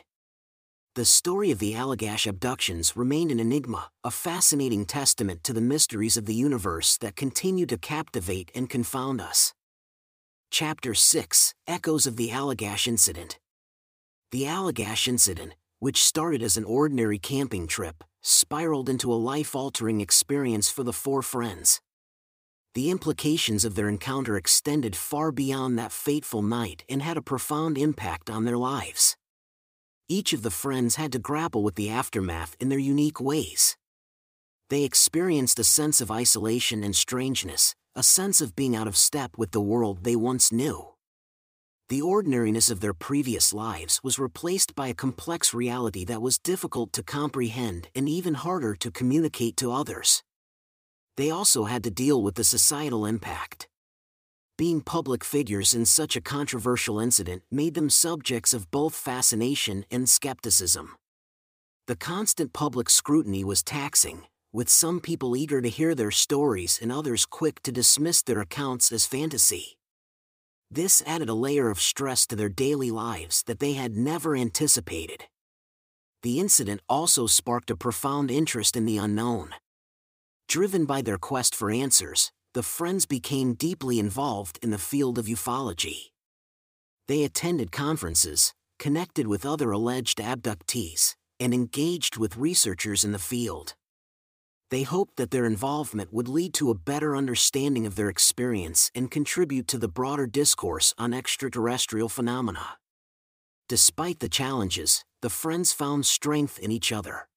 The 0.95 1.07
story 1.07 1.51
of 1.51 1.59
the 1.59 1.73
Allagash 1.73 2.27
abductions 2.27 2.97
remained 2.97 3.31
an 3.31 3.41
enigma, 3.41 3.89
a 4.05 4.11
fascinating 4.11 4.85
testament 4.85 5.43
to 5.45 5.55
the 5.55 5.63
mysteries 5.63 6.19
of 6.19 6.27
the 6.27 6.35
universe 6.35 6.99
that 6.99 7.17
continue 7.17 7.65
to 7.65 7.79
captivate 7.79 8.51
and 8.55 8.69
confound 8.69 9.19
us. 9.21 9.55
Chapter 10.51 10.93
6 10.93 11.55
Echoes 11.67 12.07
of 12.07 12.17
the 12.17 12.29
Allagash 12.29 12.87
Incident 12.87 13.39
The 14.33 14.43
Allagash 14.43 15.09
Incident, 15.09 15.55
which 15.83 16.05
started 16.05 16.43
as 16.43 16.57
an 16.57 16.65
ordinary 16.65 17.19
camping 17.19 17.67
trip, 17.67 18.05
spiraled 18.21 18.89
into 18.89 19.13
a 19.13 19.23
life 19.31 19.57
altering 19.57 20.01
experience 20.01 20.71
for 20.71 20.85
the 20.85 20.93
four 20.93 21.23
friends. 21.23 21.81
The 22.75 22.91
implications 22.91 23.65
of 23.65 23.75
their 23.75 23.89
encounter 23.89 24.37
extended 24.37 24.95
far 24.95 25.33
beyond 25.33 25.79
that 25.79 25.91
fateful 25.91 26.43
night 26.43 26.85
and 26.89 27.03
had 27.03 27.17
a 27.17 27.29
profound 27.33 27.77
impact 27.77 28.31
on 28.31 28.45
their 28.45 28.59
lives 28.59 29.17
each 30.13 30.35
of 30.35 30.43
the 30.43 30.51
friends 30.51 30.97
had 30.97 31.11
to 31.13 31.19
grapple 31.19 31.63
with 31.63 31.75
the 31.75 31.89
aftermath 31.89 32.55
in 32.61 32.69
their 32.69 32.79
unique 32.79 33.19
ways. 33.19 33.79
They 34.69 34.85
experienced 34.85 35.59
a 35.59 35.65
sense 35.65 36.03
of 36.03 36.11
isolation 36.11 36.85
and 36.85 36.95
strangeness, 36.95 37.75
a 37.95 38.03
sense 38.03 38.43
of 38.43 38.55
being 38.55 38.77
out 38.77 38.87
of 38.87 38.97
step 38.97 39.39
with 39.39 39.53
the 39.53 39.61
world 39.61 40.05
they 40.05 40.15
once 40.15 40.53
knew. 40.53 40.92
The 41.93 42.01
ordinariness 42.01 42.71
of 42.71 42.81
their 42.81 42.95
previous 42.95 43.53
lives 43.53 44.01
was 44.03 44.19
replaced 44.19 44.75
by 44.75 44.89
a 44.89 44.95
complex 44.95 45.53
reality 45.53 46.07
that 46.07 46.23
was 46.23 46.39
difficult 46.39 46.91
to 46.95 47.03
comprehend 47.03 47.91
and 47.95 48.09
even 48.09 48.33
harder 48.33 48.75
to 48.77 48.91
communicate 48.91 49.59
to 49.59 49.73
others. 49.73 50.23
They 51.19 51.29
also 51.29 51.65
had 51.65 51.85
to 51.85 51.91
deal 51.91 52.23
with 52.23 52.37
the 52.37 52.45
societal 52.45 53.05
impact 53.05 53.69
being 54.57 54.81
public 54.81 55.23
figures 55.23 55.75
in 55.75 55.85
such 55.85 56.17
a 56.17 56.21
controversial 56.23 56.99
incident 56.99 57.43
made 57.51 57.75
them 57.75 57.91
subjects 57.91 58.55
of 58.55 58.71
both 58.71 58.95
fascination 58.95 59.85
and 59.91 60.09
skepticism. 60.09 60.97
The 61.89 61.97
constant 61.97 62.55
public 62.55 62.89
scrutiny 62.89 63.45
was 63.45 63.63
taxing, 63.63 64.23
with 64.51 64.71
some 64.71 65.01
people 65.01 65.37
eager 65.37 65.61
to 65.61 65.69
hear 65.69 65.95
their 65.95 66.11
stories 66.11 66.79
and 66.81 66.91
others 66.91 67.27
quick 67.27 67.61
to 67.65 67.73
dismiss 67.73 68.23
their 68.23 68.41
accounts 68.41 68.93
as 68.93 69.05
fantasy. 69.05 69.77
This 70.75 71.03
added 71.07 71.29
a 71.29 71.35
layer 71.35 71.69
of 71.69 71.83
stress 71.83 72.27
to 72.29 72.35
their 72.35 72.49
daily 72.49 72.91
lives 72.91 73.43
that 73.43 73.59
they 73.59 73.75
had 73.75 73.95
never 73.95 74.35
anticipated. 74.35 75.25
The 76.23 76.41
incident 76.41 76.81
also 76.89 77.27
sparked 77.27 77.71
a 77.71 77.77
profound 77.77 78.31
interest 78.31 78.75
in 78.75 78.87
the 78.87 78.97
unknown. 78.97 79.51
Driven 80.49 80.87
by 80.87 81.03
their 81.03 81.19
quest 81.19 81.55
for 81.55 81.71
answers, 81.71 82.33
the 82.55 82.63
friends 82.63 83.05
became 83.05 83.53
deeply 83.53 83.99
involved 83.99 84.59
in 84.63 84.71
the 84.71 84.79
field 84.79 85.19
of 85.19 85.27
ufology. 85.27 86.13
They 87.07 87.23
attended 87.25 87.71
conferences, 87.71 88.55
connected 88.79 89.27
with 89.27 89.45
other 89.45 89.73
alleged 89.73 90.21
abductees, 90.21 91.17
and 91.39 91.53
engaged 91.53 92.17
with 92.17 92.39
researchers 92.39 93.05
in 93.05 93.13
the 93.13 93.19
field. 93.19 93.75
They 94.73 94.85
hoped 94.85 95.17
that 95.17 95.31
their 95.31 95.45
involvement 95.45 96.15
would 96.15 96.29
lead 96.29 96.55
to 96.55 96.71
a 96.71 96.75
better 96.75 97.15
understanding 97.15 97.85
of 97.85 97.95
their 97.95 98.09
experience 98.09 98.91
and 98.95 99.11
contribute 99.11 99.69
to 99.69 99.77
the 99.77 99.87
broader 99.87 100.27
discourse 100.27 100.95
on 100.97 101.13
extraterrestrial 101.13 102.09
phenomena. 102.09 102.79
Despite 103.69 104.21
the 104.21 104.31
challenges, 104.31 105.05
the 105.21 105.29
friends 105.29 105.75
found 105.75 106.07
strength 106.07 106.59
in 106.59 106.71
each 106.71 106.91
other. 106.91 107.29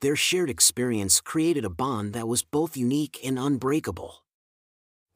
Their 0.00 0.16
shared 0.16 0.50
experience 0.50 1.20
created 1.20 1.64
a 1.64 1.70
bond 1.70 2.14
that 2.14 2.26
was 2.26 2.42
both 2.42 2.76
unique 2.76 3.20
and 3.24 3.38
unbreakable. 3.38 4.24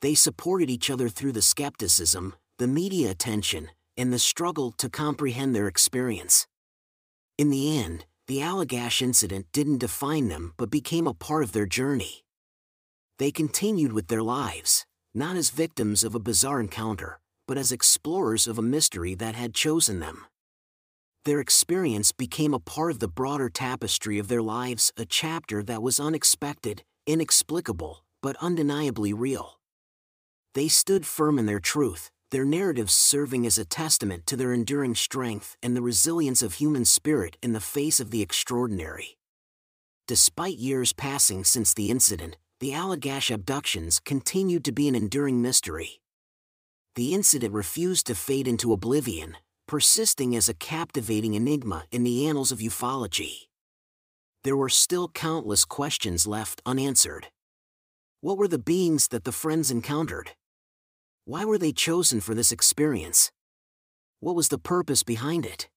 They 0.02 0.14
supported 0.14 0.70
each 0.70 0.88
other 0.88 1.08
through 1.08 1.32
the 1.32 1.42
skepticism, 1.42 2.36
the 2.60 2.68
media 2.68 3.10
attention, 3.10 3.70
and 3.96 4.12
the 4.12 4.20
struggle 4.20 4.70
to 4.78 4.88
comprehend 4.88 5.52
their 5.52 5.66
experience. 5.66 6.46
In 7.36 7.50
the 7.50 7.76
end, 7.76 8.06
the 8.26 8.38
Allagash 8.38 9.02
incident 9.02 9.46
didn't 9.52 9.78
define 9.78 10.28
them 10.28 10.54
but 10.56 10.70
became 10.70 11.06
a 11.06 11.14
part 11.14 11.42
of 11.42 11.52
their 11.52 11.66
journey. 11.66 12.24
They 13.18 13.30
continued 13.30 13.92
with 13.92 14.08
their 14.08 14.22
lives, 14.22 14.86
not 15.14 15.36
as 15.36 15.50
victims 15.50 16.02
of 16.02 16.14
a 16.14 16.20
bizarre 16.20 16.60
encounter, 16.60 17.20
but 17.46 17.58
as 17.58 17.72
explorers 17.72 18.46
of 18.46 18.58
a 18.58 18.62
mystery 18.62 19.14
that 19.14 19.34
had 19.34 19.54
chosen 19.54 20.00
them 20.00 20.26
their 21.24 21.40
experience 21.40 22.12
became 22.12 22.52
a 22.52 22.58
part 22.58 22.90
of 22.90 22.98
the 22.98 23.08
broader 23.08 23.48
tapestry 23.48 24.18
of 24.18 24.28
their 24.28 24.42
lives, 24.42 24.92
a 24.98 25.06
chapter 25.06 25.62
that 25.62 25.82
was 25.82 25.98
unexpected, 25.98 26.82
inexplicable, 27.06 28.04
but 28.22 28.36
undeniably 28.42 29.14
real. 29.14 29.58
They 30.52 30.68
stood 30.68 31.06
firm 31.06 31.38
in 31.38 31.46
their 31.46 31.60
truth, 31.60 32.10
their 32.34 32.44
narratives 32.44 32.92
serving 32.92 33.46
as 33.46 33.58
a 33.58 33.64
testament 33.64 34.26
to 34.26 34.36
their 34.36 34.52
enduring 34.52 34.92
strength 34.96 35.56
and 35.62 35.76
the 35.76 35.80
resilience 35.80 36.42
of 36.42 36.54
human 36.54 36.84
spirit 36.84 37.36
in 37.40 37.52
the 37.52 37.60
face 37.60 38.00
of 38.00 38.10
the 38.10 38.22
extraordinary. 38.22 39.16
Despite 40.08 40.56
years 40.56 40.92
passing 40.92 41.44
since 41.44 41.72
the 41.72 41.90
incident, 41.90 42.36
the 42.58 42.72
Allagash 42.72 43.32
abductions 43.32 44.00
continued 44.00 44.64
to 44.64 44.72
be 44.72 44.88
an 44.88 44.96
enduring 44.96 45.42
mystery. 45.42 46.00
The 46.96 47.14
incident 47.14 47.54
refused 47.54 48.08
to 48.08 48.16
fade 48.16 48.48
into 48.48 48.72
oblivion, 48.72 49.36
persisting 49.68 50.34
as 50.34 50.48
a 50.48 50.54
captivating 50.54 51.34
enigma 51.34 51.84
in 51.92 52.02
the 52.02 52.26
annals 52.26 52.50
of 52.50 52.58
ufology. 52.58 53.46
There 54.42 54.56
were 54.56 54.68
still 54.68 55.06
countless 55.06 55.64
questions 55.64 56.26
left 56.26 56.60
unanswered. 56.66 57.28
What 58.22 58.38
were 58.38 58.48
the 58.48 58.58
beings 58.58 59.06
that 59.08 59.22
the 59.22 59.30
friends 59.30 59.70
encountered? 59.70 60.32
Why 61.26 61.46
were 61.46 61.56
they 61.56 61.72
chosen 61.72 62.20
for 62.20 62.34
this 62.34 62.52
experience? 62.52 63.32
What 64.20 64.34
was 64.34 64.48
the 64.48 64.58
purpose 64.58 65.02
behind 65.02 65.46
it? 65.46 65.70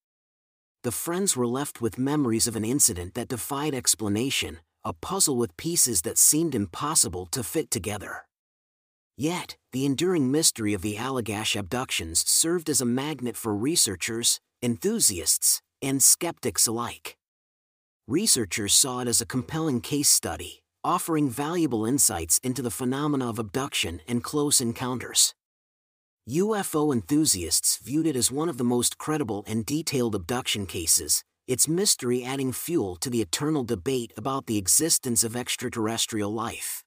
The 0.84 0.92
friends 0.92 1.38
were 1.38 1.48
left 1.48 1.82
with 1.82 1.98
memories 1.98 2.48
of 2.48 2.58
an 2.58 2.66
incident 2.66 3.14
that 3.14 3.30
defied 3.30 3.74
explanation, 3.74 4.60
a 4.84 4.92
puzzle 4.92 5.38
with 5.38 5.56
pieces 5.56 6.02
that 6.02 6.18
seemed 6.18 6.54
impossible 6.54 7.28
to 7.28 7.44
fit 7.44 7.72
together. 7.72 8.26
Yet, 9.16 9.56
the 9.72 9.86
enduring 9.86 10.32
mystery 10.32 10.74
of 10.74 10.82
the 10.82 10.98
Allagash 10.98 11.58
abductions 11.58 12.30
served 12.30 12.70
as 12.70 12.82
a 12.82 12.86
magnet 12.86 13.38
for 13.38 13.56
researchers, 13.56 14.42
enthusiasts, 14.62 15.62
and 15.82 16.04
skeptics 16.04 16.68
alike. 16.68 17.16
Researchers 18.06 18.74
saw 18.74 19.00
it 19.00 19.08
as 19.08 19.22
a 19.22 19.26
compelling 19.26 19.80
case 19.80 20.10
study, 20.10 20.62
offering 20.84 21.30
valuable 21.30 21.86
insights 21.86 22.38
into 22.44 22.62
the 22.62 22.72
phenomena 22.72 23.30
of 23.30 23.40
abduction 23.40 24.02
and 24.08 24.24
close 24.24 24.60
encounters. 24.60 25.34
UFO 26.30 26.94
enthusiasts 26.94 27.78
viewed 27.78 28.06
it 28.06 28.18
as 28.18 28.30
one 28.30 28.50
of 28.50 28.58
the 28.58 28.64
most 28.66 28.98
credible 28.98 29.46
and 29.48 29.66
detailed 29.66 30.14
abduction 30.14 30.66
cases, 30.66 31.24
its 31.48 31.70
mystery 31.70 32.22
adding 32.22 32.52
fuel 32.52 32.98
to 32.98 33.10
the 33.10 33.22
eternal 33.22 33.64
debate 33.64 34.12
about 34.18 34.46
the 34.46 34.58
existence 34.58 35.24
of 35.24 35.38
extraterrestrial 35.38 36.34
life. 36.34 36.84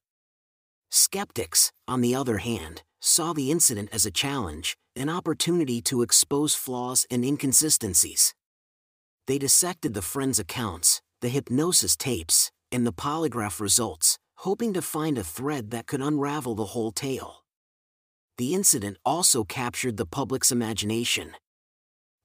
Skeptics, 0.91 1.73
on 1.89 2.03
the 2.03 2.15
other 2.15 2.37
hand, 2.37 2.83
saw 3.01 3.33
the 3.33 3.51
incident 3.51 3.89
as 3.93 4.05
a 4.05 4.11
challenge, 4.11 4.77
an 4.95 5.09
opportunity 5.09 5.81
to 5.81 6.03
expose 6.03 6.55
flaws 6.55 7.07
and 7.11 7.25
inconsistencies. 7.25 8.35
They 9.27 9.39
dissected 9.39 9.95
the 9.95 10.03
friends' 10.03 10.39
accounts, 10.39 11.01
the 11.23 11.31
hypnosis 11.31 11.97
tapes, 11.97 12.51
and 12.71 12.87
the 12.87 12.93
polygraph 12.93 13.59
results, 13.59 14.19
hoping 14.35 14.75
to 14.75 14.83
find 14.83 15.17
a 15.17 15.25
thread 15.25 15.71
that 15.71 15.87
could 15.87 16.03
unravel 16.03 16.55
the 16.55 16.67
whole 16.67 16.93
tale. 16.93 17.40
The 18.41 18.55
incident 18.55 18.97
also 19.05 19.45
captured 19.45 19.99
the 19.99 20.07
public's 20.07 20.51
imagination. 20.51 21.33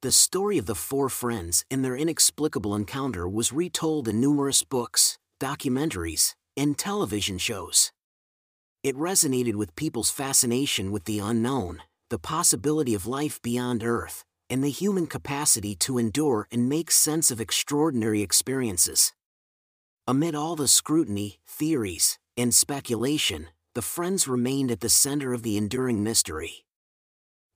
The 0.01 0.13
story 0.13 0.57
of 0.57 0.66
the 0.66 0.74
four 0.74 1.09
friends 1.09 1.66
and 1.70 1.84
their 1.84 1.97
inexplicable 1.97 2.74
encounter 2.74 3.28
was 3.28 3.51
retold 3.51 4.07
in 4.07 4.22
numerous 4.22 4.63
books, 4.63 5.18
documentaries, 5.41 6.34
and 6.55 6.78
television 6.78 7.38
shows. 7.38 7.91
It 8.82 8.95
resonated 8.95 9.55
with 9.55 9.76
people's 9.76 10.09
fascination 10.09 10.89
with 10.89 11.03
the 11.03 11.20
unknown, 11.20 11.82
the 12.09 12.18
possibility 12.18 12.93
of 12.93 13.05
life 13.05 13.41
beyond 13.41 13.84
Earth, 13.84 14.24
and 14.49 14.63
the 14.63 14.70
human 14.70 15.07
capacity 15.07 15.76
to 15.84 15.97
endure 15.97 16.47
and 16.49 16.70
make 16.70 16.91
sense 16.91 17.30
of 17.30 17.41
extraordinary 17.41 18.22
experiences. 18.22 19.11
Amid 20.07 20.34
all 20.34 20.55
the 20.55 20.70
scrutiny, 20.70 21.39
theories, 21.45 22.18
and 22.38 22.53
speculation, 22.53 23.49
the 23.76 23.82
friends 23.82 24.26
remained 24.26 24.71
at 24.71 24.80
the 24.80 24.89
center 24.89 25.34
of 25.34 25.43
the 25.43 25.57
enduring 25.57 26.01
mystery. 26.01 26.63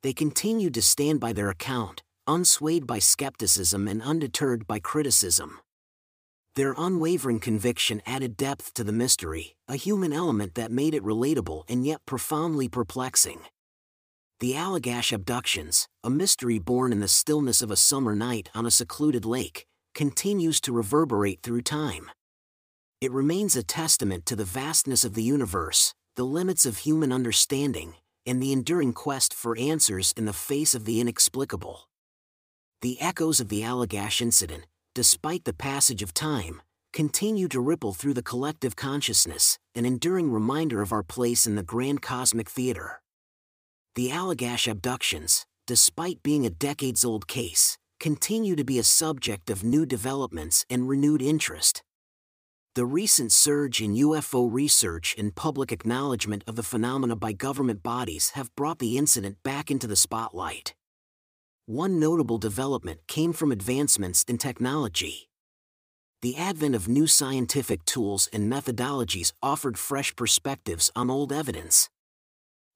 They 0.03 0.11
continued 0.11 0.73
to 0.73 0.81
stand 0.81 1.21
by 1.21 1.31
their 1.31 1.49
account, 1.49 2.03
unswayed 2.27 2.85
by 2.85 2.99
skepticism 2.99 3.87
and 3.87 4.01
undeterred 4.01 4.67
by 4.67 4.79
criticism. 4.79 5.59
Their 6.55 6.75
unwavering 6.77 7.39
conviction 7.39 8.01
added 8.05 8.35
depth 8.35 8.73
to 8.73 8.83
the 8.83 8.91
mystery, 8.91 9.55
a 9.69 9.77
human 9.77 10.11
element 10.11 10.55
that 10.55 10.71
made 10.71 10.93
it 10.93 11.03
relatable 11.03 11.63
and 11.69 11.85
yet 11.85 12.05
profoundly 12.05 12.67
perplexing. 12.67 13.39
The 14.41 14.53
Allagash 14.53 15.13
abductions, 15.13 15.87
a 16.03 16.09
mystery 16.09 16.59
born 16.59 16.91
in 16.91 16.99
the 16.99 17.07
stillness 17.07 17.61
of 17.61 17.71
a 17.71 17.77
summer 17.77 18.13
night 18.13 18.49
on 18.53 18.65
a 18.65 18.71
secluded 18.71 19.23
lake, 19.23 19.65
continues 19.93 20.59
to 20.61 20.73
reverberate 20.73 21.43
through 21.43 21.61
time. 21.61 22.11
It 22.99 23.13
remains 23.13 23.55
a 23.55 23.63
testament 23.63 24.25
to 24.25 24.35
the 24.35 24.43
vastness 24.43 25.05
of 25.05 25.13
the 25.13 25.23
universe, 25.23 25.93
the 26.19 26.25
limits 26.25 26.65
of 26.65 26.79
human 26.79 27.13
understanding, 27.13 27.93
and 28.25 28.43
the 28.43 28.51
enduring 28.51 28.91
quest 28.91 29.33
for 29.33 29.57
answers 29.57 30.13
in 30.17 30.25
the 30.25 30.33
face 30.33 30.75
of 30.75 30.83
the 30.83 30.99
inexplicable. 30.99 31.87
The 32.81 32.99
echoes 32.99 33.39
of 33.39 33.47
the 33.47 33.61
Allagash 33.61 34.21
incident, 34.21 34.65
despite 34.93 35.45
the 35.45 35.53
passage 35.53 36.03
of 36.03 36.13
time, 36.13 36.61
continue 36.91 37.47
to 37.47 37.61
ripple 37.61 37.93
through 37.93 38.15
the 38.15 38.21
collective 38.21 38.75
consciousness, 38.75 39.59
an 39.75 39.85
enduring 39.85 40.29
reminder 40.29 40.81
of 40.81 40.91
our 40.91 41.03
place 41.03 41.47
in 41.47 41.55
the 41.55 41.63
grand 41.63 42.01
cosmic 42.01 42.49
theater. 42.49 43.01
The 43.95 44.09
Allagash 44.09 44.69
abductions, 44.69 45.45
despite 45.67 46.21
being 46.21 46.45
a 46.45 46.49
decades 46.49 47.05
old 47.05 47.29
case, 47.29 47.77
continue 48.01 48.57
to 48.57 48.65
be 48.65 48.77
a 48.77 48.83
subject 48.83 49.49
of 49.49 49.63
new 49.63 49.85
developments 49.85 50.65
and 50.69 50.89
renewed 50.89 51.21
interest. 51.21 51.81
The 52.79 52.85
recent 52.85 53.33
surge 53.33 53.81
in 53.81 53.95
UFO 53.95 54.47
research 54.49 55.13
and 55.17 55.35
public 55.35 55.73
acknowledgement 55.73 56.45
of 56.47 56.55
the 56.55 56.63
phenomena 56.63 57.17
by 57.17 57.33
government 57.33 57.83
bodies 57.83 58.29
have 58.35 58.55
brought 58.55 58.79
the 58.79 58.97
incident 58.97 59.43
back 59.43 59.69
into 59.69 59.85
the 59.85 59.97
spotlight. 59.97 60.73
One 61.65 61.99
notable 61.99 62.37
development 62.37 63.01
came 63.05 63.33
from 63.33 63.51
advancements 63.51 64.23
in 64.29 64.37
technology. 64.37 65.27
The 66.21 66.37
advent 66.37 66.73
of 66.73 66.87
new 66.87 67.05
scientific 67.05 67.83
tools 67.83 68.29
and 68.31 68.49
methodologies 68.49 69.33
offered 69.43 69.77
fresh 69.77 70.15
perspectives 70.15 70.89
on 70.95 71.09
old 71.09 71.33
evidence. 71.33 71.89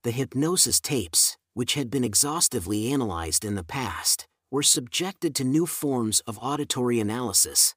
The 0.03 0.11
hypnosis 0.11 0.81
tapes, 0.81 1.37
which 1.53 1.75
had 1.75 1.89
been 1.89 2.03
exhaustively 2.03 2.91
analyzed 2.91 3.45
in 3.45 3.55
the 3.55 3.63
past, 3.63 4.27
were 4.51 4.63
subjected 4.63 5.33
to 5.35 5.45
new 5.45 5.65
forms 5.65 6.19
of 6.27 6.37
auditory 6.41 6.99
analysis. 6.99 7.73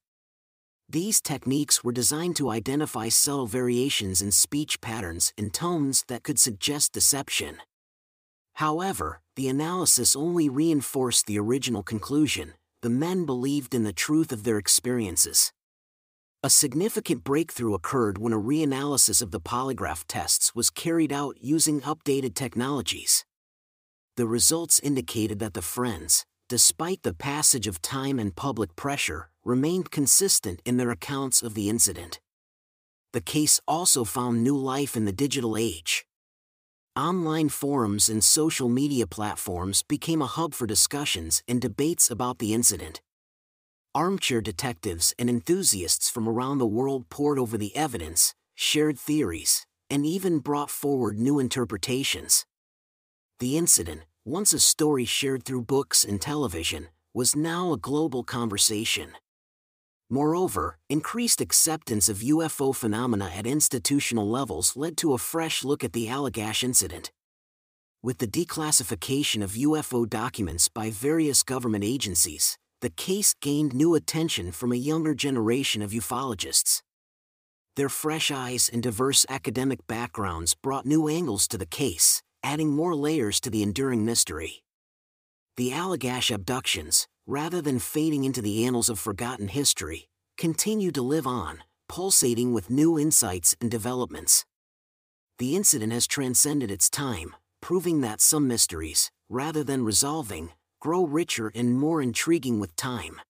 These 0.89 1.21
techniques 1.21 1.83
were 1.83 1.93
designed 1.93 2.37
to 2.37 2.51
identify 2.51 3.09
subtle 3.09 3.47
variations 3.47 4.23
in 4.23 4.31
speech 4.31 4.81
patterns 4.81 5.33
and 5.37 5.53
tones 5.53 6.05
that 6.07 6.23
could 6.23 6.39
suggest 6.39 6.93
deception. 6.93 7.59
However, 8.55 9.21
the 9.35 9.49
analysis 9.49 10.15
only 10.15 10.49
reinforced 10.49 11.27
the 11.27 11.39
original 11.39 11.83
conclusion 11.83 12.55
the 12.83 12.91
men 12.91 13.27
believed 13.27 13.75
in 13.75 13.83
the 13.83 13.93
truth 13.93 14.31
of 14.31 14.45
their 14.45 14.59
experiences. 14.59 15.53
A 16.45 16.51
significant 16.51 17.25
breakthrough 17.25 17.75
occurred 17.75 18.19
when 18.19 18.33
a 18.33 18.39
reanalysis 18.39 19.21
of 19.21 19.33
the 19.33 19.41
polygraph 19.41 20.05
tests 20.07 20.55
was 20.55 20.71
carried 20.71 21.13
out 21.13 21.37
using 21.41 21.81
updated 21.81 22.35
technologies. 22.35 23.25
The 24.17 24.27
results 24.27 24.79
indicated 24.79 25.41
that 25.41 25.55
the 25.55 25.63
friends, 25.63 26.25
despite 26.49 27.03
the 27.03 27.15
passage 27.15 27.67
of 27.67 27.83
time 27.83 28.21
and 28.21 28.37
public 28.37 28.77
pressure, 28.77 29.31
remained 29.47 29.93
consistent 29.93 30.61
in 30.65 30.77
their 30.77 30.91
accounts 30.91 31.41
of 31.41 31.55
the 31.55 31.71
incident. 31.71 32.19
The 33.13 33.21
case 33.21 33.61
also 33.69 34.03
found 34.03 34.43
new 34.43 34.57
life 34.57 34.97
in 34.97 35.05
the 35.05 35.13
digital 35.13 35.57
age. 35.57 36.05
Online 36.97 37.49
forums 37.49 38.09
and 38.09 38.25
social 38.25 38.69
media 38.69 39.07
platforms 39.07 39.85
became 39.85 40.21
a 40.21 40.27
hub 40.27 40.53
for 40.53 40.67
discussions 40.67 41.45
and 41.47 41.61
debates 41.61 42.11
about 42.11 42.41
the 42.41 42.53
incident. 42.55 43.01
Armchair 43.95 44.41
detectives 44.41 45.15
and 45.17 45.31
enthusiasts 45.31 46.11
from 46.11 46.29
around 46.29 46.59
the 46.59 46.67
world 46.67 47.09
pored 47.09 47.39
over 47.39 47.57
the 47.57 47.75
evidence, 47.77 48.35
shared 48.57 48.99
theories, 48.99 49.65
and 49.89 50.05
even 50.05 50.41
brought 50.41 50.71
forward 50.71 51.21
new 51.21 51.39
interpretations. 51.39 52.45
The 53.39 53.57
incident, 53.57 54.03
once 54.25 54.53
a 54.53 54.59
story 54.59 55.05
shared 55.05 55.45
through 55.45 55.63
books 55.63 56.05
and 56.05 56.21
television, 56.21 56.89
was 57.15 57.37
now 57.37 57.73
a 57.73 57.79
global 57.79 58.25
conversation. 58.25 59.13
Moreover, 60.09 60.79
increased 60.89 61.41
acceptance 61.41 62.09
of 62.09 62.19
UFO 62.19 62.73
phenomena 62.73 63.29
at 63.35 63.47
institutional 63.47 64.29
levels 64.29 64.77
led 64.77 64.97
to 64.99 65.15
a 65.15 65.19
fresh 65.19 65.65
look 65.65 65.83
at 65.83 65.93
the 65.93 66.07
Allagash 66.07 66.63
incident. 66.63 67.11
With 68.05 68.19
the 68.19 68.29
declassification 68.29 69.43
of 69.43 69.53
UFO 69.53 70.09
documents 70.09 70.69
by 70.69 70.91
various 70.91 71.43
government 71.43 71.83
agencies, 71.83 72.57
the 72.81 72.91
case 72.91 73.35
gained 73.35 73.75
new 73.75 73.97
attention 73.97 74.53
from 74.53 74.71
a 74.71 74.77
younger 74.77 75.13
generation 75.13 75.83
of 75.83 75.91
ufologists. 75.91 76.83
Their 77.75 77.89
fresh 77.89 78.31
eyes 78.31 78.71
and 78.73 78.83
diverse 78.83 79.27
academic 79.29 79.87
backgrounds 79.89 80.55
brought 80.55 80.87
new 80.87 81.09
angles 81.09 81.49
to 81.49 81.59
the 81.59 81.67
case, 81.67 82.23
adding 82.45 82.71
more 82.71 82.95
layers 82.95 83.41
to 83.41 83.51
the 83.51 83.65
enduring 83.65 84.05
mystery. 84.05 84.63
The 85.57 85.71
Allagash 85.71 86.33
abductions, 86.33 87.09
rather 87.27 87.61
than 87.61 87.79
fading 87.79 88.25
into 88.25 88.41
the 88.41 88.65
annals 88.65 88.89
of 88.89 88.99
forgotten 88.99 89.49
history, 89.49 90.09
continue 90.39 90.93
to 90.93 91.03
live 91.03 91.27
on, 91.27 91.63
pulsating 91.89 92.53
with 92.53 92.71
new 92.71 92.99
insights 92.99 93.57
and 93.61 93.71
developments. 93.71 94.45
The 95.39 95.57
incident 95.57 95.93
has 95.93 96.07
transcended 96.07 96.71
its 96.71 96.89
time, 96.89 97.35
proving 97.61 98.01
that 98.01 98.21
some 98.21 98.47
mysteries, 98.47 99.11
rather 99.29 99.65
than 99.65 99.85
resolving, 99.85 100.53
grow 100.81 101.05
richer 101.05 101.51
and 101.55 101.79
more 101.79 102.01
intriguing 102.01 102.61
with 102.61 102.77
time. 102.77 103.21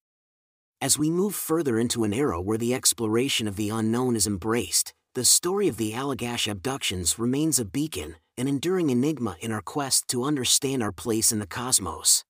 As 0.80 0.98
we 0.98 1.10
move 1.10 1.34
further 1.34 1.78
into 1.78 2.04
an 2.04 2.12
era 2.12 2.38
where 2.38 2.58
the 2.58 2.74
exploration 2.74 3.48
of 3.48 3.56
the 3.56 3.70
unknown 3.70 4.14
is 4.14 4.26
embraced, 4.26 4.92
the 5.14 5.24
story 5.24 5.68
of 5.68 5.78
the 5.78 5.92
Allagash 5.92 6.46
abductions 6.46 7.18
remains 7.18 7.58
a 7.58 7.64
beacon, 7.64 8.16
an 8.36 8.46
enduring 8.46 8.90
enigma 8.90 9.38
in 9.40 9.50
our 9.50 9.62
quest 9.62 10.06
to 10.08 10.22
understand 10.24 10.82
our 10.82 10.92
place 10.92 11.32
in 11.32 11.38
the 11.38 11.46
cosmos. 11.46 12.25